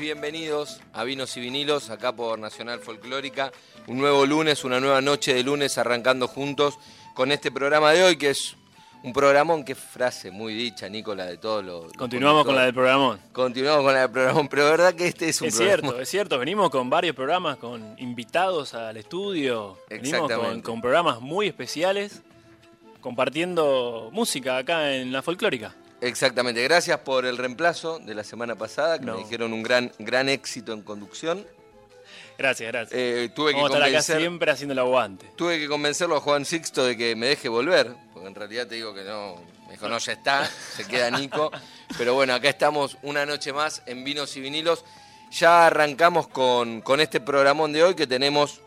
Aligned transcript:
Bienvenidos 0.00 0.80
a 0.92 1.04
Vinos 1.04 1.36
y 1.36 1.40
Vinilos, 1.40 1.90
acá 1.90 2.12
por 2.14 2.38
Nacional 2.38 2.80
Folclórica. 2.80 3.52
Un 3.86 3.98
nuevo 3.98 4.26
lunes, 4.26 4.64
una 4.64 4.80
nueva 4.80 5.00
noche 5.00 5.34
de 5.34 5.42
lunes 5.42 5.78
arrancando 5.78 6.26
juntos 6.26 6.78
con 7.14 7.30
este 7.30 7.52
programa 7.52 7.92
de 7.92 8.02
hoy 8.02 8.16
que 8.16 8.30
es 8.30 8.56
un 9.02 9.12
programón, 9.12 9.64
qué 9.64 9.74
frase 9.74 10.30
muy 10.30 10.54
dicha, 10.54 10.88
Nicola, 10.88 11.26
de 11.26 11.36
todos 11.36 11.64
los... 11.64 11.92
Continuamos 11.92 12.44
con 12.44 12.56
la 12.56 12.64
del 12.64 12.74
programón. 12.74 13.20
Continuamos 13.32 13.84
con 13.84 13.92
la 13.92 14.00
del 14.00 14.10
programón, 14.10 14.48
pero 14.48 14.64
verdad 14.64 14.94
que 14.94 15.06
este 15.06 15.28
es 15.28 15.40
un 15.40 15.48
Es 15.48 15.56
cierto, 15.56 16.00
es 16.00 16.08
cierto, 16.08 16.38
venimos 16.38 16.70
con 16.70 16.90
varios 16.90 17.14
programas, 17.14 17.58
con 17.58 17.94
invitados 17.98 18.74
al 18.74 18.96
estudio, 18.96 19.78
venimos 19.88 20.32
con, 20.32 20.62
con 20.62 20.80
programas 20.80 21.20
muy 21.20 21.46
especiales, 21.46 22.22
compartiendo 23.00 24.08
música 24.12 24.56
acá 24.56 24.94
en 24.94 25.12
la 25.12 25.22
folclórica. 25.22 25.74
Exactamente, 26.04 26.62
gracias 26.62 27.00
por 27.00 27.24
el 27.24 27.38
reemplazo 27.38 27.98
de 27.98 28.14
la 28.14 28.24
semana 28.24 28.56
pasada, 28.56 28.98
que 28.98 29.06
me 29.06 29.16
dijeron 29.16 29.54
un 29.54 29.62
gran, 29.62 29.90
gran 29.98 30.28
éxito 30.28 30.74
en 30.74 30.82
conducción. 30.82 31.46
Gracias, 32.36 32.70
gracias. 32.70 33.00
Eh, 33.00 33.30
tuve 33.34 33.54
Vamos 33.54 33.70
que 33.70 33.76
a 33.76 33.78
estar 33.78 33.88
acá 33.88 34.20
siempre 34.20 34.50
haciendo 34.50 34.72
el 34.72 34.80
aguante. 34.80 35.30
Tuve 35.34 35.58
que 35.58 35.66
convencerlo 35.66 36.16
a 36.16 36.20
Juan 36.20 36.44
Sixto 36.44 36.84
de 36.84 36.94
que 36.98 37.16
me 37.16 37.28
deje 37.28 37.48
volver, 37.48 37.94
porque 38.12 38.28
en 38.28 38.34
realidad 38.34 38.66
te 38.66 38.74
digo 38.74 38.92
que 38.92 39.02
no, 39.02 39.36
me 39.66 39.72
dijo, 39.72 39.88
no, 39.88 39.96
ya 39.96 40.12
está, 40.12 40.44
se 40.76 40.86
queda 40.86 41.10
Nico. 41.10 41.50
Pero 41.96 42.12
bueno, 42.12 42.34
acá 42.34 42.50
estamos 42.50 42.98
una 43.02 43.24
noche 43.24 43.54
más 43.54 43.82
en 43.86 44.04
Vinos 44.04 44.36
y 44.36 44.42
Vinilos. 44.42 44.84
Ya 45.30 45.68
arrancamos 45.68 46.28
con, 46.28 46.82
con 46.82 47.00
este 47.00 47.20
programón 47.20 47.72
de 47.72 47.82
hoy 47.82 47.94
que 47.94 48.06
tenemos 48.06 48.60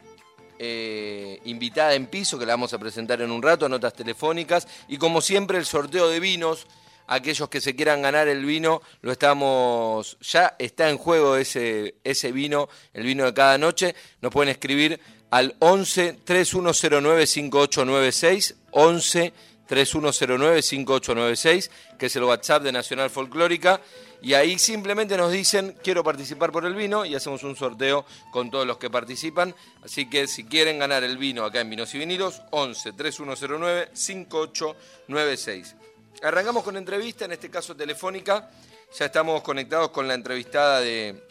eh, 0.57 1.39
invitada 1.45 1.93
en 1.93 2.07
piso, 2.07 2.39
que 2.39 2.47
la 2.47 2.53
vamos 2.53 2.73
a 2.73 2.79
presentar 2.79 3.21
en 3.21 3.29
un 3.29 3.43
rato, 3.43 3.69
notas 3.69 3.93
telefónicas, 3.93 4.67
y 4.87 4.97
como 4.97 5.21
siempre 5.21 5.59
el 5.59 5.67
sorteo 5.67 6.09
de 6.09 6.19
vinos 6.19 6.65
aquellos 7.07 7.49
que 7.49 7.61
se 7.61 7.75
quieran 7.75 8.01
ganar 8.01 8.27
el 8.27 8.45
vino, 8.45 8.81
lo 9.01 9.11
estamos, 9.11 10.17
ya 10.21 10.55
está 10.59 10.89
en 10.89 10.97
juego 10.97 11.35
ese, 11.35 11.95
ese 12.03 12.31
vino, 12.31 12.69
el 12.93 13.03
vino 13.03 13.25
de 13.25 13.33
cada 13.33 13.57
noche, 13.57 13.95
nos 14.21 14.31
pueden 14.31 14.49
escribir 14.49 14.99
al 15.31 15.55
11 15.59 16.19
3109 16.23 17.27
5896, 17.27 18.55
11 18.71 19.33
3109 19.67 20.61
5896, 20.61 21.71
que 21.97 22.05
es 22.05 22.15
el 22.15 22.23
WhatsApp 22.23 22.63
de 22.63 22.71
Nacional 22.71 23.09
Folclórica, 23.09 23.81
y 24.21 24.33
ahí 24.33 24.57
simplemente 24.57 25.15
nos 25.15 25.31
dicen 25.31 25.75
quiero 25.83 26.03
participar 26.03 26.51
por 26.51 26.65
el 26.65 26.73
vino 26.73 27.05
y 27.05 27.13
hacemos 27.13 27.43
un 27.43 27.55
sorteo 27.55 28.05
con 28.31 28.49
todos 28.49 28.65
los 28.65 28.77
que 28.77 28.89
participan. 28.89 29.53
Así 29.83 30.09
que 30.09 30.27
si 30.27 30.45
quieren 30.45 30.79
ganar 30.79 31.03
el 31.03 31.17
vino 31.17 31.45
acá 31.45 31.61
en 31.61 31.69
Vinos 31.69 31.93
y 31.93 31.99
Vinilos, 31.99 32.41
11 32.51 32.93
3109 32.93 33.89
5896. 33.93 35.75
Arrancamos 36.23 36.63
con 36.63 36.75
entrevista, 36.77 37.25
en 37.25 37.33
este 37.33 37.49
caso 37.49 37.75
telefónica. 37.75 38.49
Ya 38.97 39.05
estamos 39.05 39.41
conectados 39.41 39.89
con 39.89 40.07
la 40.07 40.15
entrevistada 40.15 40.81
de, 40.81 41.21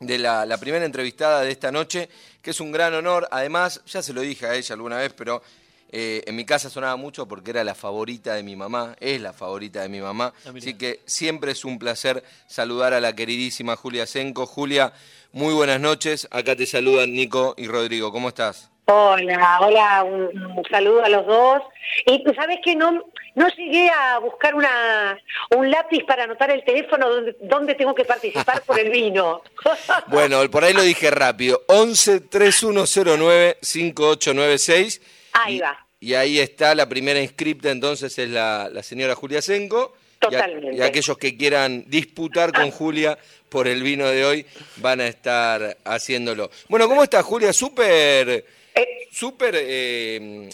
la, 0.00 0.56
primera 0.58 0.84
entrevistada 0.84 1.42
de 1.42 1.50
esta 1.50 1.70
noche, 1.70 2.08
que 2.40 2.52
es 2.52 2.60
un 2.60 2.72
gran 2.72 2.94
honor. 2.94 3.28
Además, 3.30 3.82
ya 3.86 4.02
se 4.02 4.14
lo 4.14 4.22
dije 4.22 4.46
a 4.46 4.54
ella 4.54 4.74
alguna 4.74 4.96
vez, 4.96 5.12
pero 5.12 5.42
eh, 5.90 6.22
en 6.26 6.36
mi 6.36 6.46
casa 6.46 6.70
sonaba 6.70 6.96
mucho 6.96 7.26
porque 7.26 7.50
era 7.50 7.64
la 7.64 7.74
favorita 7.74 8.34
de 8.34 8.42
mi 8.42 8.56
mamá, 8.56 8.96
es 8.98 9.20
la 9.20 9.34
favorita 9.34 9.82
de 9.82 9.90
mi 9.90 10.00
mamá. 10.00 10.32
Ah, 10.46 10.52
Así 10.56 10.74
que 10.74 11.00
siempre 11.04 11.52
es 11.52 11.64
un 11.64 11.78
placer 11.78 12.24
saludar 12.46 12.94
a 12.94 13.00
la 13.00 13.14
queridísima 13.14 13.76
Julia 13.76 14.06
Senco. 14.06 14.46
Julia, 14.46 14.94
muy 15.32 15.52
buenas 15.52 15.80
noches. 15.80 16.28
Acá 16.30 16.56
te 16.56 16.64
saludan 16.64 17.12
Nico 17.12 17.54
y 17.58 17.66
Rodrigo. 17.66 18.10
¿Cómo 18.10 18.28
estás? 18.28 18.70
Hola, 18.86 19.60
hola, 19.60 20.04
un, 20.04 20.62
saludo 20.70 21.02
a 21.04 21.08
los 21.08 21.26
dos. 21.26 21.62
Y 22.06 22.22
tú 22.22 22.34
sabes 22.34 22.58
que 22.62 22.76
no, 22.76 23.04
no 23.34 23.48
llegué 23.56 23.88
a 23.88 24.18
buscar 24.18 24.54
una, 24.54 25.18
un 25.56 25.70
lápiz 25.70 26.04
para 26.04 26.24
anotar 26.24 26.50
el 26.50 26.62
teléfono 26.64 27.06
donde, 27.40 27.74
tengo 27.74 27.94
que 27.94 28.04
participar 28.04 28.62
por 28.62 28.78
el 28.78 28.90
vino. 28.90 29.42
bueno, 30.08 30.38
por 30.50 30.64
ahí 30.64 30.74
lo 30.74 30.82
dije 30.82 31.10
rápido. 31.10 31.62
11 31.68 32.20
3109 32.20 33.58
5896. 33.62 35.00
Ahí 35.32 35.60
va. 35.60 35.78
Y 36.00 36.14
ahí 36.14 36.38
está 36.38 36.74
la 36.74 36.86
primera 36.86 37.20
inscripta, 37.20 37.70
entonces 37.70 38.18
es 38.18 38.28
la, 38.28 38.68
la 38.70 38.82
señora 38.82 39.14
Julia 39.14 39.40
Senco. 39.40 39.96
Totalmente. 40.18 40.76
Y, 40.76 40.82
aquellos 40.82 41.16
que 41.16 41.36
quieran 41.38 41.84
disputar 41.86 42.52
con 42.52 42.70
Julia 42.70 43.18
por 43.48 43.66
el 43.66 43.82
vino 43.82 44.06
de 44.06 44.24
hoy 44.26 44.46
van 44.76 45.00
a 45.00 45.06
estar 45.06 45.78
haciéndolo. 45.84 46.50
Bueno, 46.68 46.86
¿cómo 46.88 47.02
está 47.02 47.22
Julia? 47.22 47.52
Súper 47.54 48.44
eh, 48.74 49.08
súper 49.10 49.54
eh, 49.56 50.48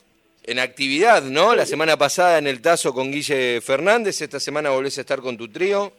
en 0.45 0.59
actividad, 0.59 1.23
¿no? 1.23 1.55
La 1.55 1.67
semana 1.67 1.97
pasada 1.97 2.39
en 2.39 2.47
el 2.47 2.61
Tazo 2.61 2.93
con 2.93 3.11
Guille 3.11 3.61
Fernández, 3.61 4.21
esta 4.21 4.41
semana 4.41 4.71
volvés 4.71 4.99
a 4.99 5.03
estar 5.03 5.21
con 5.21 5.37
tu 5.37 5.51
trío. 5.51 5.93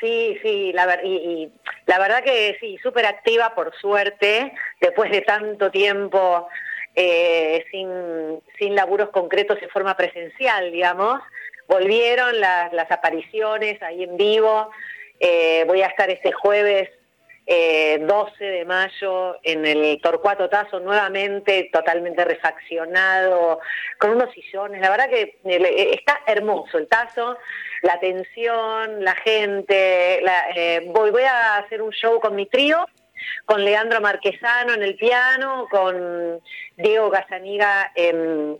Sí, 0.00 0.38
sí, 0.42 0.72
la, 0.72 1.00
y, 1.02 1.50
la 1.86 1.98
verdad 1.98 2.22
que 2.22 2.56
sí, 2.60 2.78
súper 2.82 3.06
activa 3.06 3.54
por 3.54 3.74
suerte, 3.80 4.52
después 4.80 5.10
de 5.10 5.22
tanto 5.22 5.70
tiempo 5.70 6.48
eh, 6.94 7.64
sin, 7.70 8.40
sin 8.58 8.74
laburos 8.74 9.10
concretos 9.10 9.60
de 9.60 9.68
forma 9.68 9.96
presencial, 9.96 10.70
digamos. 10.70 11.20
Volvieron 11.66 12.40
las, 12.40 12.72
las 12.72 12.90
apariciones 12.90 13.80
ahí 13.82 14.04
en 14.04 14.16
vivo. 14.16 14.70
voy 15.66 15.80
a 15.80 15.86
estar 15.86 16.10
este 16.10 16.32
jueves 16.32 16.90
12 17.46 17.52
eh, 18.40 18.50
de 18.50 18.64
mayo 18.64 19.36
en 19.42 19.66
el 19.66 20.00
Torcuato 20.00 20.48
Tazo 20.48 20.80
nuevamente 20.80 21.68
totalmente 21.70 22.24
refaccionado, 22.24 23.60
con 23.98 24.10
unos 24.10 24.32
sillones. 24.32 24.80
La 24.80 24.90
verdad 24.90 25.10
que 25.10 25.38
eh, 25.44 25.90
está 25.92 26.22
hermoso 26.26 26.78
el 26.78 26.88
Tazo, 26.88 27.36
la 27.82 27.94
atención, 27.94 29.04
la 29.04 29.14
gente. 29.16 30.24
Eh, 30.56 30.84
voy, 30.86 31.10
voy 31.10 31.24
a 31.24 31.58
hacer 31.58 31.82
un 31.82 31.90
show 31.90 32.18
con 32.18 32.34
mi 32.34 32.46
trío, 32.46 32.86
con 33.44 33.62
Leandro 33.62 34.00
Marquesano 34.00 34.72
en 34.72 34.82
el 34.82 34.96
piano, 34.96 35.66
con 35.70 36.40
Diego 36.78 37.10
Casaniga 37.10 37.92
en, 37.94 38.58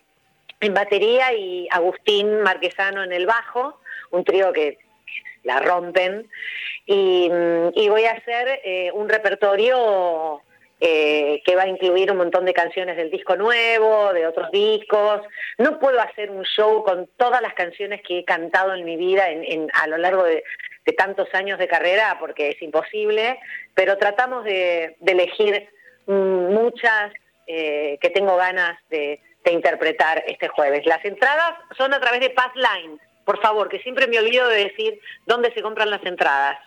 en 0.61 0.75
batería 0.75 1.33
y 1.33 1.67
Agustín 1.71 2.43
Marquesano 2.43 3.03
en 3.03 3.13
el 3.13 3.25
bajo, 3.25 3.81
un 4.11 4.25
trío 4.25 4.53
que 4.53 4.77
la 5.43 5.61
rompen. 5.61 6.29
Y, 6.87 7.29
voy 7.89 8.05
a 8.05 8.13
hacer 8.13 8.61
eh, 8.65 8.91
un 8.93 9.09
repertorio 9.09 10.43
eh, 10.81 11.41
que 11.47 11.57
va 11.57 11.63
a 11.63 11.69
incluir 11.69 12.11
un 12.11 12.19
montón 12.19 12.45
de 12.45 12.53
canciones 12.53 12.97
del 12.97 13.11
disco 13.11 13.37
nuevo, 13.37 14.13
de 14.13 14.27
otros 14.27 14.51
discos. 14.51 15.23
No 15.59 15.79
puedo 15.79 16.01
hacer 16.01 16.31
un 16.31 16.45
show 16.45 16.85
con 16.85 17.09
todas 17.17 17.41
las 17.41 17.55
canciones 17.55 18.03
que 18.03 18.19
he 18.19 18.25
cantado 18.25 18.75
en 18.75 18.85
mi 18.85 18.97
vida 18.97 19.31
en, 19.31 19.71
a 19.73 19.87
lo 19.87 19.97
largo 19.97 20.25
de, 20.25 20.45
tantos 20.99 21.33
años 21.33 21.59
de 21.59 21.69
carrera 21.69 22.19
porque 22.21 22.51
es 22.51 22.61
imposible, 22.61 23.39
pero 23.75 23.97
tratamos 23.97 24.45
de, 24.45 24.97
elegir 25.07 25.69
muchas 26.07 27.13
eh, 27.47 27.97
que 28.01 28.11
tengo 28.11 28.37
ganas 28.37 28.79
de, 28.91 29.21
de 29.43 29.53
interpretar 29.53 30.23
este 30.27 30.49
jueves. 30.49 30.85
Las 30.85 31.03
entradas 31.05 31.55
son 31.79 31.95
a 31.95 32.01
través 32.01 32.21
de 32.21 32.31
Passline 32.31 33.01
por 33.25 33.41
favor, 33.41 33.69
que 33.69 33.81
siempre 33.81 34.07
me 34.07 34.19
olvido 34.19 34.49
de 34.49 34.65
decir 34.65 35.01
dónde 35.27 35.53
se 35.53 35.63
compran 35.63 35.91
las 35.91 36.05
entradas. 36.05 36.59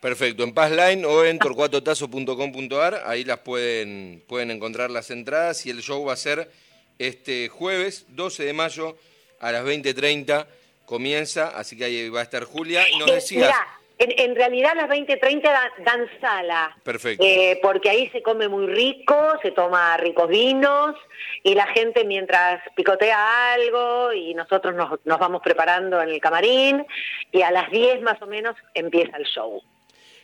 Perfecto, 0.00 0.44
en 0.44 0.54
Passline 0.54 1.04
o 1.04 1.24
en 1.24 1.38
torcuatotazo.com.ar, 1.38 3.02
ahí 3.06 3.24
las 3.24 3.38
pueden, 3.38 4.22
pueden 4.28 4.52
encontrar 4.52 4.90
las 4.90 5.10
entradas 5.10 5.66
y 5.66 5.70
el 5.70 5.82
show 5.82 6.04
va 6.04 6.12
a 6.12 6.16
ser 6.16 6.50
este 6.98 7.48
jueves 7.48 8.06
12 8.08 8.44
de 8.44 8.52
mayo 8.52 8.96
a 9.40 9.50
las 9.50 9.64
20.30 9.64 10.46
comienza, 10.84 11.48
así 11.48 11.76
que 11.76 11.84
ahí 11.84 12.08
va 12.08 12.20
a 12.20 12.22
estar 12.22 12.44
Julia. 12.44 12.88
Y 12.88 12.98
nos 12.98 13.10
eh, 13.10 13.14
decías... 13.14 13.54
En, 14.00 14.36
realidad 14.36 14.74
las 14.76 14.88
20.30 14.88 15.42
dan, 15.84 16.08
sala. 16.20 16.76
Perfecto. 16.84 17.24
Eh, 17.26 17.58
porque 17.60 17.90
ahí 17.90 18.08
se 18.10 18.22
come 18.22 18.46
muy 18.46 18.68
rico, 18.68 19.16
se 19.42 19.50
toma 19.50 19.96
ricos 19.96 20.28
vinos 20.28 20.94
y 21.42 21.56
la 21.56 21.66
gente 21.66 22.04
mientras 22.04 22.62
picotea 22.76 23.54
algo 23.54 24.12
y 24.12 24.34
nosotros 24.34 24.76
nos, 24.76 25.00
nos 25.04 25.18
vamos 25.18 25.42
preparando 25.42 26.00
en 26.00 26.10
el 26.10 26.20
camarín 26.20 26.86
y 27.32 27.42
a 27.42 27.50
las 27.50 27.72
10 27.72 28.02
más 28.02 28.22
o 28.22 28.28
menos 28.28 28.54
empieza 28.72 29.16
el 29.16 29.24
show. 29.24 29.60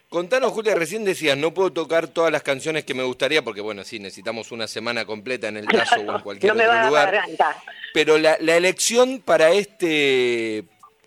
Contanos, 0.09 0.53
Julia, 0.53 0.75
recién 0.75 1.05
decías, 1.05 1.37
no 1.37 1.53
puedo 1.53 1.73
tocar 1.73 2.09
todas 2.09 2.31
las 2.31 2.43
canciones 2.43 2.85
que 2.85 2.95
me 2.95 3.03
gustaría, 3.03 3.43
porque 3.43 3.61
bueno, 3.61 3.83
sí, 3.85 3.99
necesitamos 3.99 4.53
una 4.53 4.69
semana 4.69 5.05
completa 5.05 5.49
en 5.49 5.57
el 5.57 5.67
caso 5.67 5.97
o 5.97 6.17
en 6.17 6.21
cualquier 6.23 6.53
no 6.53 6.59
me 6.59 6.67
otro 6.67 6.77
va 6.77 6.87
lugar. 6.87 7.17
A 7.17 7.57
pero 7.93 8.19
la, 8.19 8.37
la, 8.41 8.57
elección 8.57 9.21
para 9.25 9.51
este 9.51 10.65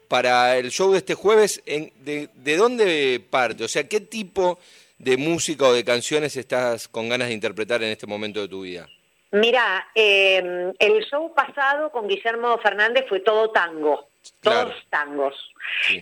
para 0.08 0.58
el 0.58 0.72
show 0.72 0.92
de 0.92 1.00
este 1.00 1.14
jueves, 1.14 1.62
en, 1.66 1.92
de, 2.00 2.30
¿de 2.34 2.58
dónde 2.58 3.22
parte? 3.30 3.64
O 3.64 3.68
sea, 3.68 3.88
¿qué 3.88 4.00
tipo 4.02 4.60
de 4.98 5.18
música 5.18 5.66
o 5.68 5.74
de 5.74 5.84
canciones 5.84 6.36
estás 6.38 6.88
con 6.88 7.10
ganas 7.10 7.28
de 7.28 7.34
interpretar 7.34 7.84
en 7.84 7.90
este 7.90 8.08
momento 8.08 8.42
de 8.42 8.48
tu 8.48 8.62
vida? 8.62 8.88
Mira, 9.32 9.88
eh, 9.94 10.74
el 10.80 11.06
show 11.06 11.34
pasado 11.34 11.92
con 11.92 12.08
Guillermo 12.08 12.58
Fernández 12.60 13.06
fue 13.10 13.20
todo 13.20 13.52
tango, 13.52 14.08
todos 14.42 14.74
tangos. 14.90 15.36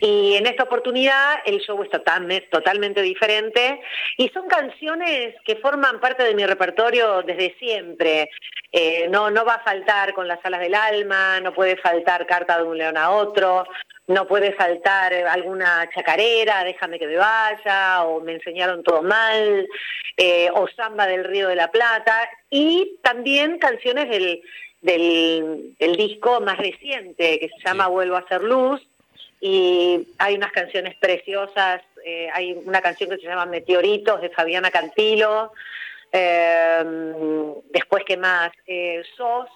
Y 0.01 0.35
en 0.35 0.45
esta 0.45 0.63
oportunidad 0.63 1.39
el 1.45 1.59
show 1.59 1.81
es 1.83 1.89
totalmente, 1.89 2.47
totalmente 2.47 3.01
diferente 3.01 3.81
y 4.17 4.29
son 4.29 4.47
canciones 4.47 5.35
que 5.45 5.55
forman 5.57 5.99
parte 5.99 6.23
de 6.23 6.35
mi 6.35 6.45
repertorio 6.45 7.23
desde 7.23 7.55
siempre. 7.57 8.29
Eh, 8.71 9.07
no, 9.09 9.31
no 9.31 9.45
va 9.45 9.55
a 9.55 9.63
faltar 9.63 10.13
con 10.13 10.27
las 10.27 10.43
alas 10.43 10.59
del 10.59 10.75
alma, 10.75 11.39
no 11.39 11.53
puede 11.53 11.77
faltar 11.77 12.25
Carta 12.27 12.57
de 12.57 12.63
un 12.63 12.77
león 12.77 12.97
a 12.97 13.11
otro, 13.11 13.65
no 14.07 14.27
puede 14.27 14.53
faltar 14.53 15.13
alguna 15.13 15.89
chacarera, 15.93 16.63
déjame 16.63 16.99
que 16.99 17.07
me 17.07 17.17
vaya, 17.17 18.03
o 18.03 18.21
me 18.21 18.33
enseñaron 18.33 18.83
todo 18.83 19.01
mal, 19.01 19.67
eh, 20.17 20.49
o 20.53 20.67
samba 20.75 21.07
del 21.07 21.23
Río 21.23 21.47
de 21.47 21.55
la 21.55 21.71
Plata, 21.71 22.29
y 22.49 22.99
también 23.01 23.57
canciones 23.57 24.09
del, 24.09 24.41
del, 24.85 25.95
disco 25.97 26.41
más 26.41 26.57
reciente 26.57 27.39
que 27.39 27.49
se 27.49 27.67
llama 27.67 27.87
Vuelvo 27.87 28.15
a 28.15 28.27
ser 28.27 28.43
luz, 28.43 28.81
y 29.41 30.07
hay 30.17 30.35
unas 30.35 30.51
canciones 30.51 30.95
preciosas, 30.95 31.81
eh, 32.05 32.29
hay 32.33 32.53
una 32.53 32.81
canción 32.81 33.09
que 33.09 33.17
se 33.17 33.27
llama 33.27 33.45
Meteoritos 33.45 34.21
de 34.21 34.29
Fabiana 34.29 34.71
Cantilo, 34.71 35.51
eh, 36.11 36.83
después 37.71 38.03
que 38.05 38.17
más, 38.17 38.51
Sos, 39.17 39.49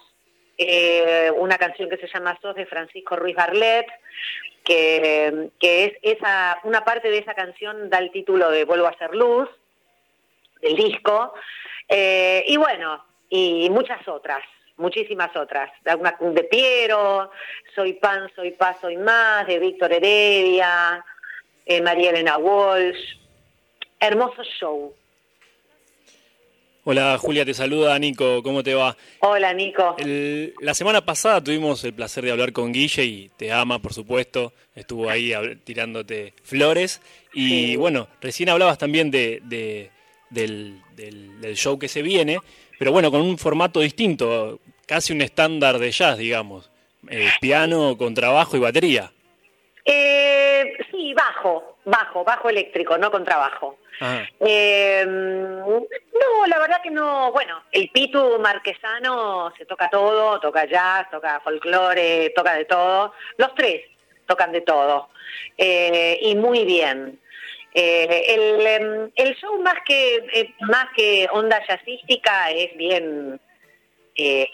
eh, 0.58 1.30
una 1.36 1.56
canción 1.56 1.88
que 1.88 1.96
se 1.96 2.06
llama 2.06 2.38
Sos 2.42 2.54
de 2.54 2.66
Francisco 2.66 3.16
Ruiz 3.16 3.34
Barlet, 3.34 3.86
que, 4.62 5.50
es 5.58 5.92
esa, 6.02 6.60
una 6.64 6.84
parte 6.84 7.10
de 7.10 7.18
esa 7.18 7.34
canción 7.34 7.88
da 7.88 7.98
el 7.98 8.10
título 8.10 8.50
de 8.50 8.64
Vuelvo 8.64 8.86
a 8.86 8.98
ser 8.98 9.14
luz, 9.14 9.48
del 10.60 10.76
disco, 10.76 11.32
eh, 11.88 12.44
y 12.46 12.56
bueno, 12.56 13.02
y 13.30 13.70
muchas 13.70 14.06
otras, 14.06 14.42
muchísimas 14.80 15.34
otras, 15.36 15.70
de 15.84 16.44
Piero, 16.44 17.30
Soy 17.74 17.94
Pan, 17.94 18.30
Soy 18.34 18.52
Paz, 18.52 18.78
Soy 18.80 18.96
Más, 18.96 19.46
de 19.46 19.58
Víctor 19.58 19.92
Heredia, 19.92 21.04
eh, 21.64 21.80
María 21.80 22.10
Elena 22.10 22.38
Walsh, 22.38 23.16
hermoso 24.00 24.42
show, 24.58 24.94
Hola 26.82 27.18
Julia, 27.18 27.44
te 27.44 27.52
saluda 27.52 27.98
Nico, 27.98 28.42
¿cómo 28.42 28.62
te 28.62 28.74
va? 28.74 28.96
Hola 29.20 29.52
Nico. 29.52 29.96
la 30.60 30.72
semana 30.72 31.04
pasada 31.04 31.44
tuvimos 31.44 31.84
el 31.84 31.92
placer 31.92 32.24
de 32.24 32.30
hablar 32.30 32.54
con 32.54 32.72
Guille 32.72 33.04
y 33.04 33.30
te 33.36 33.52
ama, 33.52 33.80
por 33.80 33.92
supuesto, 33.92 34.54
estuvo 34.74 35.10
ahí 35.10 35.32
tirándote 35.62 36.32
flores. 36.42 37.02
Y 37.34 37.76
bueno, 37.76 38.08
recién 38.22 38.48
hablabas 38.48 38.78
también 38.78 39.10
de, 39.10 39.42
del, 40.30 41.54
show 41.54 41.78
que 41.78 41.86
se 41.86 42.00
viene, 42.00 42.38
pero 42.78 42.92
bueno, 42.92 43.10
con 43.10 43.20
un 43.20 43.36
formato 43.36 43.80
distinto, 43.80 44.58
casi 44.90 45.12
un 45.12 45.22
estándar 45.22 45.78
de 45.78 45.92
jazz, 45.92 46.18
digamos, 46.18 46.68
eh, 47.08 47.30
piano 47.40 47.96
con 47.96 48.12
trabajo 48.12 48.56
y 48.56 48.60
batería. 48.60 49.12
Eh, 49.84 50.76
sí, 50.90 51.14
bajo, 51.14 51.76
bajo, 51.84 52.24
bajo 52.24 52.48
eléctrico, 52.50 52.98
no 52.98 53.08
con 53.08 53.24
trabajo. 53.24 53.78
Eh, 54.40 55.04
no, 55.06 56.46
la 56.48 56.58
verdad 56.58 56.82
que 56.82 56.90
no. 56.90 57.30
Bueno, 57.30 57.62
el 57.70 57.88
Pitu 57.90 58.40
marquesano 58.40 59.52
se 59.56 59.64
toca 59.64 59.88
todo, 59.88 60.40
toca 60.40 60.64
jazz, 60.64 61.08
toca 61.08 61.38
folclore, 61.38 62.30
toca 62.34 62.54
de 62.54 62.64
todo. 62.64 63.12
Los 63.36 63.54
tres 63.54 63.82
tocan 64.26 64.50
de 64.50 64.62
todo. 64.62 65.10
Eh, 65.56 66.18
y 66.20 66.34
muy 66.34 66.64
bien. 66.64 67.20
Eh, 67.74 68.24
em, 68.26 69.10
el, 69.14 69.36
show 69.36 69.62
más 69.62 69.76
que 69.86 70.52
más 70.62 70.86
que 70.96 71.28
onda 71.30 71.64
jazzística 71.68 72.50
es 72.50 72.76
bien 72.76 73.40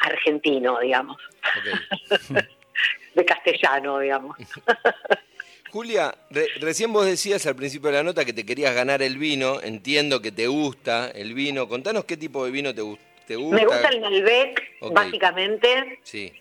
argentino, 0.00 0.78
digamos. 0.80 1.16
de 3.14 3.24
castellano, 3.24 3.98
digamos. 3.98 4.36
Julia, 5.70 6.14
recién 6.60 6.92
vos 6.92 7.04
decías 7.04 7.44
al 7.46 7.56
principio 7.56 7.90
de 7.90 7.96
la 7.96 8.02
nota 8.02 8.24
que 8.24 8.32
te 8.32 8.46
querías 8.46 8.74
ganar 8.74 9.02
el 9.02 9.18
vino. 9.18 9.60
Entiendo 9.60 10.22
que 10.22 10.32
te 10.32 10.46
gusta 10.46 11.10
el 11.10 11.34
vino. 11.34 11.68
Contanos 11.68 12.04
qué 12.04 12.16
tipo 12.16 12.44
de 12.44 12.50
vino 12.50 12.74
te, 12.74 12.80
gusta. 12.80 13.04
Me 13.28 13.66
gusta 13.66 13.88
el 13.88 14.00
Malbec, 14.00 14.80
básicamente. 14.92 15.98
Sí. 16.02 16.32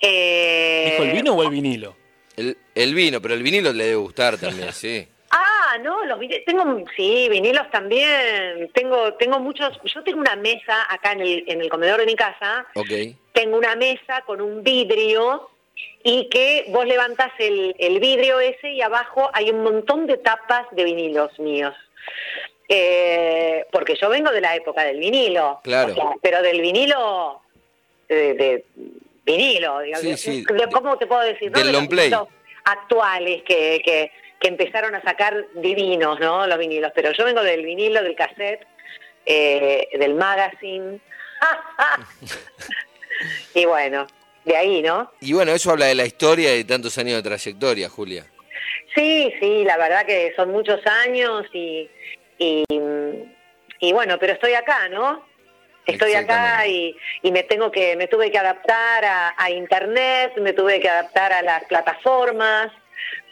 Eh... 0.00 0.92
¿Dijo 0.92 1.02
el 1.02 1.12
vino 1.12 1.34
o 1.34 1.42
el 1.42 1.50
vinilo? 1.50 1.96
El, 2.74 2.94
vino, 2.94 3.20
pero 3.20 3.34
el 3.34 3.42
vinilo 3.42 3.72
le 3.72 3.84
debe 3.84 3.96
gustar 3.96 4.38
también, 4.38 4.72
sí. 4.72 5.06
Ah, 5.70 5.78
no, 5.78 6.04
los 6.04 6.18
tengo, 6.46 6.82
sí, 6.96 7.28
vinilos 7.28 7.70
también. 7.70 8.70
Tengo, 8.72 9.14
tengo 9.14 9.38
muchos. 9.38 9.78
Yo 9.84 10.02
tengo 10.02 10.20
una 10.20 10.36
mesa 10.36 10.86
acá 10.88 11.12
en 11.12 11.20
el, 11.20 11.44
en 11.46 11.60
el 11.60 11.68
comedor 11.68 12.00
de 12.00 12.06
mi 12.06 12.16
casa. 12.16 12.66
Ok. 12.74 12.90
Tengo 13.32 13.58
una 13.58 13.76
mesa 13.76 14.22
con 14.24 14.40
un 14.40 14.62
vidrio 14.62 15.50
y 16.02 16.28
que 16.30 16.66
vos 16.68 16.86
levantás 16.86 17.32
el, 17.38 17.74
vidrio 18.00 18.40
ese 18.40 18.72
y 18.72 18.80
abajo 18.80 19.30
hay 19.32 19.50
un 19.50 19.62
montón 19.62 20.06
de 20.06 20.16
tapas 20.16 20.66
de 20.72 20.84
vinilos 20.84 21.38
míos. 21.38 21.74
Eh, 22.68 23.66
porque 23.70 23.94
yo 24.00 24.08
vengo 24.08 24.30
de 24.30 24.40
la 24.40 24.54
época 24.54 24.84
del 24.84 24.98
vinilo, 24.98 25.60
claro. 25.64 25.94
pero 26.22 26.42
del 26.42 26.60
vinilo, 26.60 27.42
de, 28.08 28.64
vinilo, 29.24 29.80
digamos, 29.80 30.28
¿cómo 30.72 30.98
te 30.98 31.06
puedo 31.06 31.22
decir? 31.22 31.50
Del 31.50 31.72
long 31.72 31.88
play. 31.88 32.12
actuales 32.64 33.42
que, 33.44 33.80
que, 33.84 34.10
que, 34.40 34.48
empezaron 34.48 34.94
a 34.94 35.02
sacar 35.02 35.46
divinos, 35.54 36.18
¿no? 36.20 36.46
Los 36.46 36.58
vinilos, 36.58 36.92
pero 36.94 37.12
yo 37.12 37.24
vengo 37.24 37.42
del 37.42 37.64
vinilo, 37.64 38.02
del 38.02 38.16
cassette, 38.16 38.66
eh, 39.26 39.88
del 39.98 40.14
magazine. 40.14 41.00
y 43.54 43.64
bueno, 43.64 44.06
de 44.44 44.56
ahí, 44.56 44.82
¿no? 44.82 45.12
Y 45.20 45.32
bueno, 45.32 45.52
eso 45.52 45.70
habla 45.70 45.86
de 45.86 45.94
la 45.94 46.06
historia 46.06 46.54
y 46.54 46.58
de 46.58 46.64
tantos 46.64 46.96
años 46.98 47.16
de 47.16 47.22
trayectoria, 47.22 47.88
Julia. 47.88 48.26
Sí, 48.94 49.32
sí, 49.40 49.64
la 49.64 49.76
verdad 49.76 50.06
que 50.06 50.32
son 50.34 50.50
muchos 50.50 50.80
años 50.86 51.44
y, 51.52 51.88
y, 52.38 53.92
bueno, 53.92 54.18
pero 54.18 54.32
estoy 54.32 54.54
acá, 54.54 54.88
¿no? 54.88 55.26
Estoy 55.86 56.14
acá 56.14 56.66
y, 56.66 56.94
y, 57.22 57.32
me 57.32 57.44
tengo 57.44 57.70
que, 57.70 57.96
me 57.96 58.08
tuve 58.08 58.30
que 58.30 58.38
adaptar 58.38 59.34
a, 59.36 59.50
internet, 59.50 60.32
me 60.36 60.52
tuve 60.52 60.80
que 60.80 60.88
adaptar 60.88 61.32
a 61.32 61.42
las 61.42 61.64
plataformas, 61.64 62.70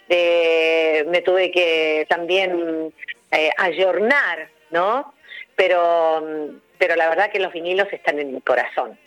eh, 0.08 1.04
me 1.08 1.22
tuve 1.22 1.50
que 1.50 2.06
también 2.08 2.92
eh, 3.30 3.50
ayornar, 3.58 4.48
¿no? 4.70 5.14
Pero, 5.54 6.52
pero 6.78 6.96
la 6.96 7.08
verdad 7.08 7.30
que 7.30 7.38
los 7.38 7.52
vinilos 7.52 7.88
están 7.92 8.18
en 8.18 8.34
mi 8.34 8.40
corazón. 8.40 8.98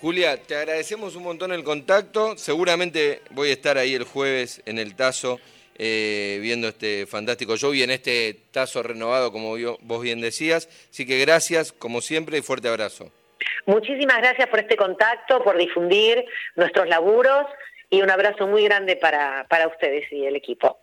Julia, 0.00 0.38
te 0.38 0.56
agradecemos 0.56 1.14
un 1.14 1.24
montón 1.24 1.52
el 1.52 1.64
contacto. 1.64 2.36
Seguramente 2.38 3.20
voy 3.30 3.50
a 3.50 3.52
estar 3.52 3.76
ahí 3.76 3.94
el 3.94 4.04
jueves 4.04 4.62
en 4.64 4.78
el 4.78 4.96
Tazo 4.96 5.40
eh, 5.76 6.38
viendo 6.40 6.68
este 6.68 7.06
fantástico 7.06 7.56
show 7.56 7.72
y 7.72 7.82
en 7.82 7.90
este 7.90 8.36
Tazo 8.50 8.82
renovado, 8.82 9.32
como 9.32 9.56
vos 9.80 10.02
bien 10.02 10.20
decías. 10.20 10.68
Así 10.90 11.06
que 11.06 11.18
gracias, 11.18 11.72
como 11.72 12.00
siempre, 12.00 12.38
y 12.38 12.42
fuerte 12.42 12.68
abrazo. 12.68 13.10
Muchísimas 13.66 14.18
gracias 14.18 14.48
por 14.48 14.60
este 14.60 14.76
contacto, 14.76 15.42
por 15.42 15.56
difundir 15.56 16.24
nuestros 16.56 16.88
laburos 16.88 17.46
y 17.90 18.00
un 18.00 18.10
abrazo 18.10 18.46
muy 18.46 18.64
grande 18.64 18.96
para, 18.96 19.46
para 19.48 19.66
ustedes 19.66 20.10
y 20.12 20.24
el 20.24 20.36
equipo. 20.36 20.78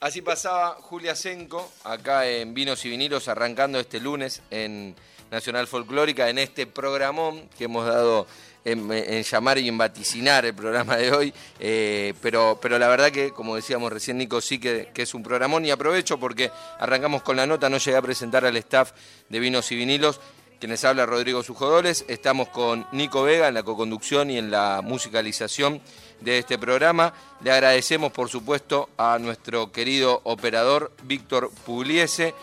Así 0.00 0.22
pasaba 0.22 0.72
Julia 0.80 1.14
Senco, 1.14 1.70
acá 1.84 2.26
en 2.26 2.52
Vinos 2.52 2.84
y 2.84 2.90
Vinilos, 2.90 3.28
arrancando 3.28 3.78
este 3.78 4.00
lunes 4.00 4.42
en 4.50 4.94
Nacional 5.30 5.66
Folclórica 5.66 6.28
en 6.28 6.38
este 6.38 6.66
programón 6.66 7.48
que 7.56 7.64
hemos 7.64 7.86
dado 7.86 8.26
en, 8.64 9.22
llamar 9.22 9.58
y 9.58 9.68
en 9.68 9.76
vaticinar 9.76 10.44
el 10.46 10.54
programa 10.54 10.96
de 10.96 11.12
hoy, 11.12 11.34
eh, 11.60 12.14
pero, 12.22 12.58
pero 12.60 12.78
la 12.78 12.88
verdad 12.88 13.10
que, 13.10 13.30
como 13.30 13.56
decíamos 13.56 13.92
recién, 13.92 14.18
Nico, 14.18 14.40
sí 14.40 14.58
que, 14.58 14.90
es 14.94 15.14
un 15.14 15.22
programón 15.22 15.64
y 15.64 15.70
aprovecho 15.70 16.18
porque 16.18 16.50
arrancamos 16.78 17.22
con 17.22 17.36
la 17.36 17.46
nota, 17.46 17.68
no 17.68 17.78
llegué 17.78 17.96
a 17.96 18.02
presentar 18.02 18.44
al 18.44 18.56
staff 18.56 18.92
de 19.28 19.38
Vinos 19.38 19.70
y 19.72 19.76
Vinilos, 19.76 20.20
quienes 20.60 20.84
habla 20.84 21.04
Rodrigo 21.04 21.42
Sujodoles, 21.42 22.06
estamos 22.08 22.48
con 22.48 22.86
Nico 22.92 23.22
Vega 23.22 23.48
en 23.48 23.54
la 23.54 23.62
coconducción 23.62 24.30
y 24.30 24.38
en 24.38 24.50
la 24.50 24.80
musicalización 24.82 25.82
de 26.20 26.38
este 26.38 26.58
programa. 26.58 27.12
Le 27.42 27.52
agradecemos, 27.52 28.12
por 28.12 28.28
supuesto, 28.28 28.88
a 28.96 29.18
nuestro 29.18 29.72
querido 29.72 30.20
operador 30.24 30.92
Víctor 31.04 31.50
Pugliese 31.66 32.34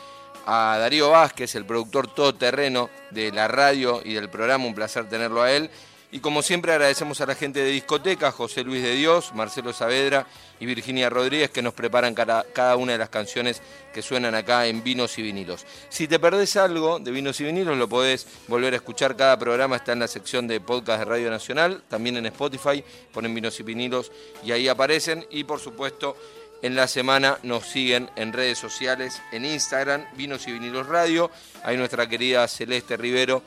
a 0.46 0.78
Darío 0.80 1.12
Vázquez, 1.12 1.56
el 1.56 1.66
productor 1.66 2.08
todoterreno 2.08 2.90
de 3.12 3.32
la 3.32 3.48
radio 3.48 4.02
y 4.04 4.14
del 4.14 4.30
programa, 4.30 4.66
un 4.66 4.76
placer 4.76 5.08
tenerlo 5.08 5.42
a 5.42 5.52
él. 5.52 5.70
Y 6.14 6.20
como 6.20 6.42
siempre 6.42 6.74
agradecemos 6.74 7.22
a 7.22 7.26
la 7.26 7.36
gente 7.36 7.64
de 7.64 7.72
discoteca, 7.72 8.34
José 8.34 8.66
Luis 8.66 8.84
de 8.84 8.96
Dios, 8.96 9.34
Marcelo 9.34 9.72
Saavedra 9.72 10.28
y 10.60 10.66
Virginia 10.66 11.10
Rodríguez 11.10 11.52
que 11.52 11.62
nos 11.62 11.74
preparan 11.74 12.14
cada, 12.14 12.76
una 12.76 12.92
de 12.92 12.98
las 12.98 13.08
canciones 13.08 13.62
que 13.94 14.02
suenan 14.02 14.36
acá 14.36 14.68
en 14.68 14.84
Vinos 14.84 15.18
y 15.18 15.22
Vinilos. 15.22 15.66
Si 15.88 16.10
te 16.10 16.20
perdés 16.20 16.58
algo 16.58 17.00
de 17.00 17.12
Vinos 17.12 17.40
y 17.40 17.46
Vinilos 17.46 17.78
lo 17.78 17.88
podés 17.88 18.28
volver 18.50 18.74
a 18.74 18.76
escuchar, 18.76 19.16
cada 19.16 19.40
programa 19.40 19.78
está 19.78 19.94
en 19.94 20.00
la 20.00 20.10
sección 20.10 20.50
de 20.50 20.60
podcast 20.60 21.00
de 21.00 21.06
Radio 21.06 21.30
Nacional, 21.30 21.82
también 21.88 22.18
en 22.18 22.26
Spotify, 22.26 22.84
ponen 23.14 23.34
Vinos 23.34 23.58
y 23.62 23.64
Vinilos 23.64 24.12
y 24.44 24.52
ahí 24.52 24.68
aparecen. 24.68 25.26
Y 25.30 25.46
por 25.46 25.62
supuesto 25.62 26.18
en 26.62 26.76
la 26.76 26.90
semana 26.90 27.40
nos 27.44 27.68
siguen 27.68 28.10
en 28.18 28.34
redes 28.34 28.58
sociales, 28.58 29.22
en 29.32 29.46
Instagram, 29.46 30.06
Vinos 30.18 30.46
y 30.46 30.52
Vinilos 30.52 30.88
Radio, 30.88 31.32
hay 31.64 31.78
nuestra 31.78 32.10
querida 32.10 32.46
Celeste 32.50 32.98
Rivero, 32.98 33.42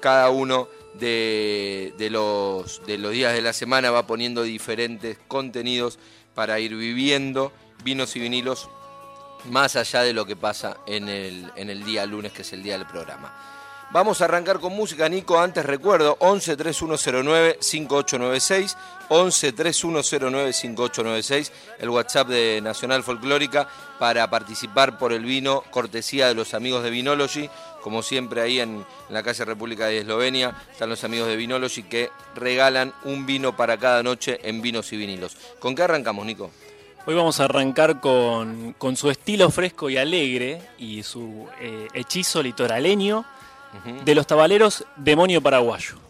cada 0.00 0.28
uno 0.28 0.68
de, 0.98 2.08
los, 2.10 2.84
de 2.86 2.98
los 2.98 3.12
días 3.12 3.34
de 3.34 3.42
la 3.42 3.52
semana 3.52 3.90
va 3.90 4.06
poniendo 4.06 4.42
diferentes 4.42 5.18
contenidos 5.28 5.98
para 6.34 6.60
ir 6.60 6.74
viviendo 6.74 7.52
vinos 7.84 8.16
y 8.16 8.20
vinilos 8.20 8.68
más 9.50 9.76
allá 9.76 10.02
de 10.02 10.12
lo 10.12 10.26
que 10.26 10.36
pasa 10.36 10.78
en 10.86 11.08
el, 11.08 11.50
en 11.56 11.70
el 11.70 11.84
día 11.84 12.04
lunes, 12.06 12.32
que 12.32 12.42
es 12.42 12.52
el 12.52 12.62
día 12.62 12.78
del 12.78 12.86
programa. 12.86 13.34
Vamos 13.92 14.20
a 14.20 14.24
arrancar 14.24 14.58
con 14.58 14.74
música, 14.74 15.08
Nico. 15.08 15.38
Antes 15.38 15.64
recuerdo, 15.64 16.16
11 16.18 16.56
3109 16.56 17.58
5896, 17.60 18.76
11 19.08 19.52
3109 19.52 20.52
5896, 20.52 21.52
el 21.78 21.90
WhatsApp 21.90 22.28
de 22.28 22.60
Nacional 22.60 23.04
Folclórica 23.04 23.68
para 24.00 24.28
participar 24.28 24.98
por 24.98 25.12
el 25.12 25.24
vino, 25.24 25.62
cortesía 25.70 26.26
de 26.26 26.34
los 26.34 26.52
amigos 26.52 26.82
de 26.82 26.90
Vinology. 26.90 27.48
Como 27.86 28.02
siempre, 28.02 28.40
ahí 28.40 28.58
en, 28.58 28.84
la 29.10 29.22
calle 29.22 29.44
República 29.44 29.86
de 29.86 29.98
Eslovenia 29.98 30.56
están 30.72 30.88
los 30.88 31.04
amigos 31.04 31.28
de 31.28 31.36
Vinology 31.36 31.84
que 31.84 32.10
regalan 32.34 32.92
un 33.04 33.26
vino 33.26 33.56
para 33.56 33.76
cada 33.76 34.02
noche 34.02 34.40
en 34.42 34.60
vinos 34.60 34.92
y 34.92 34.96
vinilos. 34.96 35.36
¿Con 35.60 35.76
qué 35.76 35.84
arrancamos, 35.84 36.26
Nico? 36.26 36.50
Hoy 37.06 37.14
vamos 37.14 37.38
a 37.38 37.44
arrancar 37.44 38.00
con, 38.00 38.74
su 38.96 39.08
estilo 39.08 39.52
fresco 39.52 39.88
y 39.88 39.98
alegre 39.98 40.60
y 40.78 41.04
su 41.04 41.46
eh, 41.60 41.86
hechizo 41.94 42.42
litoraleño 42.42 43.24
de 44.04 44.14
los 44.16 44.26
tabaleros 44.26 44.84
Demonio 44.96 45.40
Paraguayo. 45.40 46.05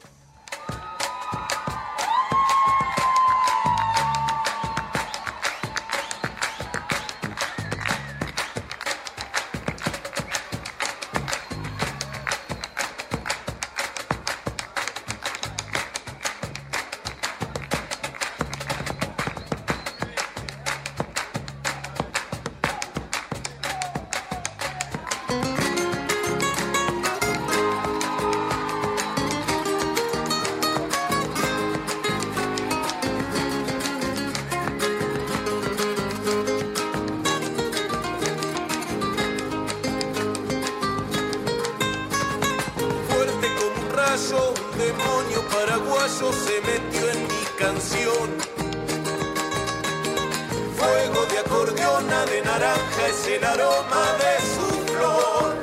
de 52.03 52.43
naranja 52.43 53.07
es 53.09 53.27
el 53.27 53.43
aroma 53.43 54.05
de 54.21 54.37
su 54.53 54.69
flor. 54.93 55.57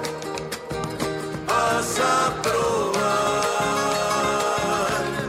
Vas 1.45 1.99
a 1.99 2.41
probar, 2.41 3.03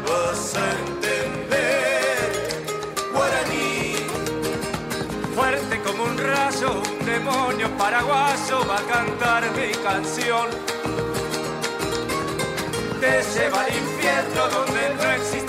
vas 0.09 0.55
a 0.57 0.59
entender. 0.81 2.27
Guaraní, 3.13 3.97
fuerte 5.35 5.75
como 5.83 6.05
un 6.05 6.17
rayo, 6.17 6.71
un 6.73 7.05
demonio 7.05 7.69
paraguayo 7.77 8.67
va 8.67 8.79
a 8.79 8.83
cantar 8.85 9.43
mi 9.51 9.73
canción. 9.83 10.49
Te 13.01 13.23
lleva 13.35 13.61
al 13.61 13.69
infierno 13.77 14.49
donde 14.49 14.95
no 14.95 15.11
existe 15.11 15.44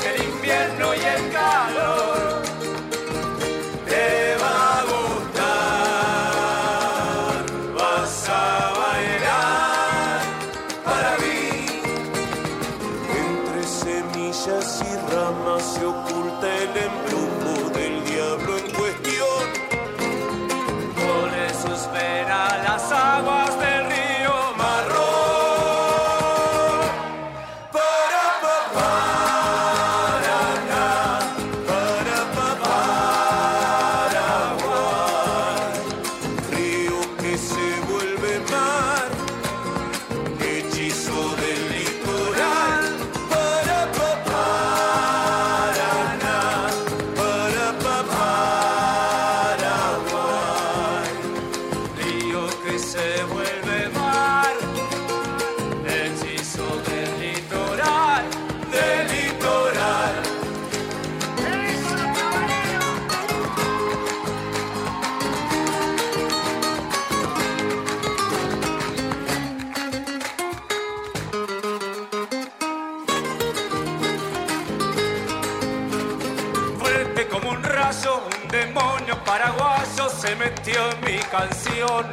demonio 78.56 79.16
paraguayo 79.26 80.10
se 80.10 80.36
metió 80.36 80.80
en 80.92 81.00
mi 81.02 81.18
canción. 81.36 82.06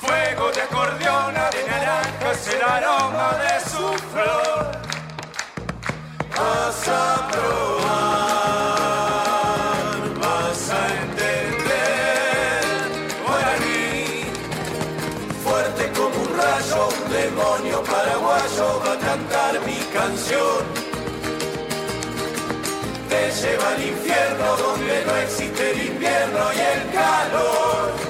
Fuego 0.00 0.50
de 0.52 0.62
acordeona 0.62 1.50
de 1.50 1.62
naranja 1.70 2.32
es 2.32 2.48
el 2.54 2.62
aroma 2.62 3.30
de 3.44 3.60
su 3.70 3.86
flor. 4.12 4.62
Vas 6.36 6.88
a 6.88 7.28
probar, 7.32 7.98
vas 10.22 10.70
a 10.70 10.82
entender. 11.02 12.62
Guaraní, 13.26 14.24
fuerte 15.44 15.82
como 15.98 16.16
un 16.24 16.30
rayo, 16.38 16.80
un 16.96 17.04
demonio 17.12 17.78
paraguayo 17.82 18.66
va 18.84 18.92
a 18.92 18.98
cantar 18.98 19.52
mi 19.66 19.78
canción 19.92 20.77
lleva 23.42 23.68
al 23.68 23.82
infierno 23.86 24.56
donde 24.56 25.04
no 25.04 25.16
existe 25.18 25.70
el 25.70 25.86
invierno 25.86 26.52
y 26.52 26.58
el 26.58 26.92
calor. 26.92 28.07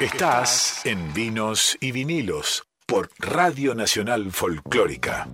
Estás 0.00 0.80
en 0.86 1.12
Vinos 1.12 1.76
y 1.78 1.92
Vinilos 1.92 2.64
por 2.86 3.10
Radio 3.18 3.74
Nacional 3.74 4.32
Folclórica. 4.32 5.28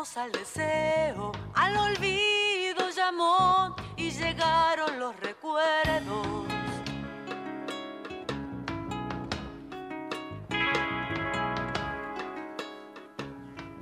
Al 0.00 0.32
deseo, 0.32 1.30
al 1.52 1.76
olvido 1.76 2.88
llamó 2.88 3.76
y 3.98 4.10
llegaron 4.10 4.98
los 4.98 5.14
recuerdos. 5.20 6.46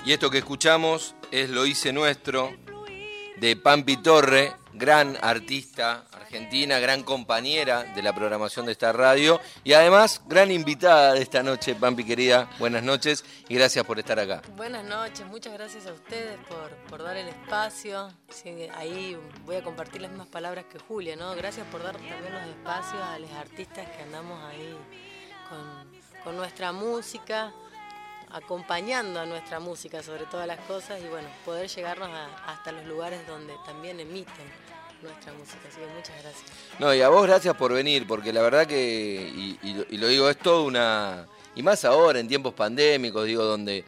Y 0.04 0.12
esto 0.12 0.28
que 0.28 0.38
escuchamos 0.38 1.14
es 1.30 1.50
Lo 1.50 1.66
hice 1.66 1.92
nuestro 1.92 2.50
de 3.36 3.54
Pampi 3.54 3.98
Torre, 3.98 4.56
gran 4.72 5.16
artista 5.22 6.07
argentina, 6.28 6.78
gran 6.78 7.04
compañera 7.04 7.84
de 7.84 8.02
la 8.02 8.14
programación 8.14 8.66
de 8.66 8.72
esta 8.72 8.92
radio 8.92 9.40
y 9.64 9.72
además 9.72 10.20
gran 10.26 10.50
invitada 10.50 11.14
de 11.14 11.22
esta 11.22 11.42
noche, 11.42 11.74
Pampi 11.74 12.04
querida. 12.04 12.50
Buenas 12.58 12.82
noches 12.82 13.24
y 13.48 13.54
gracias 13.54 13.82
por 13.86 13.98
estar 13.98 14.20
acá. 14.20 14.42
Buenas 14.54 14.84
noches, 14.84 15.26
muchas 15.26 15.54
gracias 15.54 15.86
a 15.86 15.92
ustedes 15.94 16.36
por, 16.46 16.70
por 16.90 17.02
dar 17.02 17.16
el 17.16 17.28
espacio. 17.28 18.12
Ahí 18.76 19.16
voy 19.46 19.56
a 19.56 19.62
compartir 19.62 20.02
las 20.02 20.10
mismas 20.10 20.28
palabras 20.28 20.66
que 20.70 20.78
Julia, 20.78 21.16
¿no? 21.16 21.34
Gracias 21.34 21.66
por 21.68 21.82
dar 21.82 21.96
también 21.96 22.30
los 22.30 22.46
espacios 22.46 23.02
a 23.02 23.18
los 23.18 23.30
artistas 23.32 23.88
que 23.96 24.02
andamos 24.02 24.38
ahí 24.44 24.76
con, 26.24 26.36
nuestra 26.36 26.72
música, 26.72 27.54
acompañando 28.30 29.18
a 29.18 29.24
nuestra 29.24 29.60
música 29.60 30.02
sobre 30.02 30.26
todas 30.26 30.46
las 30.46 30.58
cosas 30.66 31.00
y 31.02 31.08
bueno, 31.08 31.28
poder 31.46 31.68
llegarnos 31.68 32.10
hasta 32.46 32.70
los 32.70 32.84
lugares 32.84 33.26
donde 33.26 33.54
también 33.64 33.98
emiten 33.98 34.67
nuestra 35.02 35.32
música. 35.32 35.58
Así 35.68 35.78
que 35.80 35.86
muchas 35.86 36.22
gracias. 36.22 36.44
No, 36.78 36.94
y 36.94 37.00
a 37.02 37.08
vos 37.08 37.26
gracias 37.26 37.54
por 37.56 37.72
venir, 37.72 38.06
porque 38.06 38.32
la 38.32 38.42
verdad 38.42 38.66
que, 38.66 39.30
y, 39.34 39.58
y 39.62 39.74
lo- 39.74 39.86
y 39.90 39.96
lo 39.98 40.06
digo, 40.08 40.28
es 40.30 40.38
todo 40.38 40.64
una... 40.64 41.26
Y 41.54 41.62
más 41.62 41.84
ahora, 41.84 42.20
en 42.20 42.28
tiempos 42.28 42.54
pandémicos, 42.54 43.26
digo, 43.26 43.42
donde 43.44 43.84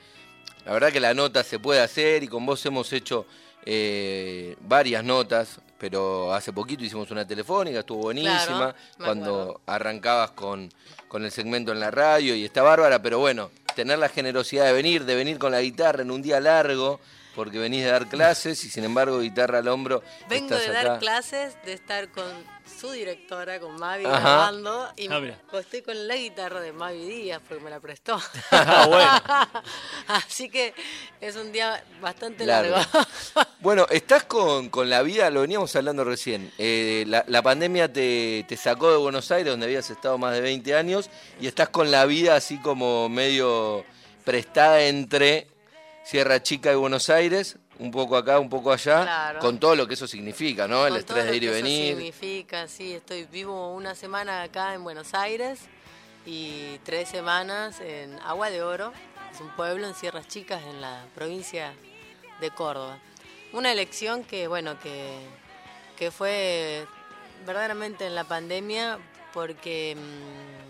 la 0.65 0.73
verdad 0.73 0.91
que 0.93 1.01
la 1.01 1.15
nota 1.15 1.45
se 1.45 1.59
puede 1.59 1.81
hacer 1.81 2.23
y 2.25 2.29
con 2.29 2.45
vos 2.45 2.65
hemos 2.67 2.93
hecho 2.93 3.27
eh, 3.65 4.57
varias 4.61 5.05
notas, 5.05 5.61
pero 5.79 6.35
hace 6.35 6.53
poquito 6.53 6.83
hicimos 6.85 7.11
una 7.11 7.27
telefónica, 7.27 7.81
estuvo 7.81 8.03
buenísima, 8.03 8.75
Claro, 8.75 8.75
cuando 8.99 9.61
arrancabas 9.67 10.33
con, 10.33 10.69
con 11.09 11.25
el 11.25 11.31
segmento 11.31 11.71
en 11.73 11.79
la 11.81 11.91
radio 11.91 12.35
y 12.35 12.45
está 12.45 12.63
bárbara, 12.63 13.01
pero 13.01 13.19
bueno, 13.21 13.51
tener 13.77 13.99
la 13.99 14.09
generosidad 14.09 14.65
de 14.67 14.73
venir, 14.73 15.05
de 15.05 15.15
venir 15.15 15.39
con 15.39 15.53
la 15.53 15.61
guitarra 15.61 16.03
en 16.03 16.11
un 16.11 16.23
día 16.23 16.41
largo, 16.41 17.01
porque 17.35 17.59
venís 17.59 17.85
de 17.85 17.91
dar 17.91 18.09
clases 18.09 18.65
y 18.65 18.71
sin 18.71 18.85
embargo 18.85 19.21
guitarra 19.21 19.59
al 19.59 19.69
hombro. 19.69 20.03
Vengo 20.29 20.55
estás 20.55 20.67
de 20.69 20.73
dar 20.75 20.87
acá. 20.87 20.99
clases, 20.99 21.57
de 21.65 21.73
estar 21.73 22.11
con 22.11 22.25
su 22.81 22.91
directora, 22.93 23.59
con 23.61 23.75
Mavi, 23.79 24.05
Ajá. 24.05 24.19
grabando. 24.21 24.89
Y 24.97 25.09
Ah, 25.13 25.19
mira. 25.21 25.39
estoy 25.53 25.83
con 25.83 26.07
la 26.09 26.15
guitarra 26.17 26.61
de 26.61 26.73
Mavi 26.73 27.05
Díaz 27.05 27.41
porque 27.49 27.63
me 27.65 27.71
la 27.71 27.81
prestó. 27.81 28.21
Ah, 28.53 28.87
bueno. 28.89 29.61
Así 30.09 30.49
que 30.49 30.73
es 31.21 31.37
un 31.37 31.53
día 31.53 31.83
bastante 32.01 32.45
Largo. 32.47 32.77
largo. 32.77 32.91
Bueno, 33.61 33.87
estás 33.91 34.25
con, 34.25 34.71
con 34.71 34.89
la 34.89 35.03
vida, 35.03 35.29
lo 35.29 35.43
veníamos 35.43 35.77
hablando 35.77 36.03
recién. 36.03 36.51
eh, 36.57 37.05
la, 37.07 37.25
la 37.29 37.43
pandemia 37.43 37.93
te, 37.93 38.43
te 38.49 38.57
sacó 38.57 38.91
de 38.91 38.97
Buenos 38.97 39.31
Aires, 39.31 39.53
donde 39.53 39.67
habías 39.67 39.91
estado 39.91 40.17
más 40.17 40.33
de 40.33 40.41
20 40.41 40.75
años, 40.75 41.11
y 41.39 41.47
estás 41.47 41.69
con 41.69 41.91
la 41.91 42.07
vida 42.07 42.37
así 42.37 42.59
como 42.61 43.11
medio 43.11 43.85
prestada 44.25 44.83
entre 44.85 45.47
Sierra 46.05 46.43
Chica 46.43 46.73
y 46.73 46.77
Buenos 46.77 47.09
Aires, 47.11 47.57
un 47.79 47.91
poco 47.91 48.17
acá, 48.17 48.39
un 48.39 48.49
poco 48.49 48.73
allá, 48.73 49.03
Claro. 49.03 49.39
con 49.41 49.59
todo 49.59 49.77
lo 49.77 49.87
que 49.87 49.95
eso 49.95 50.07
significa, 50.07 50.67
¿no? 50.67 50.85
El 50.87 50.93
Con 50.93 50.99
estrés 51.01 51.25
de 51.27 51.37
ir 51.37 51.43
y 51.45 51.47
que 51.47 51.53
eso 51.53 51.65
venir. 51.65 51.97
significa, 51.97 52.69
sí, 52.69 52.93
estoy 52.95 53.25
vivo 53.25 53.73
una 53.75 53.95
semana 53.95 54.43
acá 54.43 54.75
en 54.75 54.83
Buenos 54.85 55.15
Aires 55.15 55.61
y 56.27 56.79
tres 56.85 57.09
semanas 57.09 57.81
en 57.81 58.19
Agua 58.21 58.51
de 58.51 58.63
Oro, 58.63 58.93
es 59.33 59.41
un 59.41 59.49
pueblo 59.51 59.87
en 59.87 59.95
Sierras 59.95 60.27
Chicas 60.29 60.63
en 60.65 60.81
la 60.81 61.05
provincia 61.15 61.73
de 62.41 62.51
Córdoba. 62.51 62.99
Una 63.53 63.73
elección 63.73 64.25
que, 64.25 64.47
bueno, 64.49 64.79
que, 64.81 65.19
que 65.97 66.11
fue 66.11 66.87
verdaderamente 67.47 68.07
en 68.07 68.15
la 68.15 68.25
pandemia 68.25 68.99
porque 69.33 69.97
mm, 69.97 70.70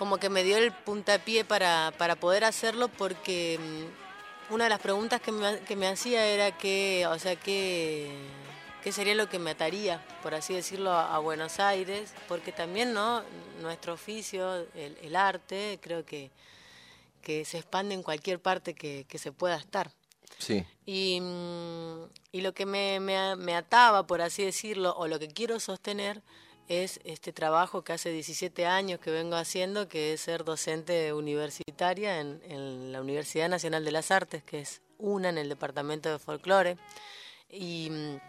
como 0.00 0.16
que 0.16 0.30
me 0.30 0.44
dio 0.44 0.56
el 0.56 0.72
puntapié 0.72 1.44
para, 1.44 1.92
para 1.98 2.16
poder 2.16 2.44
hacerlo 2.44 2.88
porque 2.88 3.60
mm, 3.60 4.54
una 4.54 4.64
de 4.64 4.70
las 4.70 4.80
preguntas 4.80 5.20
que 5.20 5.30
me, 5.30 5.60
que 5.60 5.76
me 5.76 5.88
hacía 5.88 6.26
era 6.26 6.56
que, 6.56 7.06
o 7.06 7.18
sea, 7.18 7.36
que, 7.36 8.10
qué 8.82 8.92
sería 8.92 9.14
lo 9.14 9.28
que 9.28 9.38
me 9.38 9.50
ataría, 9.50 10.02
por 10.22 10.34
así 10.34 10.54
decirlo, 10.54 10.90
a, 10.90 11.14
a 11.14 11.18
Buenos 11.18 11.60
Aires, 11.60 12.14
porque 12.28 12.50
también, 12.50 12.94
¿no? 12.94 13.22
Nuestro 13.60 13.92
oficio, 13.92 14.66
el, 14.74 14.96
el 15.02 15.16
arte, 15.16 15.78
creo 15.82 16.06
que, 16.06 16.30
que 17.20 17.44
se 17.44 17.58
expande 17.58 17.94
en 17.94 18.02
cualquier 18.02 18.40
parte 18.40 18.72
que, 18.72 19.04
que 19.06 19.18
se 19.18 19.32
pueda 19.32 19.56
estar. 19.56 19.90
Sí. 20.38 20.64
Y, 20.86 21.20
mm, 21.20 22.04
y 22.32 22.40
lo 22.40 22.54
que 22.54 22.64
me, 22.64 23.00
me 23.00 23.36
me 23.36 23.54
ataba, 23.54 24.06
por 24.06 24.22
así 24.22 24.46
decirlo, 24.46 24.94
o 24.96 25.06
lo 25.08 25.18
que 25.18 25.28
quiero 25.28 25.60
sostener, 25.60 26.22
es 26.70 27.00
este 27.04 27.32
trabajo 27.32 27.82
que 27.82 27.92
hace 27.92 28.10
17 28.10 28.64
años 28.64 29.00
que 29.00 29.10
vengo 29.10 29.34
haciendo, 29.36 29.88
que 29.88 30.12
es 30.12 30.20
ser 30.20 30.44
docente 30.44 31.12
universitaria 31.12 32.20
en, 32.20 32.40
en 32.48 32.92
la 32.92 33.00
Universidad 33.00 33.48
Nacional 33.48 33.84
de 33.84 33.90
las 33.90 34.10
Artes, 34.12 34.42
que 34.44 34.60
es 34.60 34.80
una 34.98 35.30
en 35.30 35.38
el 35.38 35.48
Departamento 35.48 36.08
de 36.08 36.18
Folclore. 36.20 36.76
Y, 37.50 37.88
mm, 37.90 38.20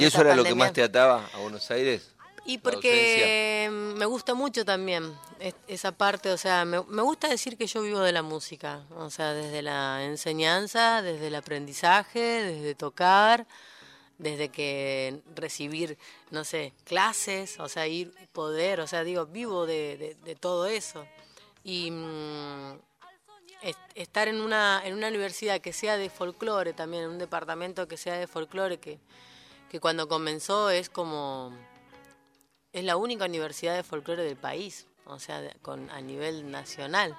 ¿Y 0.00 0.04
eso 0.04 0.22
era 0.22 0.34
lo 0.34 0.42
que 0.42 0.54
más 0.54 0.72
te 0.72 0.82
ataba 0.82 1.28
a 1.32 1.38
Buenos 1.38 1.70
Aires? 1.70 2.08
y 2.44 2.58
porque 2.58 3.68
me 3.70 4.04
gusta 4.04 4.34
mucho 4.34 4.64
también 4.64 5.16
es- 5.38 5.54
esa 5.68 5.92
parte, 5.92 6.32
o 6.32 6.36
sea, 6.36 6.64
me, 6.64 6.82
me 6.88 7.02
gusta 7.02 7.28
decir 7.28 7.56
que 7.56 7.68
yo 7.68 7.82
vivo 7.82 8.00
de 8.00 8.10
la 8.10 8.22
música, 8.22 8.82
o 8.96 9.10
sea, 9.10 9.32
desde 9.32 9.62
la 9.62 10.02
enseñanza, 10.04 11.02
desde 11.02 11.28
el 11.28 11.36
aprendizaje, 11.36 12.18
desde 12.18 12.74
tocar, 12.74 13.46
desde 14.22 14.48
que 14.50 15.20
recibir, 15.34 15.98
no 16.30 16.44
sé, 16.44 16.72
clases, 16.84 17.58
o 17.60 17.68
sea, 17.68 17.86
ir, 17.88 18.14
poder, 18.32 18.80
o 18.80 18.86
sea, 18.86 19.02
digo, 19.04 19.26
vivo 19.26 19.66
de, 19.66 20.16
de- 20.24 20.34
todo 20.36 20.66
eso. 20.66 21.04
Y 21.64 21.90
mm, 21.90 22.78
es- 23.62 23.76
estar 23.96 24.28
en 24.28 24.40
una, 24.40 24.80
en 24.84 24.94
una 24.94 25.08
universidad 25.08 25.60
que 25.60 25.72
sea 25.72 25.96
de 25.96 26.08
folclore 26.08 26.72
también, 26.72 27.04
en 27.04 27.10
un 27.10 27.18
departamento 27.18 27.88
que 27.88 27.96
sea 27.96 28.16
de 28.16 28.26
folclore, 28.26 28.78
que, 28.78 28.98
que 29.70 29.80
cuando 29.80 30.08
comenzó 30.08 30.70
es 30.70 30.88
como 30.88 31.52
es 32.72 32.84
la 32.84 32.96
única 32.96 33.24
universidad 33.26 33.74
de 33.76 33.82
folclore 33.82 34.22
del 34.24 34.36
país, 34.36 34.86
o 35.04 35.18
sea, 35.18 35.42
con, 35.62 35.90
a 35.90 36.00
nivel 36.00 36.50
nacional, 36.50 37.16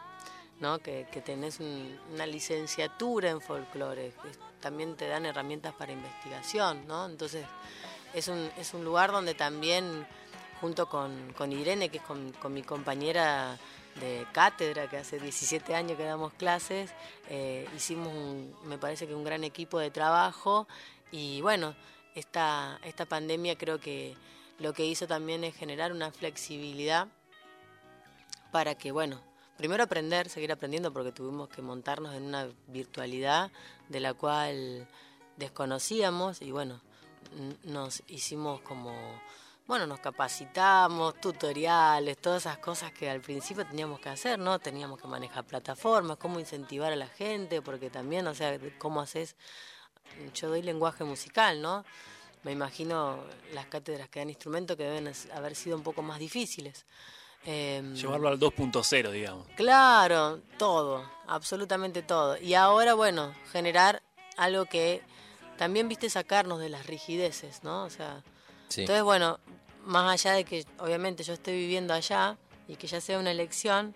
Que, 0.82 1.06
que 1.12 1.20
tenés 1.22 1.60
un- 1.60 2.00
una 2.14 2.26
licenciatura 2.26 3.30
en 3.30 3.42
folclore, 3.42 4.14
también 4.62 4.96
te 4.96 5.08
dan 5.10 5.26
herramientas 5.26 5.74
para 5.74 5.92
investigación, 5.92 6.88
¿no? 6.88 7.06
Entonces, 7.06 7.46
es 8.14 8.30
un, 8.30 8.50
es 8.58 8.74
un 8.74 8.86
lugar 8.86 9.12
donde 9.12 9.34
también, 9.34 10.08
junto 10.62 10.88
con, 10.88 11.34
con 11.34 11.52
Irene, 11.52 11.90
que 11.90 11.98
es 11.98 12.04
con, 12.04 12.32
con 12.34 12.54
mi 12.54 12.64
compañera 12.64 13.58
de 14.00 14.26
cátedra, 14.32 14.90
que 14.90 14.96
hace 14.98 15.20
17 15.20 15.76
años 15.76 15.98
que 15.98 16.06
damos 16.06 16.32
clases, 16.34 16.92
eh, 17.30 17.68
hicimos, 17.76 18.08
un- 18.14 18.56
me 18.64 18.78
parece 18.78 19.06
que 19.06 19.14
un 19.16 19.26
gran 19.26 19.44
equipo 19.44 19.80
de 19.80 19.92
trabajo 19.92 20.66
y 21.12 21.42
bueno, 21.42 21.76
esta, 22.16 22.80
esta 22.84 23.06
pandemia 23.06 23.58
creo 23.58 23.82
que 23.82 24.16
lo 24.60 24.72
que 24.74 24.86
hizo 24.86 25.08
también 25.08 25.44
es 25.44 25.56
generar 25.56 25.92
una 25.92 26.10
flexibilidad 26.12 27.08
para 28.52 28.76
que, 28.76 28.92
bueno, 28.94 29.20
primero 29.58 29.84
aprender, 29.84 30.30
seguir 30.30 30.52
aprendiendo, 30.52 30.92
porque 30.92 31.12
tuvimos 31.12 31.50
que 31.50 31.62
montarnos 31.62 32.14
en 32.16 32.24
una 32.24 32.50
virtualidad 32.68 33.52
de 33.90 34.00
la 34.00 34.14
cual 34.14 34.88
desconocíamos 35.38 36.42
y 36.42 36.52
bueno, 36.52 36.82
nos 37.64 38.04
hicimos 38.08 38.62
como 38.62 38.94
bueno, 39.66 39.88
nos 39.88 40.02
capacitamos, 40.02 41.20
tutoriales, 41.22 42.18
todas 42.18 42.44
esas 42.46 42.58
cosas 42.58 42.92
que 42.92 43.10
al 43.10 43.22
principio 43.22 43.66
teníamos 43.66 44.02
que 44.02 44.10
hacer, 44.10 44.38
¿no? 44.38 44.60
Teníamos 44.60 45.00
que 45.00 45.08
manejar 45.08 45.46
plataformas, 45.46 46.18
cómo 46.18 46.40
incentivar 46.40 46.92
a 46.92 46.98
la 46.98 47.08
gente, 47.08 47.62
porque 47.62 47.90
también, 47.90 48.28
o 48.28 48.36
sea, 48.36 48.60
cómo 48.78 49.00
haces, 49.00 49.38
yo 50.34 50.50
doy 50.50 50.64
lenguaje 50.64 51.06
musical, 51.06 51.62
¿no? 51.62 51.86
Me 52.44 52.52
imagino 52.52 53.24
las 53.54 53.68
cátedras 53.68 54.10
que 54.10 54.20
dan 54.20 54.30
instrumentos 54.30 54.76
que 54.76 54.84
deben 54.84 55.14
haber 55.34 55.56
sido 55.56 55.78
un 55.78 55.84
poco 55.84 56.02
más 56.02 56.20
difíciles. 56.20 56.86
Em, 57.46 57.94
Llevarlo 57.96 58.30
al 58.30 58.40
2.0, 58.40 59.12
digamos. 59.12 59.46
Claro, 59.56 60.40
todo, 60.58 61.04
absolutamente 61.28 62.02
todo. 62.02 62.38
Y 62.38 62.54
ahora, 62.54 62.94
bueno, 62.94 63.34
generar 63.52 64.02
algo 64.38 64.66
que 64.66 65.02
también, 65.58 65.88
viste, 65.90 66.10
sacarnos 66.10 66.60
de 66.60 66.70
las 66.70 66.88
rigideces, 66.88 67.64
¿no? 67.64 67.84
O 67.84 67.90
sea, 67.90 68.24
Sí. 68.70 68.82
entonces, 68.82 69.04
bueno, 69.04 69.40
más 69.86 70.12
allá 70.12 70.34
de 70.36 70.46
que 70.46 70.66
obviamente 70.80 71.24
yo 71.24 71.34
estoy 71.34 71.54
viviendo 71.56 71.94
allá 71.94 72.38
y 72.68 72.78
que 72.78 72.88
ya 72.88 73.02
sea 73.02 73.20
una 73.20 73.32
elección, 73.32 73.94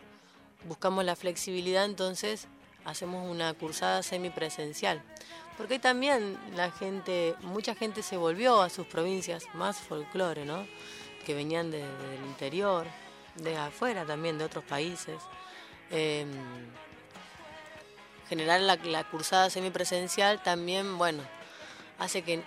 buscamos 0.66 1.06
la 1.06 1.16
flexibilidad, 1.16 1.86
entonces 1.86 2.48
hacemos 2.84 3.30
una 3.30 3.54
cursada 3.54 4.04
semipresencial. 4.04 5.02
Porque 5.58 5.80
también 5.80 6.38
la 6.56 6.70
gente, 6.70 7.34
mucha 7.42 7.74
gente 7.74 8.04
se 8.04 8.18
volvió 8.18 8.62
a 8.62 8.70
sus 8.70 8.86
provincias, 8.86 9.46
más 9.54 9.78
folclore, 9.78 10.46
¿no? 10.46 10.68
Que 11.26 11.34
venían 11.34 11.72
de- 11.72 11.80
del 11.80 12.26
interior, 12.28 12.86
de 13.38 13.56
afuera 13.58 14.06
también, 14.06 14.38
de 14.38 14.46
otros 14.46 14.64
países. 14.64 15.18
Em, 15.92 16.30
generar 18.30 18.60
la, 18.62 18.76
la 18.76 19.04
cursada 19.06 19.50
semipresencial 19.50 20.42
también, 20.44 20.98
bueno, 20.98 21.24
hace 22.00 22.22
que 22.24 22.42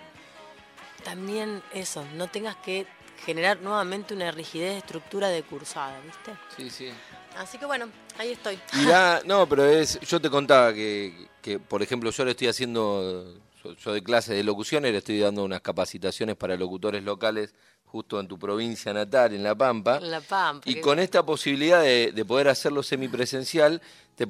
también 1.03 1.61
eso, 1.73 2.05
no 2.15 2.27
tengas 2.27 2.55
que 2.57 2.85
generar 3.25 3.59
nuevamente 3.61 4.13
una 4.13 4.31
rigidez 4.31 4.71
de 4.73 4.77
estructura 4.79 5.29
de 5.29 5.43
cursada, 5.43 5.99
¿viste? 6.01 6.31
Sí, 6.55 6.69
sí. 6.69 6.91
Así 7.37 7.57
que 7.57 7.65
bueno, 7.65 7.87
ahí 8.17 8.31
estoy. 8.31 8.59
Y 8.73 8.85
da- 8.85 9.21
no, 9.25 9.47
pero 9.47 9.65
es, 9.65 9.99
yo 10.01 10.19
te 10.21 10.29
contaba 10.29 10.73
que, 10.73 11.27
que, 11.41 11.59
por 11.59 11.81
ejemplo, 11.81 12.11
yo 12.11 12.25
le 12.25 12.31
estoy 12.31 12.47
haciendo, 12.47 13.33
yo, 13.63 13.73
yo 13.73 13.93
de 13.93 14.03
clase 14.03 14.33
de 14.33 14.43
locución 14.43 14.85
y 14.85 14.91
le 14.91 14.99
estoy 14.99 15.19
dando 15.19 15.43
unas 15.43 15.61
capacitaciones 15.61 16.35
para 16.35 16.55
locutores 16.57 17.03
locales 17.03 17.53
justo 17.91 18.19
en 18.19 18.27
tu 18.27 18.39
provincia 18.39 18.93
natal, 18.93 19.33
en 19.33 19.43
La 19.43 19.53
Pampa. 19.53 19.99
La 19.99 20.21
Pampa. 20.21 20.69
Y 20.69 20.79
con 20.79 20.97
esta 20.99 21.23
posibilidad 21.25 21.81
de, 21.81 22.11
de 22.13 22.25
poder 22.25 22.47
hacerlo 22.47 22.81
semipresencial, 22.83 23.81
te- 24.15 24.27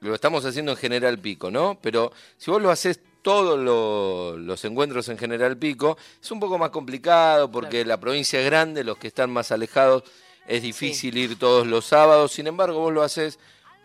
lo 0.00 0.14
estamos 0.14 0.44
haciendo 0.44 0.70
en 0.72 0.78
General 0.78 1.18
Pico, 1.18 1.50
¿no? 1.50 1.76
Pero 1.82 2.12
si 2.38 2.50
vos 2.50 2.62
lo 2.62 2.70
haces 2.70 3.00
todos 3.22 3.58
lo- 3.58 4.38
los 4.38 4.64
encuentros 4.64 5.08
en 5.08 5.18
General 5.18 5.56
Pico, 5.56 5.98
es 6.22 6.30
un 6.30 6.38
poco 6.40 6.56
más 6.56 6.70
complicado 6.70 7.50
porque 7.50 7.78
Claro. 7.78 7.88
la 7.88 8.00
provincia 8.00 8.38
es 8.40 8.46
grande, 8.46 8.84
los 8.84 8.96
que 8.96 9.08
están 9.08 9.30
más 9.30 9.50
alejados 9.50 10.04
es 10.46 10.62
difícil 10.62 11.18
ir 11.18 11.38
todos 11.38 11.66
los 11.66 11.84
sábados, 11.86 12.32
sin 12.32 12.46
embargo 12.46 12.78
vos 12.78 12.92
lo 12.92 13.02
haces 13.02 13.38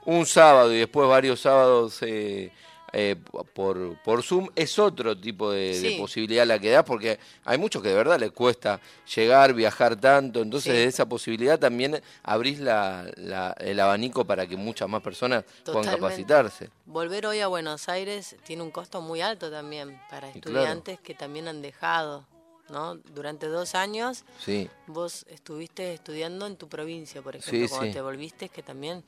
un 0.06 0.26
sábado 0.28 0.72
y 0.72 0.78
después 0.78 1.10
varios 1.10 1.42
sábados 1.42 1.98
eh, 2.02 2.52
eh, 2.98 3.18
por, 3.54 4.02
por 4.04 4.24
Zoom, 4.24 4.48
es 4.56 4.80
otro 4.80 5.18
tipo 5.20 5.52
de, 5.52 5.96
posibilidad 5.98 6.46
la 6.46 6.58
que 6.60 6.70
das 6.72 6.86
porque 6.86 7.20
hay 7.44 7.58
muchos 7.58 7.82
que 7.82 7.90
de 7.90 7.96
verdad 7.96 8.18
les 8.18 8.32
cuesta 8.32 8.80
llegar, 9.14 9.54
viajar 9.54 9.98
tanto, 9.98 10.42
entonces 10.42 10.72
Sí. 10.72 10.78
de 10.80 10.86
esa 10.86 11.06
posibilidad 11.06 11.60
también 11.60 12.02
abrís 12.24 12.60
la, 12.60 13.12
la- 13.18 13.52
el 13.60 13.80
abanico 13.82 14.24
para 14.26 14.48
que 14.48 14.56
muchas 14.56 14.88
más 14.88 15.02
personas 15.02 15.44
puedan 15.66 15.84
capacitarse. 15.94 16.70
Volver 16.86 17.26
hoy 17.28 17.42
a 17.42 17.48
Buenos 17.48 17.90
Aires 17.90 18.38
tiene 18.46 18.64
un 18.64 18.72
costo 18.72 19.02
muy 19.02 19.20
alto 19.20 19.52
también 19.52 20.00
para 20.10 20.30
Y 20.30 20.40
claro. 20.40 20.60
estudiantes 20.60 21.00
que 21.02 21.16
también 21.16 21.48
han 21.50 21.62
dejado, 21.62 22.26
¿no? 22.70 22.96
Durante 22.96 23.48
dos 23.48 23.76
años 23.76 24.24
Sí, 24.40 24.70
vos 24.88 25.26
estuviste 25.30 25.94
estudiando 25.94 26.48
en 26.48 26.56
tu 26.56 26.70
provincia, 26.70 27.22
por 27.22 27.34
Sí, 27.36 27.50
ejemplo, 27.50 27.68
cuando 27.70 27.88
sí. 27.88 27.94
te 27.94 28.02
volviste, 28.02 28.50
que 28.50 28.64
también 28.64 29.04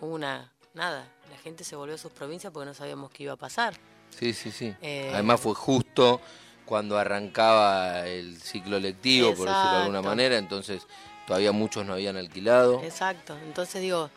hubo 0.00 0.12
una, 0.14 0.51
nada, 0.74 1.06
la 1.30 1.38
gente 1.38 1.64
se 1.64 1.76
volvió 1.76 1.94
a 1.94 1.98
sus 1.98 2.12
provincias 2.12 2.52
porque 2.52 2.66
no 2.66 2.74
sabíamos 2.74 3.10
qué 3.10 3.24
iba 3.24 3.32
a 3.34 3.36
pasar. 3.36 3.74
sí, 4.10 4.32
sí, 4.32 4.50
sí. 4.50 4.74
Eh, 4.80 5.10
Además 5.12 5.40
fue 5.40 5.54
justo 5.54 6.20
cuando 6.64 6.96
arrancaba 6.98 8.06
el 8.06 8.40
ciclo 8.40 8.78
lectivo, 8.78 9.34
por 9.34 9.48
decirlo 9.48 9.70
de 9.70 9.76
alguna 9.78 9.98
Exacto. 9.98 10.08
manera, 10.08 10.38
entonces 10.38 10.86
todavía 11.26 11.52
muchos 11.52 11.84
no 11.84 11.94
habían 11.94 12.16
alquilado. 12.16 12.80
Exacto, 12.82 13.36
entonces 13.44 13.82
digo, 13.82 14.10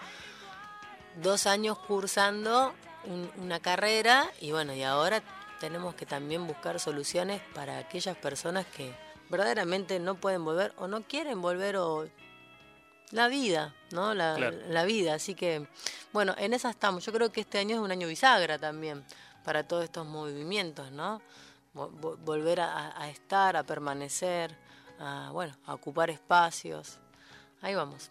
dos 1.22 1.48
años 1.48 1.78
cursando 1.80 2.74
un- 3.06 3.32
una 3.38 3.60
carrera 3.60 4.28
y 4.42 4.52
bueno, 4.52 4.74
y 4.74 4.84
ahora 4.84 5.22
tenemos 5.60 5.96
que 5.96 6.06
también 6.06 6.46
buscar 6.48 6.80
soluciones 6.80 7.42
para 7.54 7.78
aquellas 7.78 8.18
personas 8.18 8.66
que 8.66 8.94
verdaderamente 9.30 10.00
no 10.00 10.16
pueden 10.16 10.44
volver 10.44 10.74
o 10.78 10.88
no 10.88 11.02
quieren 11.04 11.42
volver 11.42 11.78
o 11.78 12.08
la 13.12 13.28
vida, 13.28 13.74
¿no? 13.92 14.14
La, 14.14 14.36
Claro. 14.36 14.58
la 14.70 14.84
vida, 14.86 15.14
así 15.16 15.36
que 15.36 15.68
bueno, 16.14 16.34
en 16.38 16.54
esa 16.54 16.70
estamos. 16.70 17.06
Yo 17.06 17.12
creo 17.14 17.32
que 17.32 17.42
este 17.42 17.58
año 17.60 17.76
es 17.76 17.82
un 17.82 17.92
año 17.92 18.08
bisagra 18.08 18.58
también 18.58 19.04
para 19.44 19.68
todos 19.68 19.84
estos 19.84 20.06
movimientos, 20.06 20.92
¿no? 20.92 21.22
Vo- 21.74 21.92
vo- 21.92 22.18
Volver 22.18 22.62
a, 22.62 23.00
a 23.02 23.10
estar, 23.10 23.56
a 23.58 23.64
permanecer, 23.64 24.56
a, 25.00 25.30
bueno, 25.32 25.56
a 25.66 25.74
ocupar 25.74 26.10
espacios. 26.10 26.98
Ahí 27.62 27.76
vamos. 27.76 28.10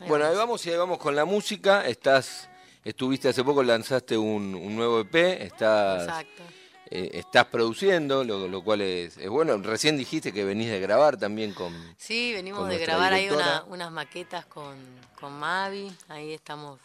Ahí 0.00 0.08
Bueno, 0.08 0.24
ahí 0.26 0.30
vamos. 0.32 0.46
vamos 0.48 0.66
y 0.66 0.70
ahí 0.70 0.76
vamos 0.76 0.98
con 0.98 1.14
la 1.16 1.24
música. 1.24 1.86
Estás, 1.86 2.48
estuviste 2.84 3.28
hace 3.28 3.42
poco, 3.44 3.62
lanzaste 3.62 4.16
un, 4.16 4.54
un 4.54 4.76
nuevo 4.76 5.00
EP, 5.00 5.14
estás, 5.42 6.02
Exacto. 6.02 6.42
Eh, 6.90 7.10
estás 7.14 7.46
produciendo, 7.46 8.24
lo, 8.24 8.48
lo 8.48 8.62
cual 8.62 8.80
es, 8.82 9.16
es 9.18 9.28
bueno. 9.28 9.56
Recién 9.58 9.96
dijiste 9.96 10.32
que 10.32 10.44
venís 10.44 10.70
de 10.70 10.80
grabar 10.80 11.16
también 11.16 11.52
con... 11.54 11.72
Sí, 11.96 12.32
venimos 12.32 12.60
con 12.60 12.68
de 12.70 12.78
grabar 12.78 13.12
ahí 13.12 13.28
una- 13.30 13.64
unas 13.68 13.90
maquetas 13.92 14.46
con, 14.46 14.76
con 15.20 15.32
Mavi. 15.38 15.92
Ahí 16.08 16.32
estamos, 16.32 16.78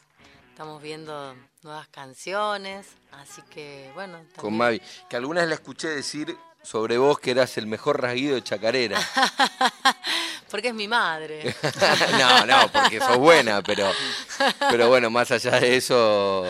estamos 0.49 0.81
viendo 0.81 1.35
nuevas 1.63 1.87
canciones. 1.89 2.87
Así 3.11 3.41
que, 3.49 3.89
bueno. 3.93 4.17
con 4.17 4.27
también- 4.35 4.57
Mavi, 4.57 4.81
que 5.09 5.15
alguna 5.15 5.41
vez 5.41 5.49
la 5.49 5.55
escuché 5.55 5.87
decir 5.89 6.35
sobre 6.61 6.97
vos 6.97 7.19
que 7.19 7.31
eras 7.31 7.57
el 7.57 7.67
mejor 7.67 8.01
rasguido 8.01 8.35
de 8.35 8.43
chacarera. 8.43 8.99
Porque 10.49 10.67
es 10.67 10.73
mi 10.75 10.87
madre. 10.87 11.55
no, 12.19 12.45
no, 12.45 12.71
porque 12.71 12.99
sos 12.99 13.17
buena, 13.17 13.63
pero, 13.63 13.89
pero 14.69 14.87
bueno, 14.87 15.09
más 15.09 15.31
allá 15.31 15.59
de 15.59 15.77
eso, 15.77 16.45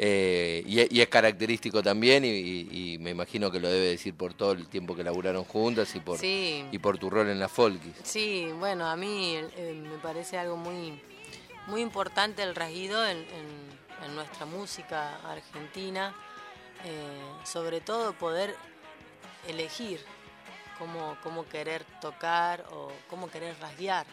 eh, 0.00 0.62
y, 0.64 0.78
es- 0.80 0.92
y 0.92 1.00
es 1.00 1.08
característico 1.08 1.82
también, 1.82 2.24
y, 2.24 2.28
y- 2.28 2.94
y 2.94 2.98
me 2.98 3.10
imagino 3.10 3.50
que 3.50 3.58
lo 3.58 3.68
debe 3.68 3.86
decir 3.86 4.14
por 4.14 4.32
todo 4.32 4.52
el 4.52 4.68
tiempo 4.68 4.94
que 4.94 5.02
laburaron 5.02 5.42
juntas 5.44 5.92
y 5.96 6.00
por, 6.00 6.18
Sí. 6.18 6.64
y 6.70 6.78
por 6.78 6.98
tu 6.98 7.10
rol 7.10 7.28
en 7.28 7.40
la 7.40 7.48
Folkis. 7.48 7.94
Sí, 8.04 8.48
bueno, 8.58 8.86
a 8.86 8.96
mí 8.96 9.34
eh, 9.56 9.74
me 9.90 9.98
parece 9.98 10.38
algo 10.38 10.56
muy, 10.56 11.00
muy 11.66 11.80
importante 11.82 12.42
el 12.44 12.54
rasguido 12.54 13.04
en, 13.06 13.18
en- 13.18 13.78
en 14.06 14.14
nuestra 14.14 14.46
música 14.46 15.16
argentina, 15.28 16.14
eh, 16.84 17.20
sobre 17.44 17.80
todo 17.80 18.12
poder 18.12 18.54
elegir 19.48 20.00
cómo, 20.78 21.16
cómo 21.24 21.44
querer 21.48 21.84
tocar 22.00 22.64
o 22.70 22.92
cómo 23.10 23.28
querer 23.28 23.56
rasguear, 23.60 24.06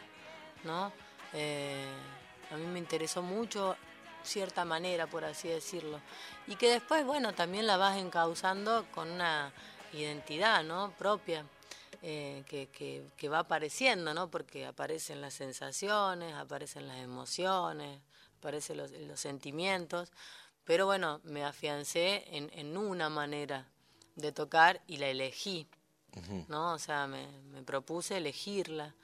¿no? 0.63 0.91
A 2.52 2.58
mí 2.58 2.65
me 2.65 2.80
interesó 2.80 3.21
mucho 3.21 3.76
cierta 4.25 4.65
manera, 4.65 5.07
por 5.07 5.23
así 5.25 5.47
decirlo. 5.47 5.99
Y 6.47 6.55
que 6.55 6.69
después, 6.69 7.05
bueno, 7.05 7.33
también 7.33 7.67
la 7.67 7.77
vas 7.77 7.97
encauzando 7.97 8.85
con 8.91 9.09
una 9.09 9.53
identidad, 9.93 10.63
¿no? 10.63 10.91
Propia, 10.97 11.45
eh, 12.01 12.43
que, 12.47 12.67
que, 12.67 13.07
que 13.17 13.29
va 13.29 13.39
apareciendo, 13.39 14.13
¿no? 14.13 14.29
Porque 14.29 14.65
aparecen 14.65 15.21
las 15.21 15.33
sensaciones, 15.33 16.33
aparecen 16.35 16.88
las 16.88 16.97
emociones, 16.97 17.99
aparecen 18.39 18.77
los, 18.77 18.91
los 18.91 19.19
sentimientos. 19.19 20.11
Pero 20.65 20.85
bueno, 20.85 21.21
me 21.23 21.43
afiancé 21.43 22.25
en, 22.35 22.49
en 22.53 22.75
una 22.75 23.09
manera 23.09 23.67
de 24.15 24.31
tocar 24.31 24.81
y 24.88 24.97
la 24.97 25.07
elegí, 25.07 25.67
¿no? 26.47 26.73
O 26.73 26.79
sea, 26.79 27.07
me, 27.07 27.27
me 27.51 27.61
propuse 27.61 28.17
elegirla. 28.17 28.95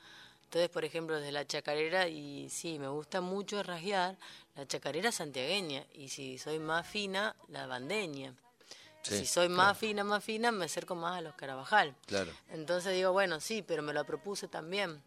Entonces, 0.51 0.69
por 0.69 0.83
ejemplo, 0.83 1.15
desde 1.15 1.31
la 1.31 1.47
chacarera, 1.47 2.09
y 2.09 2.49
sí, 2.49 2.77
me 2.77 2.89
gusta 2.89 3.21
mucho 3.21 3.63
rasguear, 3.63 4.17
la 4.53 4.67
chacarera 4.67 5.09
santiagueña, 5.09 5.85
y 5.93 6.09
si 6.09 6.37
soy 6.37 6.59
más 6.59 6.85
fina, 6.85 7.37
la 7.47 7.67
bandeña. 7.67 8.33
Sí, 9.01 9.19
si 9.19 9.25
soy 9.27 9.47
más 9.47 9.77
fina, 9.77 10.03
más 10.03 10.21
fina, 10.21 10.51
me 10.51 10.65
acerco 10.65 10.93
más 10.93 11.19
a 11.19 11.21
los 11.21 11.35
carabajal. 11.35 11.95
Claro. 12.05 12.33
Entonces 12.49 12.93
digo, 12.93 13.13
bueno, 13.13 13.39
sí, 13.39 13.63
pero 13.65 13.81
me 13.81 13.93
lo 13.93 14.03
propuse 14.03 14.49
también. 14.49 15.01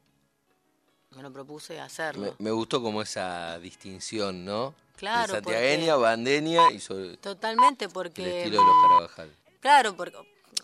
Me 1.11 1.23
lo 1.23 1.31
propuse 1.31 1.79
hacerlo. 1.79 2.35
me 2.39 2.51
gustó 2.51 2.81
como 2.81 3.03
esa 3.03 3.59
distinción, 3.59 4.47
¿no? 4.47 4.75
Claro, 4.97 5.35
De 5.35 5.41
santiagueña, 5.41 5.93
porque- 5.93 6.03
bandeña 6.05 6.73
y 6.73 6.81
sobre 6.81 7.19
Totalmente, 7.19 7.85
el 7.85 7.91
porque... 7.91 8.39
estilo 8.45 8.61
de 8.61 8.67
los 8.67 8.83
Carabajal. 8.83 9.37
Claro, 9.61 9.95
porque 9.95 10.17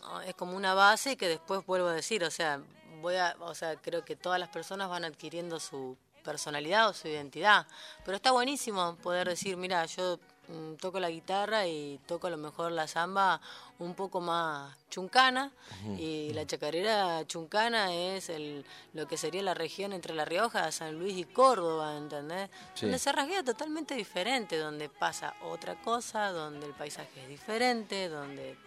oh, 0.05 0.21
es 0.23 0.35
como 0.37 0.57
una 0.57 0.73
base 0.73 1.19
que 1.19 1.29
después 1.29 1.67
vuelvo 1.67 1.89
a 1.89 1.93
decir, 1.93 2.25
o 2.25 2.31
sea, 2.31 2.63
voy 3.01 3.17
a, 3.17 3.37
o 3.41 3.55
sea, 3.55 3.77
creo 3.77 4.05
que 4.05 4.17
todas 4.17 4.39
las 4.39 4.49
personas 4.49 4.89
van 4.89 5.05
adquiriendo 5.05 5.61
su 5.61 5.97
personalidad 6.21 6.89
o 6.89 6.93
su 6.93 7.09
identidad, 7.09 7.67
pero 8.05 8.17
está 8.17 8.33
buenísimo 8.33 8.97
poder 9.03 9.29
decir, 9.29 9.57
mira, 9.57 9.85
yo 9.87 10.19
mm, 10.49 10.75
toco 10.75 11.01
la 11.01 11.11
guitarra 11.11 11.67
y 11.67 11.99
toco 12.07 12.27
a 12.27 12.31
lo 12.31 12.37
mejor 12.37 12.73
la 12.73 12.87
samba 12.87 13.41
un 13.79 13.95
poco 13.95 14.21
más 14.21 14.77
chuncana 14.91 15.51
y 15.97 16.33
la 16.35 16.47
chacarera 16.47 17.27
chuncana 17.27 17.95
es 17.95 18.29
el, 18.29 18.67
lo 18.93 19.09
que 19.09 19.17
sería 19.17 19.43
la 19.43 19.55
región 19.55 19.95
entre 19.95 20.15
La 20.15 20.27
Rioja, 20.27 20.71
San 20.71 20.99
Luis 20.99 21.17
y 21.17 21.25
Córdoba, 21.25 21.97
¿entendés? 21.97 22.51
Sí. 22.75 22.83
Donde 22.83 22.99
se 22.99 23.11
rasguea 23.11 23.43
totalmente 23.43 23.95
diferente, 23.95 24.59
donde 24.59 24.91
pasa 24.91 25.35
otra 25.43 25.81
cosa, 25.81 26.31
donde 26.31 26.67
el 26.67 26.75
paisaje 26.75 27.23
es 27.23 27.29
diferente, 27.29 28.11
donde 28.11 28.59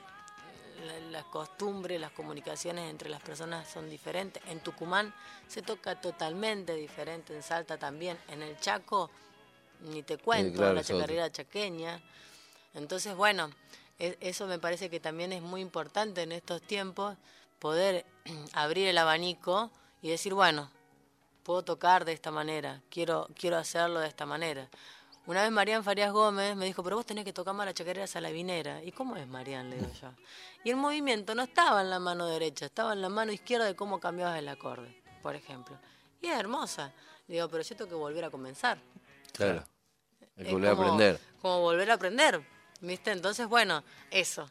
la- 0.86 1.00
las 1.12 1.24
costumbres, 1.26 2.00
las 2.00 2.12
comunicaciones 2.12 2.90
entre 2.90 3.10
las 3.10 3.22
personas 3.22 3.68
son 3.70 3.90
diferentes. 3.90 4.42
En 4.48 4.60
Tucumán 4.62 5.14
se 5.48 5.62
toca 5.62 6.00
totalmente 6.00 6.74
diferente, 6.76 7.36
en 7.36 7.44
Salta 7.44 7.78
también, 7.78 8.18
en 8.30 8.42
el 8.42 8.58
Chaco 8.60 9.10
ni 9.82 10.02
te 10.04 10.18
cuento, 10.18 10.58
claro, 10.60 10.74
la 10.74 10.84
chacarera 10.84 11.32
chaqueña. 11.32 12.02
Entonces, 12.74 13.16
bueno, 13.16 13.50
e- 14.00 14.18
eso 14.22 14.48
me 14.48 14.60
parece 14.60 14.90
que 14.90 15.00
también 15.00 15.34
es 15.34 15.42
muy 15.42 15.62
importante 15.62 16.22
en 16.22 16.32
estos 16.32 16.62
tiempos, 16.62 17.18
poder 17.60 18.06
abrir 18.54 18.88
el 18.88 18.98
abanico 18.98 19.72
y 20.02 20.10
decir, 20.10 20.34
bueno, 20.34 20.72
puedo 21.44 21.64
tocar 21.64 22.06
de 22.06 22.14
esta 22.14 22.32
manera, 22.32 22.82
quiero, 22.90 23.28
quiero 23.38 23.58
hacerlo 23.58 24.00
de 24.00 24.08
esta 24.08 24.26
manera. 24.26 24.70
Una 25.26 25.44
vez 25.44 25.52
Marian 25.52 25.84
Farías 25.86 26.12
Gómez 26.12 26.56
me 26.56 26.66
dijo, 26.66 26.84
pero 26.84 26.98
vos 26.98 27.06
tenés 27.06 27.24
que 27.24 27.32
tocar 27.32 27.54
más 27.54 27.66
la 27.66 27.74
chacarera 27.74 28.08
salabinera. 28.08 28.84
¿Y 28.84 28.92
cómo 28.92 29.16
es 29.16 29.26
Marian? 29.26 29.70
Le 29.70 29.78
digo 29.78 29.90
yo. 30.02 30.10
Y 30.66 30.70
el 30.70 30.76
movimiento 30.76 31.34
no 31.34 31.44
estaba 31.44 31.82
en 31.82 31.90
la 31.90 32.00
mano 32.00 32.28
derecha, 32.28 32.66
estaba 32.66 32.92
en 32.92 33.02
la 33.02 33.08
mano 33.08 33.32
izquierda 33.32 33.66
de 33.66 33.76
cómo 33.76 34.02
cambiabas 34.02 34.38
el 34.38 34.50
acorde, 34.50 35.02
por 35.22 35.36
ejemplo. 35.36 35.78
Y 36.22 36.28
es 36.28 36.38
hermosa. 36.38 36.92
Le 37.28 37.36
digo, 37.36 37.48
pero 37.48 37.64
yo 37.64 37.76
tengo 37.76 37.90
que 37.90 37.96
volver 37.96 38.26
a 38.26 38.30
comenzar. 38.30 38.78
Claro. 39.32 39.64
Hay 40.38 40.46
que 40.46 40.52
volver 40.52 40.70
a 40.70 40.74
aprender. 40.74 41.20
Como 41.42 41.62
volver 41.62 41.92
a 41.92 41.94
aprender, 41.94 42.42
¿viste? 42.82 43.12
Entonces, 43.12 43.48
bueno, 43.48 43.82
eso. 44.12 44.50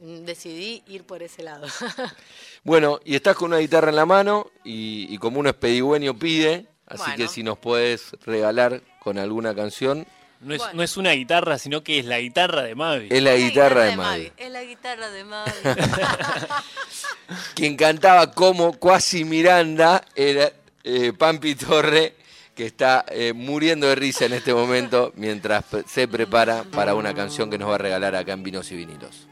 Decidí 0.00 0.82
ir 0.88 1.04
por 1.04 1.22
ese 1.22 1.42
lado. 1.42 1.66
Bueno, 2.62 3.00
y 3.06 3.14
estás 3.14 3.36
con 3.36 3.52
una 3.52 3.58
guitarra 3.58 3.88
en 3.88 3.96
la 3.96 4.04
mano 4.04 4.50
y, 4.64 5.06
y 5.08 5.16
como 5.16 5.40
uno 5.40 5.48
es 5.48 5.54
pedigüeño 5.54 6.18
pide, 6.18 6.69
así 6.90 6.98
Bueno. 6.98 7.16
que 7.16 7.28
si 7.28 7.42
nos 7.42 7.56
puedes 7.58 8.12
regalar 8.26 8.82
con 8.98 9.16
alguna 9.18 9.54
canción, 9.54 10.06
No 10.42 10.54
es, 10.54 10.58
Bueno. 10.58 10.74
no 10.74 10.82
es 10.82 10.96
una 10.96 11.12
guitarra, 11.12 11.58
sino 11.58 11.82
que 11.82 11.98
es 11.98 12.04
la 12.06 12.18
guitarra 12.18 12.62
de 12.62 12.74
Mavi. 12.74 13.08
es 13.10 13.22
la 13.22 13.34
guitarra 13.36 13.84
de 13.84 13.96
Mavi. 13.96 14.32
Es 14.36 14.50
la 14.50 14.62
guitarra 14.64 15.10
de 15.10 15.24
Mavi. 15.24 15.50
Quien 17.54 17.76
cantaba 17.76 18.30
como 18.32 18.72
Cuasi 18.78 19.24
Miranda 19.24 20.02
era 20.14 20.50
eh, 20.84 21.12
Pampi 21.12 21.54
Torre, 21.54 22.14
que 22.54 22.66
está 22.66 23.04
eh, 23.10 23.32
muriendo 23.34 23.86
de 23.86 23.94
risa 23.94 24.24
en 24.24 24.32
este 24.32 24.52
momento 24.54 25.12
mientras 25.16 25.64
se 25.86 26.08
prepara 26.08 26.64
para 26.64 26.94
una 26.94 27.14
canción 27.14 27.50
que 27.50 27.58
nos 27.58 27.68
va 27.70 27.74
a 27.76 27.78
regalar 27.78 28.14
acá 28.16 28.32
en 28.32 28.42
Vinos 28.42 28.70
y 28.72 28.76
Vinilos. 28.76 29.26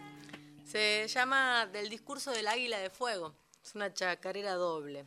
Se 0.66 1.08
llama 1.08 1.66
Del 1.72 1.88
discurso 1.88 2.30
del 2.32 2.46
águila 2.48 2.78
de 2.78 2.90
fuego. 2.90 3.34
Es 3.64 3.74
una 3.74 3.92
chacarera 3.92 4.52
doble. 4.54 5.04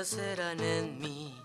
Cosas 0.00 0.18
serán 0.18 0.60
en 0.60 0.98
mí. 0.98 1.36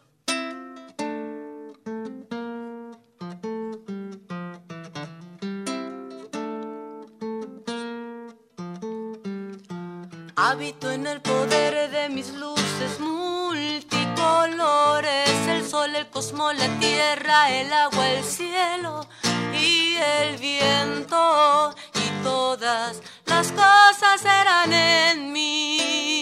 Habito 10.37 10.91
en 10.91 11.07
el 11.07 11.21
poder 11.21 11.89
de 11.91 12.09
mis 12.09 12.33
luces 12.33 12.99
multicolores, 12.99 15.29
el 15.49 15.65
sol, 15.67 15.95
el 15.95 16.09
cosmos, 16.09 16.55
la 16.55 16.67
tierra, 16.79 17.49
el 17.49 17.73
agua, 17.73 18.09
el 18.09 18.23
cielo 18.23 19.07
y 19.53 19.97
el 19.97 20.37
viento 20.37 21.75
y 21.93 22.09
todas 22.23 23.01
las 23.25 23.51
cosas 23.51 24.21
serán 24.21 24.71
en 24.71 25.33
mí. 25.33 26.14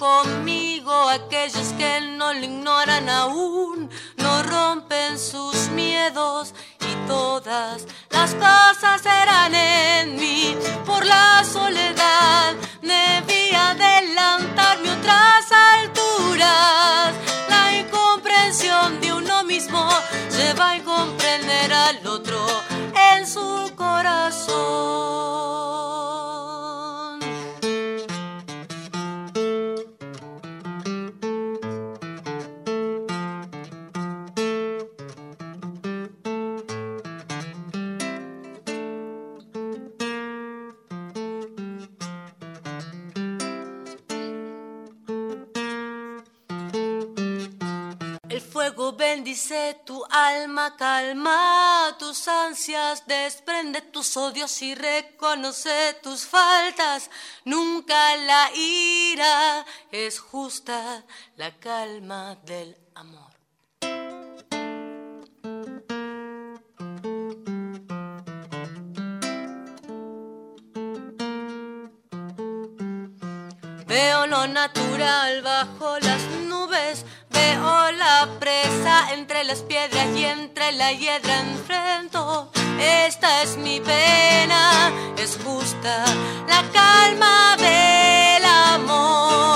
Conmigo. 0.00 0.92
Aquellos 1.10 1.68
que 1.78 2.00
no 2.16 2.32
lo 2.32 2.42
ignoran 2.42 3.08
aún, 3.08 3.90
no 4.16 4.42
rompen 4.42 5.18
sus 5.18 5.68
miedos 5.68 6.54
y 6.80 7.06
todas 7.06 7.86
las 8.08 8.34
cosas 8.34 9.02
serán 9.02 9.54
en 9.54 10.16
mí. 10.16 10.56
Por 10.86 11.04
la 11.04 11.44
soledad 11.44 12.54
debí 12.80 13.54
adelantarme 13.54 14.90
otras 14.90 15.52
alturas. 15.52 17.14
La 17.48 17.76
incomprensión 17.76 19.00
de 19.02 19.12
uno 19.12 19.44
mismo 19.44 19.86
lleva 20.34 20.72
a 20.72 20.82
comprender 20.82 21.72
al 21.72 22.06
otro 22.06 22.40
en 23.12 23.26
su 23.26 23.70
corazón. 23.76 25.49
Tu 49.84 50.04
alma, 50.10 50.76
calma 50.76 51.96
tus 51.98 52.28
ansias, 52.28 53.04
desprende 53.06 53.80
tus 53.80 54.16
odios 54.16 54.62
y 54.62 54.74
reconoce 54.74 55.94
tus 56.02 56.24
faltas. 56.24 57.10
Nunca 57.44 58.16
la 58.16 58.50
ira 58.54 59.66
es 59.90 60.20
justa, 60.20 61.04
la 61.36 61.58
calma 61.58 62.36
del 62.44 62.76
amor. 62.94 63.30
Veo 73.86 74.26
lo 74.28 74.46
natural 74.46 75.42
bajo 75.42 75.98
las 75.98 76.22
nubes, 76.46 76.59
veo 77.60 77.92
la 77.92 78.28
presa 78.38 79.12
entre 79.12 79.44
las 79.44 79.60
piedras 79.60 80.06
y 80.16 80.24
entre 80.24 80.72
la 80.72 80.92
hiedra 80.92 81.40
enfrento. 81.40 82.50
Esta 82.78 83.42
es 83.42 83.56
mi 83.56 83.80
pena, 83.80 84.90
es 85.18 85.38
justa 85.44 86.04
la 86.48 86.62
calma 86.72 87.56
del 87.58 88.44
amor. 88.44 89.50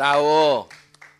Bravo, 0.00 0.66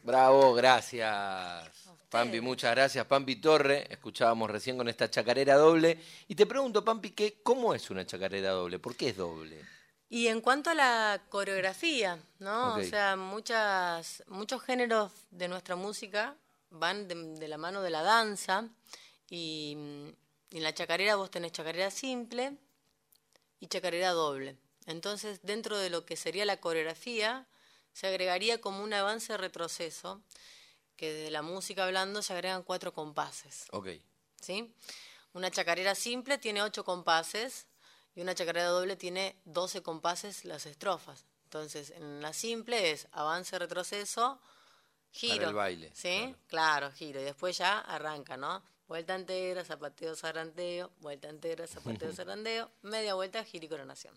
bravo, 0.03 0.55
gracias. 0.55 1.69
Pampi, 2.09 2.41
muchas 2.41 2.71
gracias. 2.75 3.05
Pampi 3.05 3.37
Torre, 3.37 3.87
escuchábamos 3.93 4.51
recién 4.51 4.79
con 4.79 4.89
esta 4.89 5.11
chacarera 5.11 5.57
doble. 5.57 6.03
Y 6.29 6.35
te 6.35 6.47
pregunto, 6.47 6.83
Pampi, 6.83 7.11
¿qué, 7.11 7.43
¿cómo 7.43 7.75
es 7.75 7.91
una 7.91 8.07
chacarera 8.07 8.53
doble? 8.53 8.79
¿Por 8.79 8.97
qué 8.97 9.11
es 9.11 9.19
doble? 9.19 9.63
Y 10.09 10.29
en 10.29 10.41
cuanto 10.41 10.71
a 10.71 10.75
la 10.75 11.21
coreografía, 11.29 12.19
¿no? 12.39 12.77
O 12.77 12.83
sea, 12.83 13.17
muchas, 13.17 14.25
muchos 14.29 14.63
géneros 14.63 15.13
de 15.31 15.49
nuestra 15.49 15.77
música 15.77 16.35
van 16.71 17.07
de, 17.07 17.15
de 17.39 17.49
la 17.49 17.59
mano 17.59 17.83
de 17.83 17.91
la 17.91 18.01
danza 18.01 18.67
y, 19.29 19.77
y 20.49 20.57
en 20.57 20.63
la 20.63 20.73
chacarera 20.73 21.17
vos 21.17 21.31
tenés 21.31 21.53
chacarera 21.53 21.91
simple 21.91 22.55
y 23.61 23.67
chacarera 23.67 24.13
doble. 24.13 24.57
Entonces, 24.87 25.41
dentro 25.43 25.77
de 25.77 25.91
lo 25.91 26.07
que 26.07 26.17
sería 26.17 26.47
la 26.47 26.57
coreografía, 26.57 27.47
se 27.93 28.07
agregaría 28.07 28.61
como 28.61 28.83
un 28.83 28.93
avance-retroceso, 28.93 30.23
que 30.97 31.13
desde 31.13 31.31
la 31.31 31.43
música 31.43 31.85
hablando 31.85 32.23
se 32.23 32.33
agregan 32.33 32.63
cuatro 32.63 32.93
compases. 32.93 33.67
Ok. 33.73 33.89
¿sí? 34.41 34.75
Una 35.33 35.51
chacarera 35.51 35.95
simple 35.95 36.39
tiene 36.39 36.63
ocho 36.63 36.85
compases 36.85 37.67
y 38.15 38.21
una 38.21 38.35
chacarera 38.35 38.67
doble 38.67 38.97
tiene 38.97 39.37
12 39.45 39.83
compases 39.83 40.45
las 40.45 40.67
estrofas. 40.67 41.25
Entonces, 41.45 41.91
en 41.91 42.21
la 42.21 42.33
simple 42.33 42.91
es 42.91 43.09
avance, 43.13 43.59
retroceso, 43.59 44.41
giro. 45.11 45.49
el 45.49 45.55
baile, 45.55 45.91
¿Sí? 45.95 46.35
Claro. 46.49 46.91
giro. 46.93 47.21
Y 47.21 47.25
después 47.25 47.59
ya 47.59 47.79
arranca, 47.79 48.37
¿no? 48.37 48.63
Vuelta 48.87 49.15
entera, 49.15 49.65
zapateo, 49.65 50.17
zarandeo, 50.17 50.91
vuelta 50.99 51.29
entera, 51.29 51.67
zapateo, 51.67 52.13
zarandeo, 52.15 52.71
media 52.83 53.15
vuelta, 53.15 53.45
giro 53.45 53.67
y 53.67 53.69
coronación. 53.69 54.15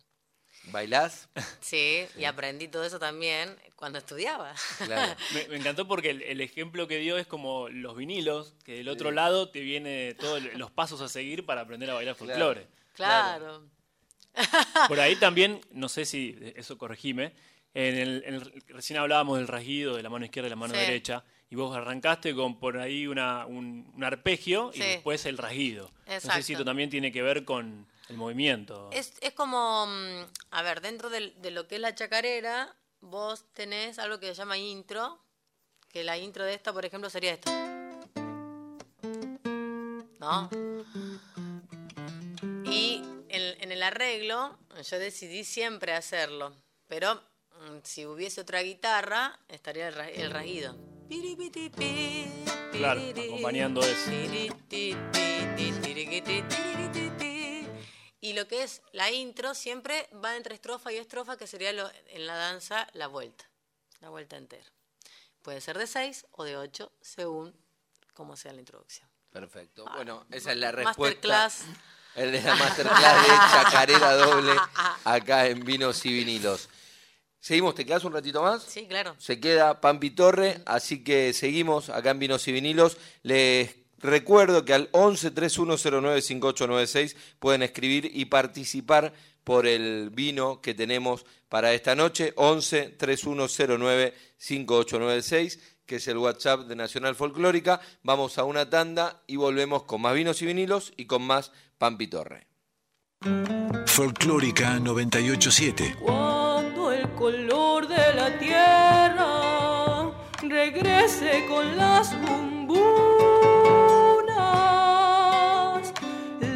¿Bailás? 0.71 1.28
Sí, 1.60 2.06
y 2.17 2.23
aprendí 2.26 2.67
todo 2.67 2.86
eso 2.86 2.97
también 2.99 3.54
cuando 3.76 3.97
estudiaba. 3.99 4.54
Claro. 4.86 5.13
Me, 5.34 5.47
me 5.49 5.58
encantó 5.58 5.88
porque 5.88 6.10
el, 6.12 6.21
el 6.21 6.41
ejemplo 6.41 6.88
que 6.88 6.97
dio 6.97 7.17
es 7.17 7.28
como 7.28 7.67
los 7.69 7.95
vinilos, 7.97 8.56
que 8.63 8.76
del 8.76 8.88
otro 8.89 9.12
lado 9.12 9.49
te 9.49 9.60
viene 9.60 10.13
todos 10.15 10.41
los 10.56 10.71
pasos 10.71 11.02
a 11.02 11.10
seguir 11.10 11.45
para 11.45 11.62
aprender 11.62 11.89
a 11.89 11.95
bailar 11.95 12.15
Claro. 12.15 12.32
folclore. 12.34 12.67
Claro. 12.95 13.63
Por 14.88 14.99
ahí 14.99 15.15
también, 15.17 15.62
no 15.71 15.89
sé 15.89 16.06
si 16.06 16.38
eso 16.56 16.78
corregime, 16.78 17.34
en 17.73 17.97
el, 17.97 18.23
en 18.26 18.34
el- 18.36 18.63
recién 18.69 18.99
hablábamos 18.99 19.38
del 19.38 19.47
rasguido 19.47 19.95
de 19.95 20.04
la 20.04 20.10
mano 20.10 20.26
izquierda 20.26 20.47
y 20.47 20.49
la 20.52 20.56
mano 20.56 20.73
Sí. 20.73 20.80
derecha, 20.80 21.23
y 21.49 21.56
vos 21.56 21.76
arrancaste 21.76 22.34
con 22.34 22.60
por 22.60 22.78
ahí 22.80 23.06
una, 23.06 23.45
un, 23.45 23.91
un 23.95 24.04
arpegio 24.04 24.71
y 24.73 24.80
después 24.80 25.26
el 25.26 25.38
rasguido. 25.38 25.91
No 26.08 26.13
sé 26.13 26.19
si 26.21 26.28
Exacto. 26.28 26.52
esto 26.54 26.65
también 26.65 26.89
tiene 26.89 27.12
que 27.12 27.21
ver 27.21 27.45
con 27.45 27.86
el 28.10 28.18
movimiento. 28.18 28.89
Es, 28.92 29.13
es 29.22 29.34
como, 29.34 29.86
mm, 29.88 30.26
a 30.52 30.62
ver, 30.62 30.82
dentro 30.82 31.10
del- 31.10 31.34
de 31.42 31.52
lo 31.52 31.68
que 31.68 31.76
es 31.76 31.82
la 31.82 31.96
chacarera, 31.96 32.76
vos 33.02 33.46
tenés 33.54 34.00
algo 34.00 34.20
que 34.20 34.28
se 34.28 34.34
llama 34.36 34.58
intro, 34.58 35.20
que 35.89 36.04
la 36.04 36.18
intro 36.18 36.44
de 36.44 36.54
esta, 36.54 36.74
por 36.74 36.86
ejemplo, 36.86 37.10
sería 37.10 37.34
esta. 37.34 37.52
¿No? 40.20 40.50
Y 42.66 43.02
en, 43.30 43.62
en 43.62 43.72
el 43.72 43.84
arreglo, 43.84 44.58
yo 44.89 45.00
decidí 45.00 45.44
siempre 45.44 45.94
hacerlo, 45.94 46.56
pero 46.88 47.16
mm, 47.16 47.80
si 47.84 48.06
hubiese 48.06 48.42
otra 48.42 48.62
guitarra, 48.62 49.38
estaría 49.50 49.89
el, 49.89 50.00
el 50.00 50.32
rasguido. 50.32 50.76
Claro, 52.72 53.02
acompañando 53.02 53.82
eso. 53.82 54.10
Y 58.24 58.32
lo 58.34 58.48
que 58.48 58.64
es 58.64 58.82
la 58.94 59.12
intro 59.12 59.54
siempre 59.54 60.08
va 60.24 60.38
entre 60.38 60.56
estrofa 60.56 60.94
y 60.94 60.96
estrofa, 60.98 61.36
que 61.36 61.46
sería 61.46 61.74
lo- 61.74 61.92
en 62.08 62.26
la 62.26 62.36
danza 62.36 62.88
la 62.94 63.08
vuelta, 63.08 63.44
la 64.00 64.08
vuelta 64.08 64.38
entera. 64.38 64.64
Puede 65.42 65.60
ser 65.60 65.78
de 65.78 65.88
6 65.88 66.26
o 66.32 66.46
de 66.46 66.56
8, 66.56 66.90
según 67.02 67.54
cómo 68.14 68.38
sea 68.38 68.54
la 68.54 68.62
introducción. 68.62 69.10
Perfecto. 69.30 69.84
Bueno, 69.94 70.26
esa 70.32 70.52
es 70.52 70.58
la 70.58 70.72
respuesta. 70.72 71.28
Masterclass. 71.28 71.64
El 72.16 72.32
de 72.32 72.42
la 72.44 72.56
masterclass 72.56 73.22
de 73.24 73.28
chacarera 73.28 74.14
doble 74.14 74.54
acá 75.04 75.48
en 75.48 75.66
Vinos 75.66 76.06
y 76.06 76.14
Vinilos. 76.14 76.70
Seguimos, 77.42 77.76
¿te 77.76 77.86
quedas 77.86 78.06
un 78.06 78.14
ratito 78.14 78.42
más? 78.42 78.64
Sí, 78.64 78.88
claro. 78.88 79.16
Se 79.20 79.38
queda 79.42 79.82
Pampi 79.82 80.12
Torre, 80.12 80.62
así 80.66 81.04
que 81.04 81.34
seguimos 81.34 81.90
acá 81.90 82.12
en 82.12 82.20
Vinos 82.20 82.48
y 82.48 82.54
Vinilos. 82.54 82.96
Les 83.24 83.76
recuerdo 84.04 84.66
que 84.66 84.74
al 84.74 84.89
11 84.92 85.32
3109 85.32 86.22
5896 86.22 87.16
pueden 87.39 87.63
escribir 87.63 88.12
y 88.13 88.26
participar 88.26 89.13
por 89.44 89.66
el 89.66 90.10
vino 90.12 90.62
que 90.62 90.74
tenemos 90.74 91.26
para 91.50 91.74
esta 91.74 91.96
noche. 91.96 92.34
11 92.36 92.89
3109 92.98 94.13
5896, 94.38 95.60
que 95.86 95.96
es 95.96 96.08
el 96.08 96.18
WhatsApp 96.18 96.68
de 96.68 96.76
Nacional 96.76 97.16
Folclórica. 97.16 97.82
Vamos 98.04 98.38
a 98.38 98.44
una 98.44 98.70
tanda 98.70 99.24
y 99.28 99.38
volvemos 99.38 99.84
con 99.84 100.02
más 100.02 100.13
vinos 100.13 100.42
y 100.42 100.46
vinilos 100.46 100.94
y 100.98 101.06
con 101.06 101.24
más 101.24 101.52
Pampi 101.78 102.08
Torre. 102.08 102.48
Folclórica 103.86 104.80
987. 104.80 105.98
Cuando 106.02 106.92
el 106.92 107.10
color 107.12 107.88
de 107.88 108.13
la 108.16 108.38
tierra 108.38 110.12
regrese 110.42 111.46
con 111.48 111.78
las 111.78 112.13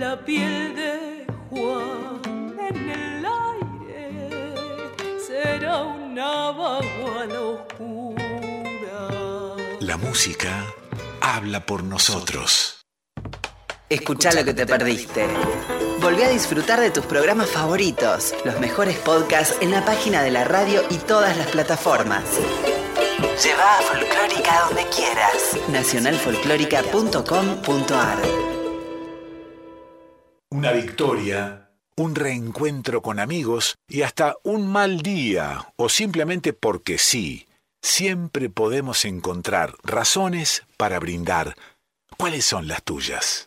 la 0.07 0.15
piel 0.23 0.73
de 0.73 1.27
Juan 1.49 2.21
en 2.69 2.89
el 2.89 3.25
aire 3.25 4.55
será 5.27 5.83
una 5.83 6.51
vaguada 6.51 7.41
oscura. 7.41 8.23
La 9.81 9.97
música 9.97 10.65
habla 11.19 11.65
por 11.65 11.83
nosotros. 11.83 12.85
Escucha 13.89 14.31
lo 14.31 14.45
que 14.45 14.53
te 14.53 14.65
perdiste. 14.65 15.27
Volví 15.99 16.23
a 16.23 16.29
disfrutar 16.29 16.79
de 16.79 16.91
tus 16.91 17.05
programas 17.05 17.49
favoritos, 17.49 18.33
los 18.45 18.61
mejores 18.61 18.97
podcasts 18.99 19.57
en 19.59 19.71
la 19.71 19.83
página 19.83 20.23
de 20.23 20.31
la 20.31 20.45
radio 20.45 20.83
y 20.89 20.99
todas 20.99 21.35
las 21.35 21.47
plataformas. 21.47 22.23
Lleva 23.43 23.77
a 23.77 23.81
Folclórica 23.81 24.61
donde 24.67 24.85
quieras. 24.87 25.57
Nacionalfolclórica.com.ar 25.69 28.56
Una 30.49 30.71
victoria, 30.71 31.71
un 31.97 32.15
reencuentro 32.15 33.01
con 33.01 33.19
amigos 33.19 33.75
y 33.89 34.03
hasta 34.03 34.37
un 34.43 34.71
mal 34.71 35.01
día 35.01 35.73
o 35.75 35.89
simplemente 35.89 36.53
porque 36.53 36.97
sí. 36.97 37.47
Siempre 37.81 38.49
podemos 38.49 39.03
encontrar 39.03 39.75
razones 39.83 40.63
para 40.77 40.99
brindar. 40.99 41.57
¿Cuáles 42.17 42.45
son 42.45 42.69
las 42.69 42.81
tuyas? 42.83 43.46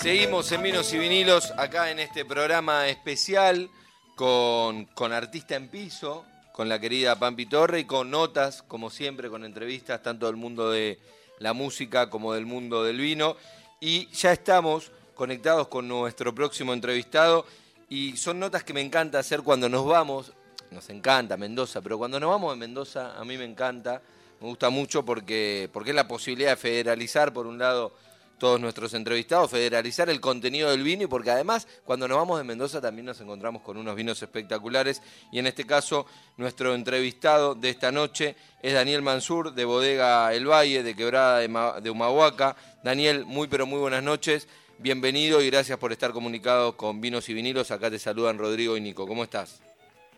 Seguimos 0.00 0.50
en 0.50 0.62
Vinos 0.62 0.94
y 0.94 0.98
Vinilos, 0.98 1.52
acá 1.58 1.90
en 1.90 1.98
este 1.98 2.24
programa 2.24 2.88
especial 2.88 3.68
con, 4.14 4.86
con 4.86 5.12
artista 5.12 5.56
en 5.56 5.68
piso, 5.68 6.24
con 6.52 6.70
la 6.70 6.80
querida 6.80 7.18
Pampi 7.18 7.44
Torre 7.44 7.80
y 7.80 7.84
con 7.84 8.10
notas, 8.10 8.62
como 8.62 8.88
siempre, 8.88 9.28
con 9.28 9.44
entrevistas 9.44 10.02
tanto 10.02 10.24
del 10.24 10.36
mundo 10.36 10.70
de 10.70 10.98
la 11.38 11.52
música 11.52 12.08
como 12.08 12.32
del 12.32 12.46
mundo 12.46 12.82
del 12.82 12.96
vino. 12.96 13.36
Y 13.78 14.06
ya 14.08 14.32
estamos 14.32 14.90
conectados 15.14 15.68
con 15.68 15.86
nuestro 15.86 16.34
próximo 16.34 16.72
entrevistado 16.72 17.44
y 17.90 18.16
son 18.16 18.40
notas 18.40 18.64
que 18.64 18.72
me 18.72 18.80
encanta 18.80 19.18
hacer 19.18 19.42
cuando 19.42 19.68
nos 19.68 19.84
vamos. 19.84 20.32
Nos 20.70 20.88
encanta 20.88 21.36
Mendoza, 21.36 21.82
pero 21.82 21.98
cuando 21.98 22.18
nos 22.18 22.30
vamos 22.30 22.54
de 22.54 22.58
Mendoza 22.58 23.20
a 23.20 23.24
mí 23.26 23.36
me 23.36 23.44
encanta, 23.44 24.00
me 24.40 24.48
gusta 24.48 24.70
mucho 24.70 25.04
porque, 25.04 25.68
porque 25.74 25.90
es 25.90 25.96
la 25.96 26.08
posibilidad 26.08 26.52
de 26.52 26.56
federalizar, 26.56 27.34
por 27.34 27.46
un 27.46 27.58
lado, 27.58 27.92
todos 28.40 28.58
nuestros 28.60 28.94
entrevistados, 28.94 29.50
federalizar 29.52 30.10
el 30.10 30.20
contenido 30.20 30.70
del 30.70 30.82
vino 30.82 31.04
y 31.04 31.06
porque 31.06 31.30
además 31.30 31.68
cuando 31.84 32.08
nos 32.08 32.16
vamos 32.18 32.38
de 32.38 32.44
Mendoza 32.44 32.80
también 32.80 33.06
nos 33.06 33.20
encontramos 33.20 33.62
con 33.62 33.76
unos 33.76 33.94
vinos 33.94 34.20
espectaculares 34.20 35.00
y 35.30 35.38
en 35.38 35.46
este 35.46 35.64
caso 35.64 36.06
nuestro 36.38 36.74
entrevistado 36.74 37.54
de 37.54 37.68
esta 37.68 37.92
noche 37.92 38.34
es 38.62 38.74
Daniel 38.74 39.02
Mansur 39.02 39.52
de 39.54 39.64
Bodega 39.64 40.34
El 40.34 40.50
Valle 40.50 40.82
de 40.82 40.96
Quebrada 40.96 41.38
de, 41.38 41.48
Ma- 41.48 41.80
de 41.80 41.90
Humahuaca. 41.90 42.56
Daniel, 42.82 43.24
muy 43.26 43.46
pero 43.46 43.66
muy 43.66 43.78
buenas 43.78 44.02
noches, 44.02 44.48
bienvenido 44.78 45.42
y 45.42 45.50
gracias 45.50 45.78
por 45.78 45.92
estar 45.92 46.12
comunicado 46.12 46.76
con 46.76 47.00
Vinos 47.00 47.28
y 47.28 47.34
Vinilos. 47.34 47.70
Acá 47.70 47.90
te 47.90 47.98
saludan 47.98 48.38
Rodrigo 48.38 48.76
y 48.76 48.80
Nico, 48.80 49.06
¿cómo 49.06 49.22
estás? 49.22 49.62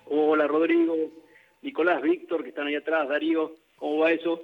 Hola 0.07 0.47
Rodrigo, 0.47 0.95
Nicolás, 1.63 2.01
Víctor, 2.01 2.45
que 2.45 2.51
están 2.51 2.69
ahí 2.69 2.77
atrás, 2.77 3.09
Darío, 3.09 3.53
¿cómo 3.77 3.99
va 3.99 4.13
eso? 4.13 4.41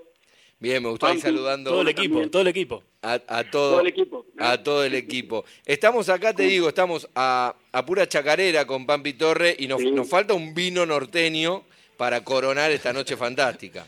Bien, 0.61 0.83
me 0.83 0.89
gustó 0.89 1.07
ahí 1.07 1.13
Pampi, 1.15 1.23
saludando 1.23 1.71
Todo 1.71 1.83
el 1.83 1.89
equipo, 1.89 2.15
también. 2.15 2.31
todo 2.31 2.43
el 2.43 2.49
equipo. 2.49 2.83
a, 3.03 3.13
a 3.29 3.45
Todo 3.45 3.51
todo, 3.71 3.81
el 3.81 3.87
equipo. 3.87 4.27
a 4.39 4.63
todo 4.63 4.85
el 4.85 4.95
equipo. 4.95 5.45
Estamos 5.65 6.09
acá, 6.09 6.35
te 6.35 6.43
digo, 6.45 6.69
estamos 6.69 7.09
a, 7.15 7.55
a 7.71 7.87
pura 7.87 8.09
chacarera 8.09 8.67
con 8.67 8.85
Pampi 8.85 9.13
Torre 9.13 9.55
y 9.59 9.69
nos, 9.69 9.81
Sí. 9.81 9.91
nos 9.93 10.09
falta 10.09 10.35
un 10.35 10.55
vino 10.55 10.85
norteño 10.85 11.63
para 11.97 12.25
coronar 12.25 12.73
esta 12.73 12.93
noche 12.93 13.17
fantástica. 13.25 13.87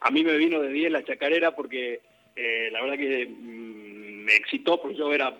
A 0.00 0.10
mí 0.10 0.22
me 0.22 0.36
vino 0.36 0.60
de 0.60 0.68
10 0.70 0.92
la 0.92 1.02
chacarera 1.04 1.56
porque 1.56 2.00
eh, 2.36 2.68
la 2.72 2.82
verdad 2.82 2.98
que 2.98 3.26
mm, 3.26 4.24
me 4.24 4.36
excitó 4.36 4.80
porque 4.82 4.98
yo 4.98 5.12
era 5.14 5.34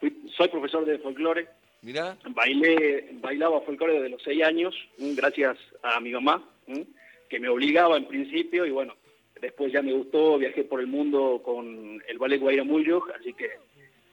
fui- 0.00 0.16
soy 0.34 0.48
profesor 0.48 0.86
de 0.86 0.98
folclore, 0.98 1.46
Mirá, 1.82 2.16
bailé 2.30 3.08
bailaba 3.20 3.60
folclore 3.60 3.94
desde 3.94 4.08
los 4.08 4.22
6 4.22 4.42
años, 4.44 4.74
mm, 4.98 5.14
gracias 5.14 5.58
a 5.82 6.00
mi 6.00 6.10
mamá, 6.10 6.42
mm, 6.66 6.80
que 7.28 7.38
me 7.38 7.48
obligaba 7.50 7.98
en 7.98 8.06
principio 8.06 8.64
y 8.64 8.70
bueno, 8.70 8.94
después 9.40 9.72
ya 9.72 9.82
me 9.82 9.92
gustó, 9.92 10.38
viajé 10.38 10.64
por 10.64 10.80
el 10.80 10.86
mundo 10.86 11.40
con 11.44 12.02
el 12.06 12.18
ballet 12.18 12.38
Guaira 12.38 12.64
Muyo, 12.64 13.02
así 13.18 13.32
que 13.32 13.50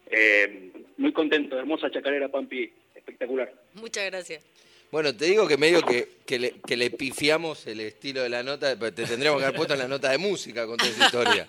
eh, 0.09 0.71
muy 0.97 1.11
contento, 1.11 1.57
hermosa 1.57 1.91
chacarera 1.91 2.30
Pampi, 2.30 2.71
espectacular. 2.95 3.53
Muchas 3.73 4.05
gracias. 4.05 4.43
bueno, 4.91 5.15
te 5.15 5.25
digo 5.25 5.47
que 5.47 5.57
medio 5.57 5.82
que, 5.82 6.07
que, 6.25 6.39
le, 6.39 6.51
que 6.65 6.78
le 6.78 6.89
pifiamos 6.91 7.67
el 7.67 7.82
estilo 7.82 8.21
de 8.21 8.30
la 8.30 8.43
nota, 8.43 8.75
pero 8.80 8.93
te 8.93 9.05
tendríamos 9.05 9.39
que 9.39 9.45
haber 9.45 9.57
puesto 9.57 9.73
en 9.73 9.80
la 9.80 9.88
nota 9.88 10.09
de 10.11 10.17
música 10.17 10.65
con 10.65 10.78
toda 10.78 10.89
esa 10.89 11.05
historia. 11.05 11.47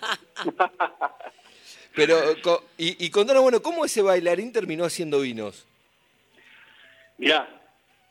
Pero, 1.94 2.16
y, 2.76 3.04
y 3.04 3.10
contanos, 3.10 3.42
bueno, 3.42 3.60
¿cómo 3.60 3.84
ese 3.84 4.02
bailarín 4.02 4.52
terminó 4.52 4.84
haciendo 4.84 5.20
vinos? 5.20 5.66
Mirá, 7.16 7.48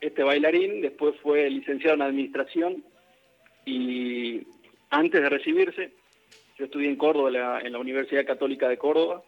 este 0.02 0.24
bailarín 0.24 0.82
después 0.82 1.16
fue 1.22 1.50
licenciado 1.50 1.96
en 1.96 2.02
administración 2.02 2.84
y 3.66 4.42
antes 4.90 5.22
de 5.22 5.30
recibirse, 5.30 5.92
yo 6.58 6.66
estudié 6.66 6.90
en 6.90 6.96
Córdoba, 6.96 7.30
la- 7.32 7.60
en 7.62 7.72
la 7.74 7.80
Universidad 7.80 8.26
Católica 8.26 8.68
de 8.68 8.78
Córdoba, 8.78 9.22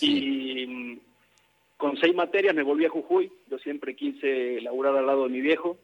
y 0.00 0.66
mm, 0.66 1.00
con 1.76 1.96
seis 1.98 2.14
materias 2.14 2.54
me 2.54 2.62
volví 2.62 2.84
a 2.84 2.90
Jujuy, 2.90 3.30
yo 3.50 3.58
siempre 3.58 3.94
quise 3.94 4.60
laburar 4.60 4.96
al 4.96 5.06
lado 5.06 5.24
de 5.24 5.30
mi 5.30 5.40
viejo, 5.40 5.78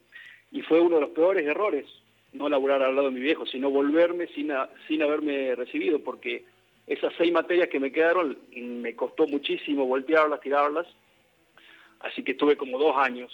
y 0.51 0.61
fue 0.61 0.79
uno 0.79 0.95
de 0.95 1.01
los 1.01 1.09
peores 1.11 1.45
errores, 1.45 1.85
no 2.33 2.49
laburar 2.49 2.81
al 2.83 2.95
lado 2.95 3.09
de 3.09 3.13
mi 3.15 3.21
viejo, 3.21 3.45
sino 3.45 3.69
volverme 3.69 4.27
sin, 4.27 4.51
a- 4.51 4.69
sin 4.87 5.01
haberme 5.03 5.55
recibido, 5.55 5.99
porque 6.03 6.45
esas 6.87 7.13
seis 7.17 7.31
materias 7.33 7.67
que 7.69 7.79
me 7.79 7.91
quedaron 7.91 8.37
mm, 8.55 8.59
me 8.81 8.95
costó 8.95 9.27
muchísimo 9.27 9.85
voltearlas, 9.85 10.39
tirarlas, 10.41 10.87
así 11.99 12.23
que 12.23 12.31
estuve 12.31 12.55
como 12.57 12.77
dos 12.79 12.95
años. 12.95 13.31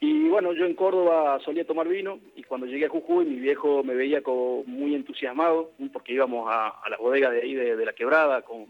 Y 0.00 0.28
bueno, 0.28 0.52
yo 0.52 0.64
en 0.64 0.74
Córdoba 0.74 1.40
solía 1.44 1.66
tomar 1.66 1.88
vino 1.88 2.20
y 2.36 2.44
cuando 2.44 2.66
llegué 2.66 2.86
a 2.86 2.88
Jujuy 2.88 3.24
mi 3.24 3.36
viejo 3.40 3.82
me 3.82 3.94
veía 3.94 4.22
como 4.22 4.62
muy 4.64 4.94
entusiasmado 4.94 5.72
porque 5.92 6.12
íbamos 6.12 6.48
a, 6.48 6.68
a 6.68 6.88
las 6.88 7.00
bodegas 7.00 7.32
de 7.32 7.42
ahí 7.42 7.54
de, 7.54 7.76
de 7.76 7.84
la 7.84 7.92
quebrada 7.92 8.42
con, 8.42 8.66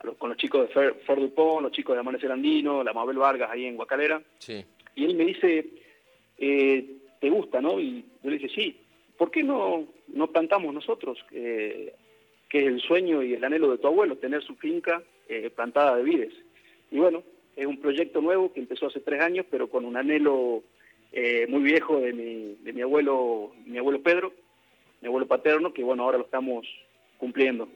a 0.00 0.06
los, 0.06 0.16
con 0.16 0.30
los 0.30 0.38
chicos 0.38 0.66
de 0.66 0.74
Fer, 0.74 0.94
Fer 1.06 1.20
Dupont, 1.20 1.62
los 1.62 1.72
chicos 1.72 1.94
de 1.94 2.00
Amanecer 2.00 2.32
Andino, 2.32 2.82
la 2.82 2.92
Mabel 2.92 3.18
Vargas 3.18 3.50
ahí 3.50 3.64
en 3.64 3.76
Guacalera. 3.76 4.20
Sí. 4.38 4.64
Y 4.96 5.04
él 5.04 5.14
me 5.14 5.24
dice, 5.24 5.66
eh, 6.38 6.96
¿te 7.20 7.30
gusta, 7.30 7.60
no? 7.60 7.78
Y 7.78 8.04
yo 8.22 8.30
le 8.30 8.38
dije, 8.38 8.48
sí, 8.48 8.80
¿por 9.16 9.30
qué 9.30 9.44
no, 9.44 9.86
no 10.08 10.26
plantamos 10.32 10.74
nosotros? 10.74 11.24
Eh, 11.30 11.94
que 12.48 12.60
es 12.60 12.66
el 12.66 12.80
sueño 12.80 13.22
y 13.22 13.34
el 13.34 13.44
anhelo 13.44 13.70
de 13.70 13.78
tu 13.78 13.86
abuelo, 13.86 14.16
tener 14.16 14.42
su 14.42 14.56
finca 14.56 15.02
eh, 15.28 15.50
plantada 15.50 15.96
de 15.96 16.02
vides. 16.02 16.34
Y 16.90 16.98
bueno, 16.98 17.22
es 17.56 17.66
un 17.66 17.80
proyecto 17.80 18.20
nuevo 18.20 18.52
que 18.52 18.60
empezó 18.60 18.86
hace 18.86 19.00
tres 19.00 19.20
años, 19.22 19.46
pero 19.50 19.68
con 19.68 19.84
un 19.84 19.96
anhelo 19.96 20.62
eh, 21.12 21.46
muy 21.48 21.62
viejo 21.62 21.98
de 21.98 22.12
mi, 22.12 22.56
de 22.62 22.72
mi 22.74 22.82
abuelo, 22.82 23.52
mi 23.64 23.78
abuelo 23.78 24.02
Pedro, 24.02 24.32
mi 25.00 25.08
abuelo 25.08 25.26
paterno, 25.26 25.72
que 25.72 25.82
bueno, 25.82 26.04
ahora 26.04 26.18
lo 26.18 26.24
estamos 26.24 26.66
cumpliendo. 27.16 27.68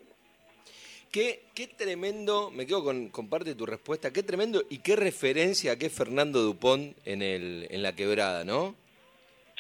Qué, 1.11 1.41
qué 1.55 1.67
tremendo, 1.67 2.51
me 2.53 2.67
quedo 2.67 2.85
con, 2.85 3.09
con 3.09 3.29
parte 3.29 3.51
de 3.51 3.55
tu 3.57 3.67
respuesta, 3.67 4.13
qué 4.13 4.23
tremendo 4.23 4.63
y 4.69 4.79
qué 4.79 4.95
referencia 4.95 5.77
que 5.77 5.87
es 5.87 5.93
Fernando 5.93 6.41
Dupont 6.41 6.97
en, 7.05 7.23
el, 7.23 7.67
en 7.71 7.83
la 7.83 7.97
quebrada, 7.97 8.45
¿no? 8.45 8.77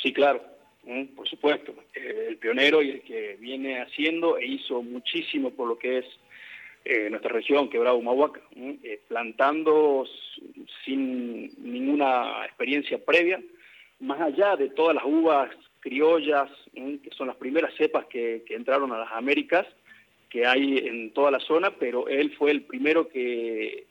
Sí, 0.00 0.12
claro, 0.12 0.44
mm, 0.84 1.06
por 1.16 1.26
supuesto. 1.28 1.74
Eh, 1.94 2.26
el 2.28 2.36
pionero 2.36 2.82
y 2.82 2.90
el 2.90 3.02
que 3.02 3.36
viene 3.40 3.80
haciendo 3.80 4.38
e 4.38 4.46
hizo 4.46 4.82
muchísimo 4.82 5.50
por 5.50 5.66
lo 5.66 5.78
que 5.78 5.98
es 5.98 6.06
eh, 6.84 7.08
nuestra 7.10 7.32
región, 7.32 7.68
Quebrada 7.68 7.94
Humahuaca, 7.94 8.40
eh, 8.56 9.00
plantando 9.08 10.06
sin 10.84 11.50
ninguna 11.62 12.44
experiencia 12.46 13.04
previa, 13.04 13.40
más 14.00 14.20
allá 14.20 14.56
de 14.56 14.70
todas 14.70 14.94
las 14.94 15.04
uvas 15.04 15.50
criollas, 15.80 16.50
que 16.74 17.10
son 17.16 17.26
las 17.26 17.36
primeras 17.36 17.74
cepas 17.74 18.06
que, 18.06 18.42
que 18.46 18.54
entraron 18.54 18.92
a 18.92 18.98
las 18.98 19.12
Américas, 19.12 19.66
que 20.28 20.46
hay 20.46 20.78
en 20.78 21.12
toda 21.12 21.30
la 21.30 21.40
zona, 21.40 21.70
pero 21.78 22.08
él 22.08 22.32
fue 22.36 22.52
el 22.52 22.62
primero 22.62 23.08
que 23.08 23.86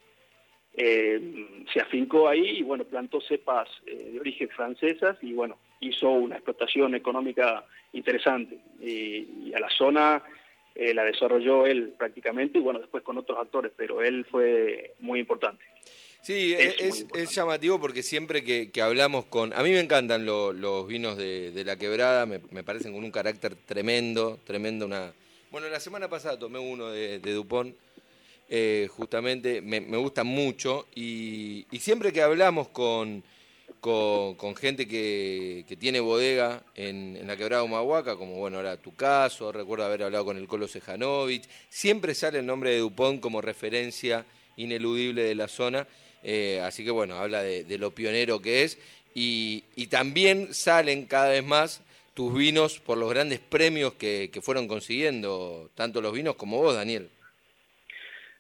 eh, 0.74 1.46
se 1.74 1.82
afincó 1.82 2.30
ahí 2.30 2.60
y 2.60 2.64
bueno, 2.64 2.86
plantó 2.86 3.20
cepas 3.20 3.68
eh, 3.86 4.12
de 4.14 4.20
origen 4.20 4.48
francesas 4.50 5.18
y 5.22 5.34
bueno, 5.34 5.58
hizo 5.82 6.10
una 6.10 6.36
explotación 6.36 6.96
económica 6.96 7.66
interesante. 7.92 8.58
Y 8.82 9.54
a 9.54 9.60
la 9.60 9.70
zona 9.70 10.24
eh, 10.80 10.94
la 10.94 11.04
desarrolló 11.04 11.66
él 11.68 11.94
prácticamente 11.98 12.58
y 12.58 12.62
bueno, 12.62 12.80
después 12.80 13.04
con 13.04 13.18
otros 13.18 13.38
actores, 13.38 13.72
pero 13.76 14.02
él 14.02 14.26
fue 14.32 14.94
muy 15.00 15.20
importante. 15.20 15.64
Sí, 16.22 16.54
Es 16.58 16.80
importante. 17.02 17.24
es 17.24 17.36
llamativo 17.36 17.80
porque 17.80 18.04
siempre 18.04 18.44
que, 18.44 18.72
que 18.72 18.82
hablamos 18.82 19.26
con... 19.26 19.54
A 19.54 19.64
mí 19.64 19.72
me 19.72 19.80
encantan 19.80 20.26
lo- 20.26 20.52
los 20.54 20.88
vinos 20.88 21.18
de, 21.18 21.52
de 21.52 21.64
la 21.64 21.78
quebrada, 21.78 22.26
me, 22.26 22.40
me 22.52 22.64
parecen 22.64 22.94
con 22.94 23.04
un 23.04 23.12
carácter 23.12 23.56
tremendo, 23.56 24.40
tremendo. 24.46 24.86
Una... 24.86 25.14
Bueno, 25.52 25.68
la 25.70 25.80
semana 25.80 26.10
pasada 26.10 26.38
tomé 26.38 26.60
uno 26.60 26.90
de, 26.90 27.20
de 27.20 27.32
Dupont, 27.34 27.74
eh, 28.50 28.88
justamente, 28.90 29.62
me, 29.62 29.80
me 29.82 29.98
gusta 29.98 30.24
mucho 30.24 30.88
y, 30.96 31.66
y 31.72 31.80
siempre 31.80 32.12
que 32.12 32.22
hablamos 32.22 32.68
con, 32.70 33.24
con, 33.80 34.56
gente 34.56 34.88
que, 34.88 35.66
que 35.68 35.76
tiene 35.76 36.00
bodega 36.00 36.64
en, 36.76 37.26
la 37.26 37.38
quebrada 37.38 37.64
Humahuaca, 37.64 38.16
como 38.16 38.36
bueno, 38.36 38.58
ahora 38.58 38.78
tu 38.78 38.96
caso, 38.96 39.52
recuerdo 39.52 39.86
haber 39.86 40.04
hablado 40.04 40.26
con 40.26 40.38
el 40.38 40.48
Colo 40.48 40.68
Sejanovic, 40.68 41.44
siempre 41.70 42.14
sale 42.14 42.40
el 42.40 42.46
nombre 42.46 42.72
de 42.72 42.80
Dupont 42.80 43.22
como 43.22 43.42
referencia 43.42 44.26
ineludible 44.58 45.24
de 45.24 45.36
la 45.36 45.48
zona, 45.48 45.88
eh, 46.24 46.62
así 46.64 46.84
que 46.84 46.92
bueno, 46.92 47.16
habla 47.16 47.42
de, 47.42 47.64
de 47.64 47.78
lo 47.78 47.92
pionero 47.92 48.42
que 48.42 48.64
es 48.64 48.78
y, 49.16 49.64
y 49.76 49.88
también 49.88 50.54
salen 50.54 51.06
cada 51.06 51.30
vez 51.30 51.46
más 51.46 51.82
tus 52.14 52.34
vinos 52.36 52.80
por 52.80 52.98
los 52.98 53.10
grandes 53.10 53.40
premios 53.40 53.94
que, 53.94 54.30
que 54.32 54.42
fueron 54.42 54.68
consiguiendo, 54.68 55.70
tanto 55.76 56.02
los 56.02 56.12
vinos 56.12 56.36
como 56.36 56.58
vos, 56.58 56.76
Daniel. 56.76 57.10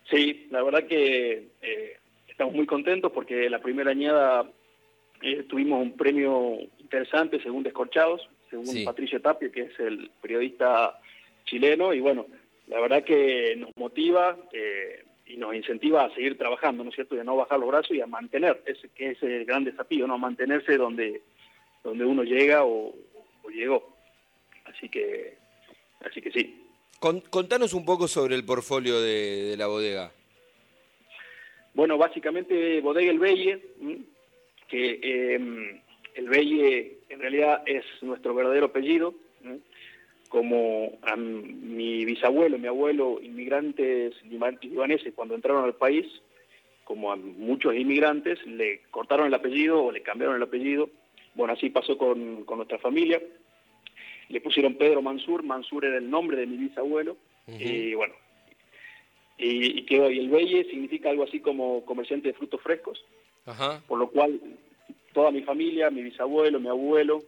Sí, 0.10 0.48
la 0.50 0.64
verdad 0.64 0.86
que 0.88 1.48
eh, 1.62 1.98
estamos 2.28 2.54
muy 2.54 2.66
contentos 2.66 3.12
porque 3.12 3.50
la 3.50 3.62
primera 3.62 3.92
añada 3.92 4.50
eh, 5.22 5.44
tuvimos 5.44 5.82
un 5.82 5.96
premio 5.98 6.58
interesante 6.80 7.42
según 7.42 7.64
Descorchados, 7.64 8.28
según 8.50 8.66
Sí. 8.68 8.84
Patricio 8.86 9.22
Tapia, 9.22 9.52
que 9.52 9.62
es 9.64 9.80
el 9.80 10.10
periodista 10.22 11.00
chileno, 11.46 11.94
y 11.94 12.00
bueno, 12.00 12.26
la 12.68 12.80
verdad 12.80 13.04
que 13.04 13.56
nos 13.58 13.72
motiva 13.78 14.38
eh, 14.54 15.04
y 15.26 15.38
nos 15.38 15.54
incentiva 15.56 16.06
a 16.06 16.14
seguir 16.16 16.38
trabajando, 16.38 16.84
¿no 16.84 16.90
es 16.90 16.96
cierto? 16.96 17.16
Y 17.16 17.20
a 17.20 17.24
no 17.24 17.36
bajar 17.36 17.60
los 17.60 17.70
brazos 17.70 17.96
y 17.96 18.02
a 18.02 18.08
mantener, 18.08 18.62
ese 18.66 18.90
que 18.90 19.12
es 19.12 19.24
el 19.24 19.46
gran 19.46 19.64
desafío, 19.64 20.08
¿no? 20.08 20.18
Mantenerse 20.18 20.78
donde, 20.78 21.22
donde 21.84 22.06
uno 22.06 22.24
llega 22.24 22.64
o, 22.66 22.96
o 23.44 23.50
llegó. 23.50 23.96
Así 24.66 24.90
que, 24.90 25.36
así 26.06 26.22
que 26.22 26.32
sí. 26.32 26.64
Con- 27.00 27.22
contanos 27.22 27.74
un 27.74 27.86
poco 27.86 28.08
sobre 28.08 28.36
el 28.36 28.44
portfolio 28.46 29.00
de, 29.02 29.44
de 29.52 29.58
la 29.58 29.68
bodega. 29.68 30.12
Bueno, 31.74 31.98
básicamente 31.98 32.82
Bodega 32.82 33.12
El 33.12 33.20
Belle, 33.20 33.62
¿m? 33.82 34.00
Que 34.70 35.00
eh, 35.02 35.82
El 36.16 36.30
Belle 36.30 36.98
en 37.10 37.20
realidad 37.20 37.64
es 37.66 37.84
nuestro 38.02 38.34
verdadero 38.34 38.68
apellido, 38.68 39.14
como 40.30 41.00
a 41.02 41.16
mi 41.16 42.06
bisabuelo, 42.06 42.58
mi 42.60 42.68
abuelo, 42.68 43.20
inmigrantes 43.22 44.14
liban- 44.26 44.60
libaneses 44.62 45.14
cuando 45.16 45.34
entraron 45.36 45.64
al 45.64 45.76
país, 45.76 46.06
como 46.84 47.12
a 47.12 47.16
muchos 47.16 47.76
inmigrantes, 47.76 48.46
le 48.46 48.82
cortaron 48.92 49.28
el 49.28 49.34
apellido 49.34 49.84
o 49.84 49.92
le 49.92 50.02
cambiaron 50.02 50.36
el 50.36 50.44
apellido. 50.44 50.90
Bueno, 51.36 51.54
así 51.54 51.70
pasó 51.70 51.98
con, 51.98 52.44
con 52.46 52.58
nuestra 52.58 52.78
familia. 52.80 53.22
Le 54.30 54.42
pusieron 54.42 54.76
Pedro 54.76 55.02
Mansur, 55.02 55.42
Mansur 55.44 55.86
era 55.86 55.98
el 55.98 56.10
nombre 56.10 56.38
de 56.38 56.46
mi 56.46 56.58
bisabuelo, 56.58 57.18
y 57.60 57.96
bueno, 57.96 58.14
y, 59.40 59.80
y 59.80 59.86
quedó, 59.86 60.12
y 60.12 60.20
el 60.20 60.30
Belle 60.30 60.66
significa 60.66 61.10
algo 61.10 61.24
así 61.24 61.40
como 61.40 61.84
comerciante 61.86 62.28
de 62.28 62.34
frutos 62.36 62.62
frescos, 62.62 63.04
Por 63.88 64.00
lo 64.00 64.10
cual 64.10 64.40
toda 65.14 65.32
mi 65.32 65.42
familia, 65.42 65.90
mi 65.90 66.04
bisabuelo, 66.04 66.60
mi 66.60 66.70
abuelo, 66.70 67.24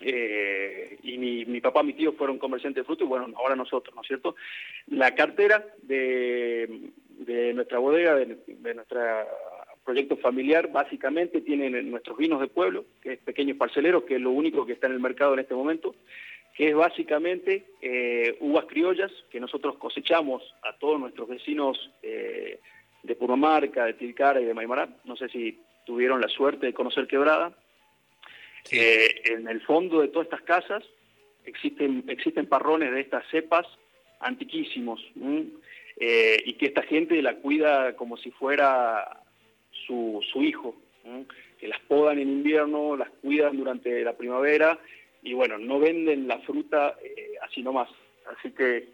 eh, 0.00 0.98
y 1.02 1.16
mi, 1.18 1.44
mi 1.44 1.60
papá, 1.60 1.82
mi 1.82 1.94
tío 1.94 2.12
fueron 2.12 2.38
comerciantes 2.38 2.82
de 2.82 2.86
frutos, 2.86 3.06
y 3.06 3.08
bueno, 3.08 3.28
ahora 3.36 3.56
nosotros, 3.56 3.94
¿no 3.94 4.02
es 4.02 4.08
cierto? 4.08 4.36
La 4.88 5.14
cartera 5.14 5.64
de, 5.82 6.90
de 7.08 7.54
nuestra 7.54 7.78
bodega, 7.78 8.14
de, 8.14 8.38
de 8.46 8.74
nuestro 8.74 9.00
proyecto 9.84 10.16
familiar, 10.16 10.70
básicamente 10.70 11.40
tienen 11.40 11.90
nuestros 11.90 12.18
vinos 12.18 12.40
de 12.40 12.48
pueblo, 12.48 12.84
que 13.00 13.14
es 13.14 13.18
pequeños 13.20 13.56
parceleros, 13.56 14.04
que 14.04 14.16
es 14.16 14.20
lo 14.20 14.30
único 14.32 14.66
que 14.66 14.72
está 14.72 14.88
en 14.88 14.94
el 14.94 15.00
mercado 15.00 15.34
en 15.34 15.40
este 15.40 15.54
momento, 15.54 15.94
que 16.54 16.68
es 16.68 16.74
básicamente 16.74 17.66
eh, 17.80 18.36
uvas 18.40 18.64
criollas 18.66 19.12
que 19.30 19.40
nosotros 19.40 19.76
cosechamos 19.76 20.42
a 20.62 20.76
todos 20.76 20.98
nuestros 20.98 21.28
vecinos 21.28 21.90
eh, 22.02 22.58
de 23.06 23.16
Purmamarca, 23.16 23.84
de 23.84 23.94
Tilcara 23.94 24.40
y 24.40 24.44
de 24.44 24.54
Maimará. 24.54 24.88
No 25.04 25.16
sé 25.16 25.28
si 25.28 25.58
tuvieron 25.84 26.20
la 26.20 26.28
suerte 26.28 26.66
de 26.66 26.74
conocer 26.74 27.06
Quebrada. 27.06 27.52
Eh, 28.70 29.22
en 29.26 29.48
el 29.48 29.60
fondo 29.60 30.00
de 30.00 30.08
todas 30.08 30.26
estas 30.26 30.42
casas 30.42 30.82
existen, 31.44 32.04
existen 32.08 32.46
parrones 32.46 32.90
de 32.92 33.00
estas 33.00 33.24
cepas 33.30 33.66
antiquísimos. 34.20 35.00
Eh, 35.98 36.36
y 36.44 36.54
que 36.54 36.66
esta 36.66 36.82
gente 36.82 37.22
la 37.22 37.36
cuida 37.36 37.96
como 37.96 38.16
si 38.16 38.30
fuera 38.30 39.22
su, 39.86 40.22
su 40.30 40.42
hijo, 40.42 40.74
¿m? 41.04 41.24
que 41.58 41.68
las 41.68 41.80
podan 41.82 42.18
en 42.18 42.28
invierno, 42.28 42.96
las 42.96 43.08
cuidan 43.22 43.56
durante 43.56 44.02
la 44.02 44.14
primavera 44.14 44.78
y 45.22 45.32
bueno, 45.32 45.58
no 45.58 45.80
venden 45.80 46.28
la 46.28 46.38
fruta 46.40 46.96
eh, 47.02 47.34
así 47.42 47.62
nomás. 47.62 47.88
Así 48.26 48.52
que 48.52 48.88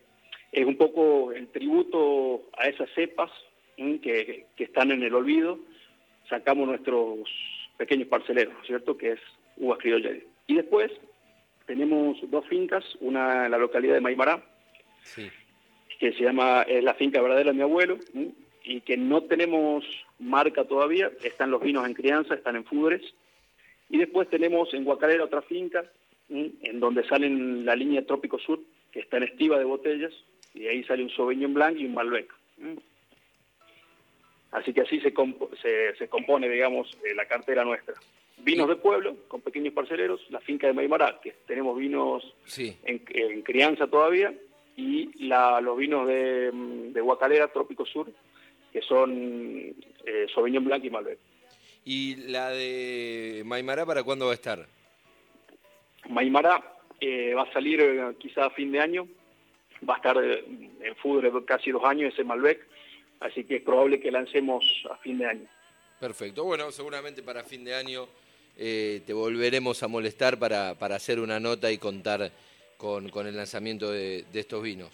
es 0.50 0.66
un 0.66 0.76
poco 0.76 1.32
el 1.32 1.48
tributo 1.48 2.42
a 2.56 2.68
esas 2.68 2.88
cepas. 2.94 3.30
Que, 4.00 4.46
que 4.56 4.64
están 4.64 4.90
en 4.90 5.02
el 5.02 5.14
olvido. 5.14 5.58
Sacamos 6.28 6.68
nuestros 6.68 7.18
pequeños 7.76 8.08
parceleros, 8.08 8.54
¿cierto? 8.66 8.96
Que 8.96 9.12
es 9.12 9.20
uvas 9.56 9.78
criollas. 9.78 10.16
Y 10.46 10.54
después 10.54 10.90
tenemos 11.66 12.18
dos 12.30 12.46
fincas, 12.48 12.84
una 13.00 13.46
en 13.46 13.50
la 13.50 13.58
localidad 13.58 13.94
de 13.94 14.00
Maimará, 14.00 14.42
Sí. 15.04 15.28
que 15.98 16.12
se 16.12 16.22
llama, 16.22 16.62
es 16.62 16.82
la 16.82 16.94
finca 16.94 17.20
verdadera 17.20 17.50
de 17.50 17.56
mi 17.56 17.62
abuelo, 17.62 17.98
y 18.64 18.80
que 18.82 18.96
no 18.96 19.22
tenemos 19.24 19.84
marca 20.18 20.64
todavía, 20.64 21.10
están 21.24 21.50
los 21.50 21.62
vinos 21.62 21.86
en 21.86 21.94
crianza, 21.94 22.34
están 22.34 22.56
en 22.56 22.64
fudres. 22.64 23.02
Y 23.90 23.98
después 23.98 24.28
tenemos 24.30 24.72
en 24.74 24.84
Guacalera 24.84 25.24
otra 25.24 25.42
finca, 25.42 25.84
en 26.28 26.80
donde 26.80 27.04
salen 27.08 27.64
la 27.66 27.76
línea 27.76 28.06
Trópico 28.06 28.38
Sur, 28.38 28.60
que 28.90 29.00
está 29.00 29.16
en 29.18 29.24
estiva 29.24 29.58
de 29.58 29.64
botellas, 29.64 30.12
y 30.54 30.60
de 30.60 30.70
ahí 30.70 30.84
sale 30.84 31.02
un 31.02 31.10
Sauvignon 31.10 31.54
Blanc 31.54 31.76
y 31.78 31.84
un 31.86 31.94
Malbec. 31.94 32.32
Así 34.52 34.72
que 34.72 34.82
así 34.82 35.00
se, 35.00 35.12
compo- 35.14 35.50
se, 35.60 35.94
se 35.96 36.08
compone, 36.08 36.48
digamos, 36.48 36.90
eh, 37.04 37.14
la 37.14 37.26
cartera 37.26 37.64
nuestra. 37.64 37.94
Vinos 38.38 38.68
de 38.68 38.76
pueblo, 38.76 39.16
con 39.28 39.40
pequeños 39.40 39.72
parceleros, 39.72 40.20
la 40.30 40.40
finca 40.40 40.66
de 40.66 40.72
Maimará, 40.72 41.20
que 41.22 41.32
tenemos 41.46 41.76
vinos 41.78 42.34
Sí. 42.44 42.76
en, 42.84 43.02
en 43.08 43.42
crianza 43.42 43.86
todavía, 43.86 44.32
y 44.76 45.26
la- 45.26 45.60
los 45.60 45.76
vinos 45.78 46.06
de, 46.06 46.50
de 46.52 47.00
Guacalera, 47.00 47.48
Trópico 47.48 47.84
Sur, 47.86 48.10
que 48.72 48.82
son 48.82 49.74
eh, 50.04 50.26
Sauvignon 50.34 50.64
Blanc 50.64 50.84
y 50.84 50.90
Malbec. 50.90 51.18
¿Y 51.84 52.16
la 52.30 52.50
de 52.50 53.42
Maimará 53.44 53.84
para 53.86 54.02
cuándo 54.02 54.26
va 54.26 54.32
a 54.32 54.34
estar? 54.34 54.66
Maimará 56.08 56.62
eh, 57.00 57.34
va 57.34 57.42
a 57.42 57.52
salir 57.52 57.80
eh, 57.80 58.02
quizá 58.18 58.46
a 58.46 58.50
fin 58.50 58.72
de 58.72 58.80
año, 58.80 59.08
va 59.88 59.94
a 59.94 59.96
estar 59.98 60.16
eh, 60.22 60.44
en 60.80 60.96
fútbol 60.96 61.44
casi 61.44 61.70
dos 61.70 61.84
años 61.84 62.12
ese 62.12 62.24
Malbec, 62.24 62.60
así 63.22 63.44
que 63.44 63.56
es 63.56 63.62
probable 63.62 64.00
que 64.00 64.10
lancemos 64.10 64.64
a 64.90 64.96
fin 64.98 65.18
de 65.18 65.26
año. 65.26 65.46
Perfecto. 66.00 66.44
Bueno, 66.44 66.70
seguramente 66.72 67.22
para 67.22 67.44
fin 67.44 67.64
de 67.64 67.74
año 67.74 68.08
eh, 68.58 69.02
te 69.06 69.12
volveremos 69.12 69.82
a 69.82 69.88
molestar 69.88 70.38
para, 70.38 70.74
para 70.74 70.96
hacer 70.96 71.20
una 71.20 71.38
nota 71.40 71.70
y 71.70 71.78
contar 71.78 72.30
con, 72.76 73.08
con 73.10 73.26
el 73.26 73.36
lanzamiento 73.36 73.90
de, 73.90 74.24
de 74.32 74.40
estos 74.40 74.62
vinos. 74.62 74.90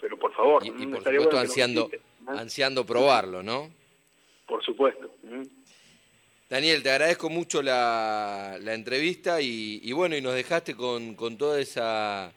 Pero 0.00 0.18
por 0.18 0.34
favor, 0.34 0.64
Y, 0.64 0.68
y 0.68 0.72
mm, 0.72 0.90
por 0.90 0.98
supuesto 0.98 1.24
bueno 1.24 1.38
ansiando, 1.38 1.84
visite, 1.86 2.02
ansiando 2.26 2.84
probarlo, 2.84 3.42
¿no? 3.42 3.70
Por 4.46 4.62
supuesto. 4.64 5.10
Daniel, 6.50 6.82
te 6.82 6.90
agradezco 6.90 7.30
mucho 7.30 7.62
la, 7.62 8.58
la 8.60 8.74
entrevista 8.74 9.40
y, 9.40 9.80
y 9.82 9.92
bueno, 9.92 10.14
y 10.16 10.20
nos 10.20 10.34
dejaste 10.34 10.74
con, 10.74 11.14
con 11.14 11.38
toda 11.38 11.58
esa 11.58 12.30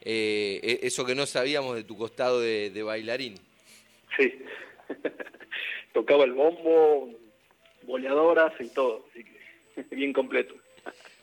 eh, 0.00 0.58
e- 0.62 0.86
eso 0.86 1.04
que 1.04 1.14
no 1.14 1.26
sabíamos 1.26 1.76
de 1.76 1.84
tu 1.84 1.94
costado 1.98 2.40
de, 2.40 2.70
de 2.70 2.82
bailarín. 2.82 3.34
Sí. 4.16 4.32
Tocaba 5.92 6.24
el 6.24 6.32
bombo, 6.32 7.10
boleadoras 7.82 8.52
y 8.60 8.68
todo, 8.68 9.04
así 9.10 9.24
que 9.24 9.82
bien 9.96 10.12
completo. 10.12 10.54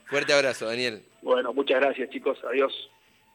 Fuerte 0.07 0.33
abrazo, 0.33 0.65
Daniel. 0.67 1.03
Bueno, 1.21 1.53
muchas 1.53 1.79
gracias 1.79 2.09
chicos, 2.09 2.37
adiós. 2.49 2.73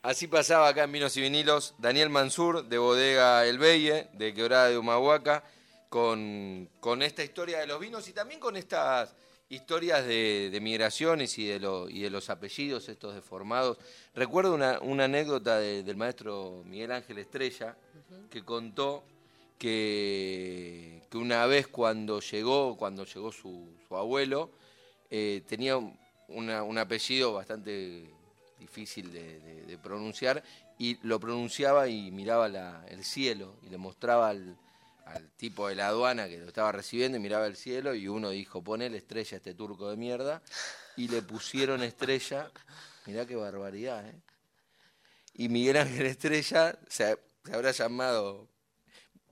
Así 0.03 0.29
pasaba 0.29 0.69
acá 0.69 0.85
en 0.85 0.93
Vinos 0.93 1.17
y 1.17 1.21
Vinilos 1.21 1.75
Daniel 1.79 2.09
Mansur, 2.09 2.65
de 2.65 2.79
Bodega 2.79 3.45
El 3.47 3.59
Beye, 3.59 4.07
de 4.15 4.33
Quebrada 4.33 4.69
de 4.71 4.79
Humahuaca, 4.79 5.45
con, 5.91 6.69
con 6.81 7.03
esta 7.03 7.23
historia 7.23 7.59
de 7.59 7.67
los 7.67 7.81
vinos 7.81 8.09
y 8.09 8.13
también 8.13 8.41
con 8.41 8.57
estas 8.57 9.15
historias 9.51 10.07
de, 10.07 10.49
de 10.51 10.61
migraciones 10.61 11.37
y 11.39 11.47
de, 11.49 11.59
lo- 11.59 11.89
y 11.91 12.01
de 12.03 12.09
los 12.11 12.31
apellidos 12.31 12.89
estos 12.89 13.15
deformados. 13.15 13.77
Recuerdo 14.15 14.55
una, 14.55 14.79
una 14.81 15.05
anécdota 15.05 15.59
de- 15.59 15.83
del 15.83 15.97
maestro 15.97 16.63
Miguel 16.65 16.93
Ángel 16.93 17.19
Estrella, 17.19 17.77
que 18.31 18.43
contó 18.45 19.03
que, 19.61 21.03
una 21.13 21.45
vez 21.45 21.69
cuando 21.69 22.21
llegó, 22.21 22.77
cuando 22.79 23.05
llegó 23.05 23.31
su, 23.31 23.69
abuelo, 23.91 24.51
eh, 25.11 25.43
tenía 25.47 25.77
un 25.77 26.79
apellido 26.79 27.35
bastante 27.35 28.11
difícil 28.59 29.13
de, 29.13 29.79
pronunciar 29.83 30.43
y 30.79 30.99
lo 31.07 31.21
pronunciaba 31.21 31.89
y 31.89 32.11
miraba 32.11 32.47
el 32.89 33.05
cielo 33.05 33.57
y 33.63 33.69
le 33.69 33.79
mostraba 33.79 34.31
al, 34.31 34.57
al 35.05 35.29
tipo 35.33 35.69
de 35.69 35.75
la 35.75 35.89
aduana 35.89 36.29
que 36.29 36.39
lo 36.39 36.49
estaba 36.49 36.73
recibiendo 36.73 37.19
y 37.19 37.21
miraba 37.21 37.47
el 37.47 37.57
cielo 37.57 37.95
y 37.95 38.09
uno 38.09 38.31
dijo, 38.31 38.63
ponele 38.63 38.97
estrella 38.97 39.37
a 39.37 39.39
este 39.39 39.55
turco 39.55 39.91
de 39.91 39.97
mierda 39.97 40.43
y 40.97 41.09
le 41.09 41.23
pusieron 41.23 41.83
estrella, 41.83 42.51
mirá 43.07 43.27
qué 43.27 43.37
barbaridad, 43.37 44.07
¿eh? 44.07 44.21
Y 45.35 45.49
Miguel 45.49 45.77
Ángel 45.77 46.07
Estrella 46.07 46.79
se, 46.89 47.17
se 47.45 47.55
habrá 47.55 47.71
llamado 47.71 48.49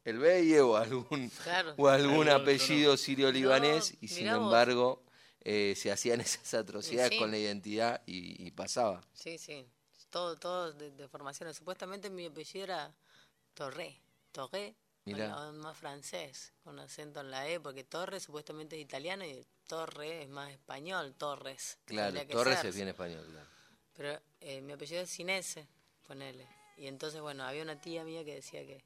el 0.09 0.18
Beye 0.18 0.61
o 0.61 0.76
algún, 0.76 1.30
Claro. 1.42 1.74
o 1.76 1.88
algún 1.88 2.28
apellido 2.28 2.96
sirio-libanés 2.96 3.92
No, 3.92 3.98
y 4.00 4.09
sin 4.09 4.26
embargo 4.28 5.02
eh, 5.40 5.74
se 5.76 5.90
hacían 5.92 6.20
esas 6.20 6.54
atrocidades 6.54 7.11
sí. 7.12 7.18
con 7.18 7.30
la 7.30 7.38
identidad 7.38 8.02
y, 8.06 8.46
y 8.46 8.50
pasaba. 8.50 9.02
Sí, 9.12 9.38
sí. 9.38 9.66
Todo, 10.11 10.36
todo 10.36 10.72
de, 10.72 10.90
de 10.90 11.09
formaciones. 11.09 11.56
Supuestamente 11.56 12.09
mi 12.11 12.26
apellido 12.26 12.64
era 12.64 12.94
Torre. 13.54 14.00
Torre. 14.32 14.74
Mirá. 15.04 15.34
bueno, 15.34 15.52
más 15.54 15.76
francés, 15.76 16.52
con 16.62 16.78
acento 16.80 17.20
en 17.20 17.30
la 17.30 17.48
E, 17.48 17.61
porque 17.61 17.82
Torre 17.82 18.20
supuestamente 18.20 18.76
es 18.76 18.82
italiano 18.82 19.24
y 19.24 19.46
Torre 19.66 20.22
es 20.24 20.28
más 20.28 20.50
español, 20.50 21.14
Torres. 21.16 21.78
Claro, 21.86 22.20
Torres 22.26 22.59
ser. 22.59 22.66
es 22.66 22.74
bien 22.76 22.88
español, 22.88 23.24
claro. 23.30 23.46
Pero 23.94 24.20
eh, 24.40 24.61
mi 24.61 24.72
apellido 24.74 25.00
es 25.02 25.09
Sinese, 25.11 25.66
ponele. 26.06 26.46
Y 26.76 26.86
entonces, 26.88 27.22
bueno, 27.22 27.44
había 27.44 27.62
una 27.62 27.80
tía 27.80 28.04
mía 28.04 28.22
que 28.22 28.34
decía 28.34 28.61
que, 28.66 28.84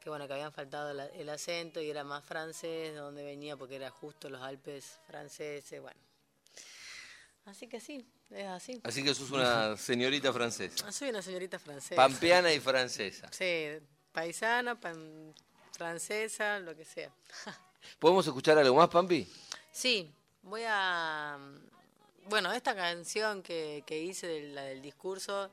que 0.00 0.08
bueno, 0.10 0.26
que 0.26 0.34
habían 0.34 0.52
faltado 0.52 0.92
la- 0.92 1.06
el 1.06 1.28
acento 1.28 1.80
y 1.80 1.90
era 1.90 2.04
más 2.04 2.24
francés, 2.24 2.92
de 2.92 2.98
donde 2.98 3.24
venía, 3.24 3.56
porque 3.56 3.76
era 3.76 3.90
justo 3.90 4.28
los 4.30 4.40
Alpes 4.42 4.98
franceses, 5.06 5.80
bueno. 5.80 6.00
Así 7.46 7.66
que 7.66 7.80
sí, 7.80 8.06
es 8.30 8.46
así. 8.46 8.80
Así 8.84 9.02
que 9.02 9.14
sos 9.14 9.30
una 9.30 9.76
señorita 9.76 10.32
francesa. 10.32 10.90
Soy 10.92 11.08
una 11.10 11.22
señorita 11.22 11.58
francesa. 11.58 11.96
Pampeana 11.96 12.52
y 12.52 12.60
francesa. 12.60 13.28
Sí, 13.32 13.68
paisana, 14.12 14.78
pan- 14.78 15.34
francesa, 15.72 16.58
lo 16.60 16.76
que 16.76 16.84
sea. 16.84 17.10
¿Podemos 17.98 18.26
escuchar 18.26 18.58
algo 18.58 18.76
más, 18.76 18.88
Pampi? 18.88 19.26
Sí, 19.72 20.12
voy 20.42 20.62
a... 20.66 21.38
Bueno, 22.26 22.52
esta 22.52 22.74
canción 22.74 23.42
que, 23.42 23.82
que 23.86 23.98
hice 24.02 24.42
la 24.50 24.62
del 24.64 24.82
discurso 24.82 25.50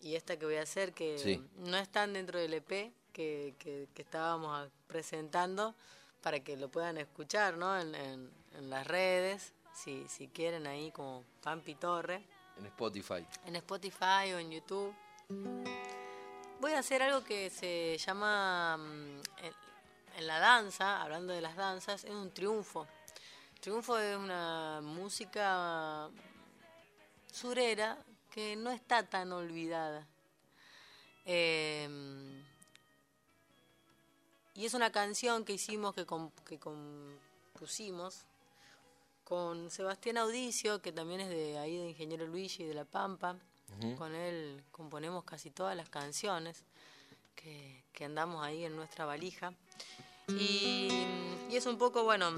y 0.00 0.16
esta 0.16 0.36
que 0.38 0.44
voy 0.44 0.56
a 0.56 0.62
hacer, 0.62 0.92
que 0.92 1.18
Sí. 1.18 1.42
no 1.56 1.78
están 1.78 2.12
dentro 2.12 2.38
del 2.38 2.52
EP 2.54 2.92
que, 3.12 3.54
que, 3.58 3.88
que 3.94 4.02
estábamos 4.02 4.68
presentando, 4.86 5.74
para 6.22 6.40
que 6.40 6.56
lo 6.56 6.68
puedan 6.68 6.98
escuchar 6.98 7.56
¿no? 7.56 7.78
en, 7.78 7.94
en, 7.94 8.30
en 8.56 8.70
las 8.70 8.86
redes, 8.86 9.52
si, 9.74 10.06
si 10.08 10.28
quieren 10.28 10.66
ahí 10.66 10.90
como 10.92 11.24
Pampi 11.42 11.74
Torre, 11.74 12.22
En 12.58 12.66
Spotify. 12.66 13.26
en 13.46 13.56
Spotify 13.56 14.32
o 14.34 14.38
en 14.38 14.50
YouTube. 14.50 14.94
Voy 16.60 16.72
a 16.72 16.78
hacer 16.78 17.02
algo 17.02 17.24
que 17.24 17.50
se 17.50 17.98
llama, 17.98 18.76
mm, 18.76 19.20
en, 19.44 19.54
en 20.18 20.26
la 20.26 20.38
danza, 20.38 21.02
hablando 21.02 21.32
de 21.32 21.40
las 21.40 21.56
danzas, 21.56 22.04
es 22.04 22.10
un 22.10 22.30
triunfo. 22.32 22.86
Triunfo 23.60 23.98
es 23.98 24.16
una 24.16 24.80
música 24.82 26.08
surera 27.32 27.98
que 28.30 28.54
no 28.56 28.70
está 28.70 29.02
tan 29.08 29.32
olvidada. 29.32 30.06
Eh, 31.24 31.88
y 34.54 34.66
es 34.66 34.74
una 34.74 34.90
canción 34.92 35.44
que 35.44 35.54
hicimos, 35.54 35.94
que, 35.94 36.04
com- 36.06 36.30
que 36.46 36.58
compusimos 36.58 38.24
con 39.24 39.70
Sebastián 39.70 40.18
Audicio, 40.18 40.82
que 40.82 40.92
también 40.92 41.20
es 41.20 41.28
de 41.30 41.58
ahí 41.58 41.76
de 41.76 41.88
Ingeniero 41.88 42.26
Luigi 42.26 42.64
de 42.64 42.74
La 42.74 42.84
Pampa. 42.84 43.36
Con 43.96 44.14
él 44.14 44.62
componemos 44.70 45.24
casi 45.24 45.50
todas 45.50 45.74
las 45.74 45.88
canciones 45.88 46.62
que, 47.34 47.82
que 47.94 48.04
andamos 48.04 48.44
ahí 48.44 48.64
en 48.66 48.76
nuestra 48.76 49.06
valija. 49.06 49.54
Y, 50.28 50.88
y 51.50 51.56
es 51.56 51.64
un 51.64 51.78
poco, 51.78 52.04
bueno, 52.04 52.30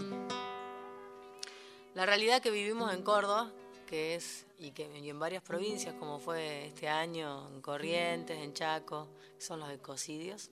la 1.94 2.06
realidad 2.06 2.40
que 2.40 2.52
vivimos 2.52 2.94
en 2.94 3.02
Córdoba, 3.02 3.50
que 3.88 4.14
es, 4.14 4.46
y 4.60 4.70
que 4.70 4.84
y 4.98 5.10
en 5.10 5.18
varias 5.18 5.42
provincias, 5.42 5.94
como 5.96 6.20
fue 6.20 6.66
este 6.66 6.88
año, 6.88 7.48
en 7.48 7.60
Corrientes, 7.60 8.38
en 8.38 8.54
Chaco, 8.54 9.08
que 9.36 9.44
son 9.44 9.58
los 9.58 9.70
ecocidios, 9.70 10.50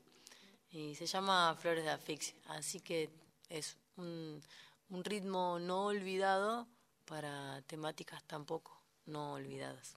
y 0.73 0.95
se 0.95 1.07
llama 1.07 1.55
Flores 1.59 1.85
de 1.85 1.91
Asfixia. 1.91 2.35
Así 2.49 2.81
que 2.81 3.11
es 3.49 3.77
un, 3.97 4.43
un 4.89 5.05
ritmo 5.05 5.59
no 5.61 5.85
olvidado 5.85 6.67
para 7.05 7.61
temáticas 7.63 8.25
tampoco 8.25 8.83
no 9.07 9.35
olvidadas. 9.35 9.95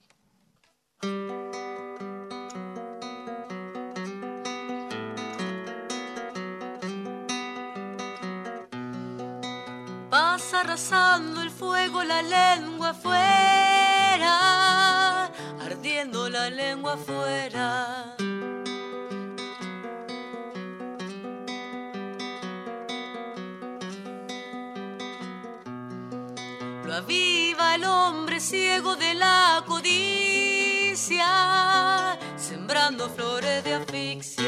Pasa 10.10 10.62
arrasando 10.62 11.42
el 11.42 11.50
fuego 11.52 12.04
la 12.04 12.22
lengua 12.22 12.90
afuera, 12.90 13.16
ardiendo 15.62 16.30
la 16.30 16.50
lengua 16.50 16.94
afuera. 16.94 17.95
El 27.76 27.84
hombre 27.84 28.40
ciego 28.40 28.96
de 28.96 29.14
la 29.16 29.62
codicia, 29.68 31.26
sembrando 32.38 33.10
flores 33.10 33.66
de 33.66 33.74
asfixia. 33.74 34.45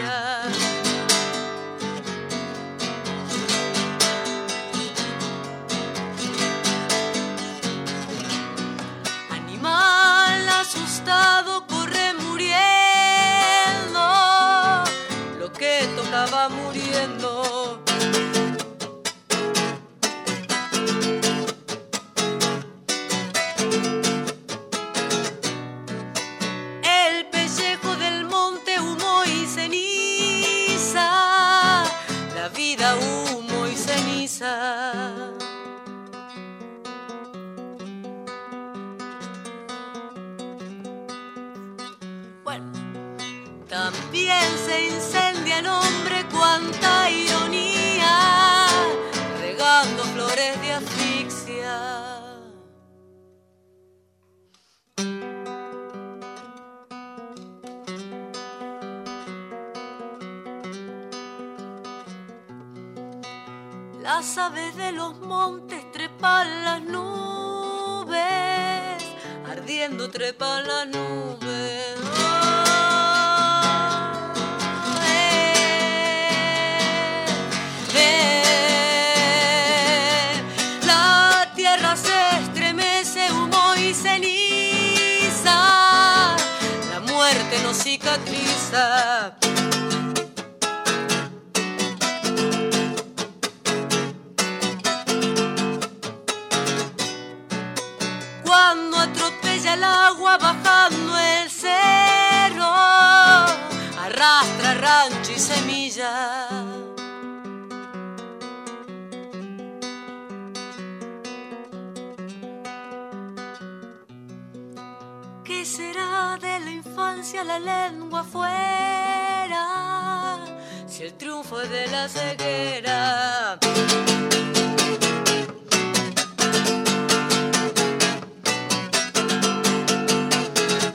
El 121.07 121.13
triunfo 121.13 121.57
de 121.59 121.87
la 121.87 122.09
ceguera. 122.09 123.57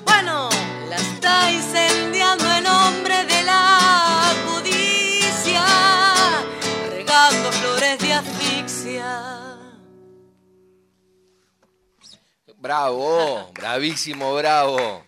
Bueno, 0.04 0.48
la 0.88 0.96
está 0.96 1.50
incendiando 1.52 2.44
el 2.52 2.66
hombre 2.66 3.24
de 3.26 3.42
la 3.42 4.32
codicia, 4.46 5.64
regando 6.90 7.52
flores 7.52 7.98
de 7.98 8.12
asfixia. 8.14 9.58
Bravo, 12.56 13.50
bravísimo, 13.54 14.34
bravo. 14.34 15.04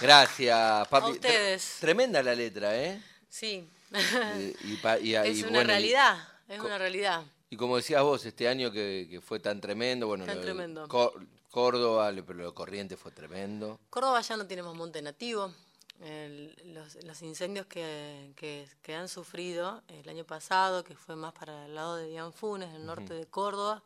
Gracias, 0.00 0.88
papi. 0.88 1.06
A 1.08 1.12
ustedes. 1.12 1.76
Tre- 1.76 1.80
Tremenda 1.80 2.22
la 2.22 2.34
letra, 2.34 2.74
¿eh? 2.76 3.00
Sí, 3.28 3.68
y 4.64 4.76
pa- 4.76 4.98
y- 4.98 5.14
es 5.14 5.38
y 5.38 5.42
una 5.42 5.50
bueno, 5.52 5.68
realidad, 5.68 6.28
es 6.48 6.60
una 6.60 6.78
realidad. 6.78 7.24
Y 7.48 7.56
como 7.56 7.76
decías 7.76 8.02
vos, 8.02 8.24
este 8.24 8.46
año 8.48 8.70
que, 8.70 9.08
que 9.10 9.20
fue 9.20 9.40
tan 9.40 9.60
tremendo, 9.60 10.06
bueno, 10.06 10.24
Tan 10.24 10.36
lo 10.36 10.42
tremendo. 10.42 10.88
Có- 10.88 11.12
Córdoba, 11.50 12.12
pero 12.24 12.34
lo 12.34 12.46
de 12.46 12.54
Corrientes 12.54 12.98
fue 12.98 13.10
tremendo. 13.10 13.80
Córdoba 13.90 14.20
ya 14.20 14.36
no 14.36 14.46
tiene 14.46 14.62
más 14.62 14.74
monte 14.74 15.02
nativo. 15.02 15.52
El- 16.00 16.54
los, 16.72 16.94
los 17.04 17.22
incendios 17.22 17.66
que, 17.66 18.32
que- 18.36 18.68
que 18.82 18.94
han 18.94 19.08
sufrido 19.08 19.82
el 19.88 20.08
año 20.08 20.24
pasado, 20.24 20.84
que 20.84 20.94
fue 20.94 21.16
más 21.16 21.32
para 21.32 21.66
el 21.66 21.74
lado 21.74 21.96
de 21.96 22.06
Dianfunes, 22.08 22.72
el 22.74 22.86
norte 22.86 23.14
de 23.14 23.26
Córdoba, 23.26 23.82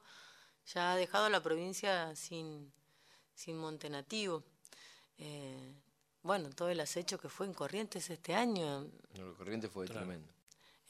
ya 0.66 0.92
ha 0.92 0.96
dejado 0.96 1.24
a 1.26 1.30
la 1.30 1.42
provincia 1.42 2.14
sin, 2.14 2.70
sin 3.34 3.56
monte 3.58 3.88
nativo. 3.88 4.44
Eh, 5.16 5.72
bueno, 6.24 6.50
todo 6.50 6.68
el 6.70 6.80
acecho 6.80 7.18
que 7.18 7.28
fue 7.28 7.46
en 7.46 7.54
Corrientes 7.54 8.10
este 8.10 8.34
año 8.34 8.88
Lo 9.16 9.28
de 9.30 9.34
Corrientes 9.34 9.70
fue 9.70 9.86
tremendo. 9.86 10.26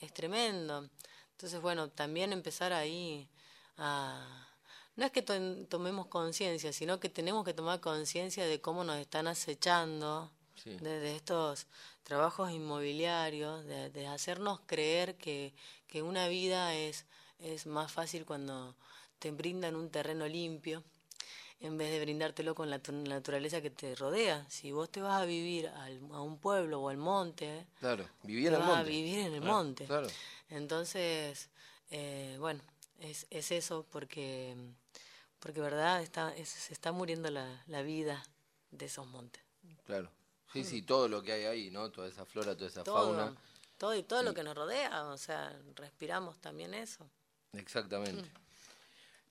es 0.01 0.13
tremendo. 0.15 0.89
Entonces, 1.33 1.61
bueno, 1.61 1.91
también 1.91 2.33
empezar 2.33 2.73
ahí 2.73 3.29
a... 3.77 4.49
No 4.97 5.05
es 5.05 5.11
que 5.11 5.23
to- 5.23 5.67
tomemos 5.67 6.07
conciencia, 6.07 6.73
sino 6.73 7.01
que 7.01 7.09
tenemos 7.09 7.45
que 7.45 7.53
tomar 7.53 7.81
conciencia 7.81 8.47
de 8.47 8.61
cómo 8.61 8.85
nos 8.85 8.97
están 8.97 9.27
acechando 9.27 10.31
Sí. 10.57 10.71
desde 10.81 11.17
estos 11.17 11.67
trabajos 12.05 12.53
inmobiliarios, 12.53 13.65
de, 13.65 13.91
de 13.91 14.07
hacernos 14.07 14.61
creer 14.67 15.17
que, 15.17 15.53
que 15.89 16.01
una 16.01 16.29
vida 16.29 16.75
es, 16.77 17.07
es 17.41 17.67
más 17.67 17.91
fácil 17.91 18.25
cuando 18.25 18.77
te 19.19 19.33
brindan 19.33 19.75
un 19.75 19.91
terreno 19.91 20.29
limpio 20.29 20.85
en 21.65 21.79
vez 21.79 21.91
de 21.91 22.01
brindártelo 22.01 22.55
con 22.55 22.69
la, 22.69 22.79
tu- 22.79 22.93
naturaleza 22.93 23.63
que 23.63 23.71
te 23.71 23.95
rodea. 23.95 24.45
Si 24.51 24.71
vos 24.71 24.91
te 24.91 25.01
vas 25.01 25.23
a 25.23 25.25
vivir 25.25 25.69
al- 25.69 26.01
a 26.13 26.21
un 26.21 26.39
pueblo 26.39 26.81
o 26.83 26.89
al 26.91 26.99
monte, 26.99 27.67
Claro, 27.81 28.07
vivía 28.23 28.49
en 28.49 28.55
el 28.55 28.61
vas 28.61 28.69
a 28.69 28.75
monte. 28.77 28.91
vivir 28.91 29.19
en 29.21 29.33
el 29.35 29.41
Claro, 29.41 29.55
monte. 29.55 29.85
Claro. 29.87 30.09
Entonces, 30.51 31.49
eh, 31.91 32.37
bueno, 32.39 32.61
es, 33.01 33.27
es 33.31 33.51
eso 33.51 33.87
porque, 33.91 34.55
porque 35.39 35.61
verdad 35.61 36.03
está, 36.03 36.35
es- 36.37 36.49
se 36.51 36.73
está 36.75 36.93
muriendo 36.93 37.31
la, 37.31 37.63
la 37.67 37.83
vida 37.83 38.23
de 38.71 38.85
esos 38.87 39.07
montes. 39.07 39.43
Claro. 39.87 40.11
Sí, 40.53 40.63
sí, 40.65 40.83
todo 40.83 41.09
lo 41.09 41.23
que 41.23 41.33
hay 41.33 41.45
ahí, 41.45 41.71
¿no? 41.71 41.91
Toda 41.91 42.07
esa 42.09 42.25
flora, 42.25 42.55
toda 42.55 42.69
esa 42.69 42.85
Todo, 42.85 43.15
fauna. 43.15 43.35
todo 43.79 43.95
y 43.97 44.03
todo 44.05 44.23
lo 44.23 44.35
que 44.35 44.45
nos 44.45 44.55
rodea, 44.55 45.05
o 45.07 45.17
sea, 45.19 45.59
respiramos 45.75 46.39
también 46.41 46.75
eso. 46.75 47.09
Exactamente. 47.55 48.23
Mm. 48.29 48.44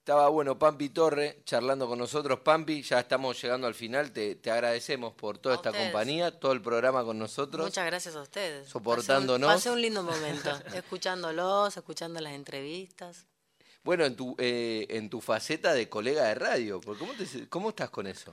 Estaba 0.03 0.27
bueno 0.27 0.59
Pampi 0.59 0.89
Torre 0.89 1.37
charlando 1.45 1.87
con 1.87 1.97
nosotros. 1.97 2.41
Pampi, 2.41 2.81
ya 2.81 2.99
estamos 2.99 3.41
llegando 3.41 3.67
al 3.67 3.73
final. 3.73 4.11
Te, 4.11 4.35
te 4.35 4.51
agradecemos 4.51 5.13
por 5.13 5.37
toda 5.37 5.55
A 5.55 5.57
esta 5.59 5.69
ustedes. 5.69 5.91
compañía, 5.93 6.37
todo 6.41 6.51
el 6.51 6.61
programa 6.61 7.05
con 7.05 7.17
nosotros. 7.17 7.65
Muchas 7.65 7.85
gracias 7.85 8.13
a 8.17 8.21
ustedes. 8.21 8.67
Soportándonos. 8.67 9.47
Pasé 9.47 9.69
un, 9.69 9.75
pasé 9.75 9.75
un 9.77 9.81
lindo 9.81 10.03
momento, 10.03 10.49
escuchándolos, 10.75 11.77
escuchando 11.77 12.19
las 12.19 12.33
entrevistas. 12.33 13.27
bueno, 13.85 14.03
en 14.03 14.17
tu, 14.17 14.35
eh, 14.39 14.87
en 14.89 15.09
tu 15.09 15.21
faceta 15.21 15.73
de 15.73 15.87
colega 15.87 16.25
de 16.25 16.35
radio. 16.35 16.81
¿Cómo, 16.81 17.13
te- 17.13 17.47
cómo 17.47 17.69
estás 17.69 17.89
con 17.89 18.05
eso? 18.05 18.29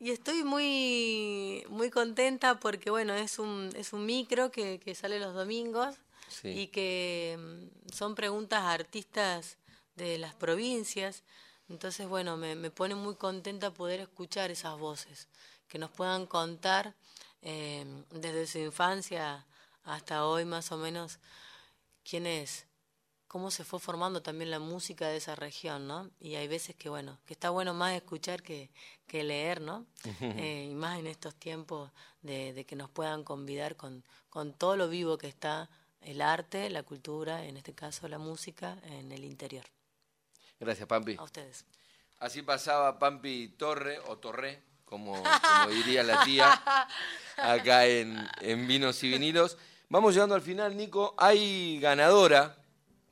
Y 0.00 0.10
estoy 0.10 0.42
muy, 0.42 1.66
muy 1.68 1.90
contenta 1.90 2.58
porque, 2.58 2.88
bueno, 2.88 3.12
es 3.12 3.38
un, 3.38 3.68
es 3.76 3.92
un 3.92 4.06
micro 4.06 4.50
que, 4.50 4.80
que 4.80 4.94
sale 4.94 5.20
los 5.20 5.34
domingos 5.34 5.96
Sí. 6.28 6.48
y 6.48 6.66
que 6.68 7.36
mm, 7.38 7.92
son 7.92 8.14
preguntas 8.14 8.60
a 8.62 8.72
artistas 8.72 9.58
de 9.96 10.18
las 10.18 10.34
provincias. 10.34 11.22
Entonces, 11.68 12.06
bueno, 12.08 12.36
me, 12.36 12.54
me 12.54 12.70
pone 12.70 12.94
muy 12.94 13.16
contenta 13.16 13.72
poder 13.72 14.00
escuchar 14.00 14.50
esas 14.50 14.78
voces, 14.78 15.28
que 15.68 15.78
nos 15.78 15.90
puedan 15.90 16.26
contar 16.26 16.94
eh, 17.42 17.84
desde 18.10 18.46
su 18.46 18.58
infancia 18.58 19.46
hasta 19.84 20.26
hoy 20.26 20.44
más 20.44 20.72
o 20.72 20.76
menos 20.76 21.18
quién 22.02 22.26
es, 22.26 22.66
cómo 23.28 23.50
se 23.50 23.64
fue 23.64 23.80
formando 23.80 24.22
también 24.22 24.50
la 24.50 24.58
música 24.58 25.08
de 25.08 25.16
esa 25.16 25.34
región, 25.34 25.86
¿no? 25.86 26.10
Y 26.20 26.36
hay 26.36 26.48
veces 26.48 26.76
que, 26.76 26.88
bueno, 26.88 27.18
que 27.26 27.34
está 27.34 27.50
bueno 27.50 27.74
más 27.74 27.94
escuchar 27.94 28.42
que, 28.42 28.70
que 29.06 29.24
leer, 29.24 29.60
¿no? 29.60 29.86
Eh, 30.20 30.68
y 30.70 30.74
más 30.74 30.98
en 30.98 31.06
estos 31.06 31.34
tiempos 31.34 31.90
de, 32.22 32.52
de 32.52 32.64
que 32.64 32.76
nos 32.76 32.90
puedan 32.90 33.24
convidar 33.24 33.76
con, 33.76 34.04
con 34.30 34.52
todo 34.52 34.76
lo 34.76 34.88
vivo 34.88 35.18
que 35.18 35.28
está 35.28 35.68
el 36.00 36.20
arte, 36.20 36.70
la 36.70 36.82
cultura, 36.82 37.44
en 37.44 37.56
este 37.56 37.74
caso 37.74 38.06
la 38.08 38.18
música, 38.18 38.78
en 38.84 39.12
el 39.12 39.24
interior. 39.24 39.64
Gracias, 40.64 40.86
Pampi. 40.88 41.16
A 41.18 41.22
ustedes. 41.22 41.64
Así 42.20 42.42
pasaba 42.42 42.98
Pampi 42.98 43.48
Torre, 43.56 43.98
o 44.06 44.16
Torre, 44.18 44.60
como, 44.84 45.22
como 45.22 45.68
diría 45.70 46.02
la 46.02 46.24
tía, 46.24 46.62
acá 47.36 47.86
en, 47.86 48.16
en 48.40 48.66
Vinos 48.66 49.02
y 49.04 49.10
Vinilos. 49.10 49.58
Vamos 49.88 50.14
llegando 50.14 50.34
al 50.34 50.42
final, 50.42 50.76
Nico. 50.76 51.14
Hay 51.18 51.78
ganadora. 51.80 52.56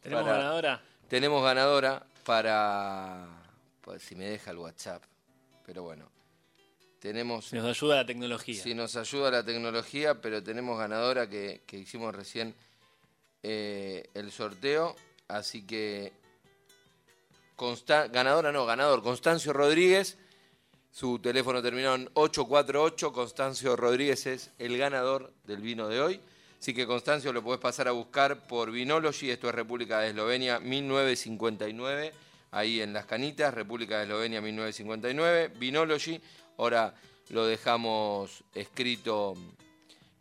¿Tenemos 0.00 0.24
para- 0.24 0.36
ganadora? 0.38 0.82
Tenemos 1.08 1.44
ganadora 1.44 2.06
para... 2.24 3.26
Pues 3.82 4.02
si 4.02 4.14
me 4.14 4.24
deja 4.24 4.50
el 4.52 4.58
WhatsApp. 4.58 5.02
Pero 5.66 5.82
bueno. 5.82 6.08
Tenemos... 7.00 7.46
Si 7.46 7.56
nos 7.56 7.66
ayuda 7.66 7.96
la 7.96 8.06
tecnología. 8.06 8.62
Si 8.62 8.74
nos 8.74 8.96
ayuda 8.96 9.30
la 9.30 9.44
tecnología, 9.44 10.20
pero 10.20 10.42
tenemos 10.42 10.78
ganadora 10.78 11.28
que, 11.28 11.62
que 11.66 11.76
hicimos 11.78 12.14
recién 12.14 12.54
eh, 13.42 14.08
el 14.14 14.32
sorteo. 14.32 14.96
Así 15.28 15.66
que. 15.66 16.12
Ganadora 18.10 18.50
no, 18.50 18.66
ganador, 18.66 19.04
Constancio 19.04 19.52
Rodríguez. 19.52 20.18
Su 20.90 21.20
teléfono 21.20 21.62
terminó 21.62 21.94
en 21.94 22.10
848. 22.14 23.12
Constancio 23.12 23.76
Rodríguez 23.76 24.26
es 24.26 24.50
el 24.58 24.76
ganador 24.76 25.32
del 25.44 25.60
vino 25.60 25.86
de 25.86 26.00
hoy. 26.00 26.20
Así 26.58 26.74
que 26.74 26.88
Constancio 26.88 27.32
lo 27.32 27.40
podés 27.40 27.60
pasar 27.60 27.86
a 27.86 27.92
buscar 27.92 28.48
por 28.48 28.72
Vinology. 28.72 29.30
Esto 29.30 29.48
es 29.48 29.54
República 29.54 30.00
de 30.00 30.08
Eslovenia 30.08 30.58
1959. 30.58 32.12
Ahí 32.50 32.80
en 32.80 32.92
Las 32.92 33.06
Canitas, 33.06 33.54
República 33.54 33.98
de 33.98 34.04
Eslovenia 34.04 34.40
1959. 34.40 35.52
Vinology. 35.56 36.20
Ahora 36.58 36.92
lo 37.30 37.46
dejamos 37.46 38.42
escrito 38.54 39.34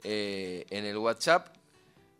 eh, 0.03 0.67
en 0.69 0.85
el 0.85 0.97
WhatsApp. 0.97 1.55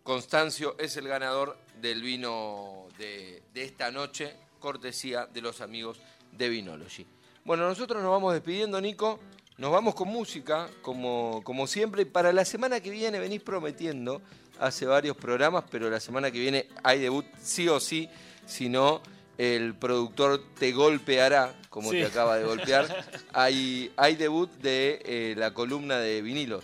Constancio 0.02 0.76
es 0.80 0.98
el 0.98 1.08
ganador 1.08 1.60
del 1.80 2.02
vino 2.02 2.88
de 2.98 3.44
esta 3.54 3.92
noche, 3.92 4.36
cortesía 4.62 5.26
de 5.26 5.42
los 5.42 5.60
amigos 5.60 6.00
de 6.32 6.48
Vinology. 6.48 7.06
Bueno, 7.44 7.68
nosotros 7.68 8.02
nos 8.02 8.12
vamos 8.12 8.32
despidiendo, 8.34 8.80
Nico. 8.80 9.20
Nos 9.58 9.72
vamos 9.72 9.94
con 9.96 10.08
música, 10.08 10.70
como, 10.82 11.42
como 11.44 11.68
siempre. 11.68 12.06
Para 12.06 12.32
la 12.32 12.46
semana 12.46 12.80
que 12.80 12.90
viene 12.90 13.20
venís 13.20 13.42
prometiendo, 13.42 14.22
hace 14.60 14.86
varios 14.86 15.18
programas, 15.18 15.66
pero 15.70 15.90
la 15.90 16.00
semana 16.00 16.32
que 16.32 16.40
viene 16.40 16.68
hay 16.84 17.00
debut 17.00 17.26
sí 17.42 17.68
o 17.68 17.80
sí, 17.80 18.08
si 18.46 18.70
no 18.70 19.02
el 19.38 19.76
productor 19.76 20.42
te 20.58 20.72
golpeará, 20.72 21.54
como 21.70 21.92
Sí. 21.92 21.98
te 21.98 22.06
acaba 22.06 22.38
de 22.38 22.46
golpear. 22.46 23.06
Hay, 23.34 23.92
hay 23.98 24.16
debut 24.16 24.52
de 24.62 25.02
eh, 25.04 25.36
la 25.38 25.54
columna 25.54 25.98
de 25.98 26.22
vinilos. 26.22 26.64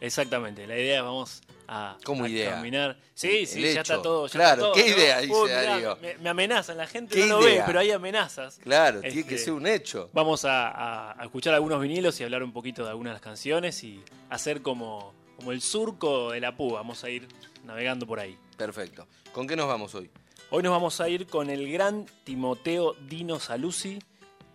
Exactamente, 0.00 0.66
la 0.66 0.76
idea 0.78 1.02
vamos 1.02 1.42
a, 1.72 1.96
¿Cómo 2.04 2.24
a 2.24 2.28
idea? 2.28 2.50
caminar. 2.50 2.98
Sí, 3.14 3.46
sí, 3.46 3.62
ya 3.62 3.80
está 3.80 4.02
todo. 4.02 4.26
ya 4.26 4.32
Claro, 4.32 4.52
está 4.52 4.60
todo, 4.60 4.74
¿qué 4.74 4.90
¿no? 4.90 4.96
idea 4.98 5.20
dice 5.20 5.42
mirá, 5.42 5.62
Darío? 5.62 5.98
Me, 6.02 6.16
me 6.18 6.28
amenazan, 6.28 6.76
la 6.76 6.86
gente 6.86 7.14
¿Qué 7.14 7.26
no 7.26 7.40
lo 7.40 7.46
ve, 7.46 7.62
pero 7.64 7.78
hay 7.80 7.90
amenazas. 7.90 8.58
Claro, 8.62 9.00
tiene 9.00 9.20
Este, 9.20 9.28
que 9.28 9.38
ser 9.38 9.54
un 9.54 9.66
hecho. 9.66 10.10
Vamos 10.12 10.44
a, 10.44 11.16
escuchar 11.22 11.54
algunos 11.54 11.80
vinilos 11.80 12.20
y 12.20 12.24
hablar 12.24 12.42
un 12.42 12.52
poquito 12.52 12.84
de 12.84 12.90
algunas 12.90 13.20
canciones 13.20 13.82
y 13.84 14.02
hacer 14.28 14.60
como, 14.60 15.14
como 15.36 15.52
el 15.52 15.62
surco 15.62 16.30
de 16.32 16.40
la 16.40 16.54
púa. 16.56 16.80
Vamos 16.80 17.02
a 17.04 17.10
ir 17.10 17.26
navegando 17.64 18.06
por 18.06 18.20
ahí. 18.20 18.38
Perfecto. 18.56 19.06
¿Con 19.32 19.46
qué 19.46 19.56
nos 19.56 19.66
vamos 19.68 19.94
hoy? 19.94 20.10
Hoy 20.50 20.62
nos 20.62 20.72
vamos 20.72 21.00
a 21.00 21.08
ir 21.08 21.26
con 21.26 21.48
el 21.48 21.72
gran 21.72 22.04
Timoteo 22.24 22.94
Dino 23.08 23.40
Saluzzi 23.40 23.98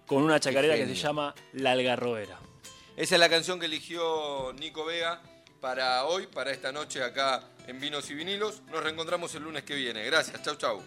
con 0.05 0.21
una 0.23 0.39
chacarera 0.39 0.75
que 0.75 0.85
se 0.85 0.93
llama 0.95 1.33
La 1.53 1.71
Algarrobera. 1.71 2.39
Esa 2.95 3.15
es 3.15 3.19
la 3.19 3.29
canción 3.29 3.59
que 3.59 3.65
eligió 3.65 4.53
Nico 4.53 4.85
Vega 4.85 5.21
para 5.59 6.05
hoy, 6.05 6.27
para 6.27 6.51
esta 6.51 6.71
noche 6.71 7.03
acá 7.03 7.41
en 7.67 7.79
Vinos 7.79 8.09
y 8.09 8.15
Vinilos. 8.15 8.61
Nos 8.71 8.83
reencontramos 8.83 9.33
el 9.35 9.43
lunes 9.43 9.63
que 9.63 9.75
viene. 9.75 10.03
Gracias, 10.05 10.41
chau, 10.43 10.55
chau. 10.55 10.83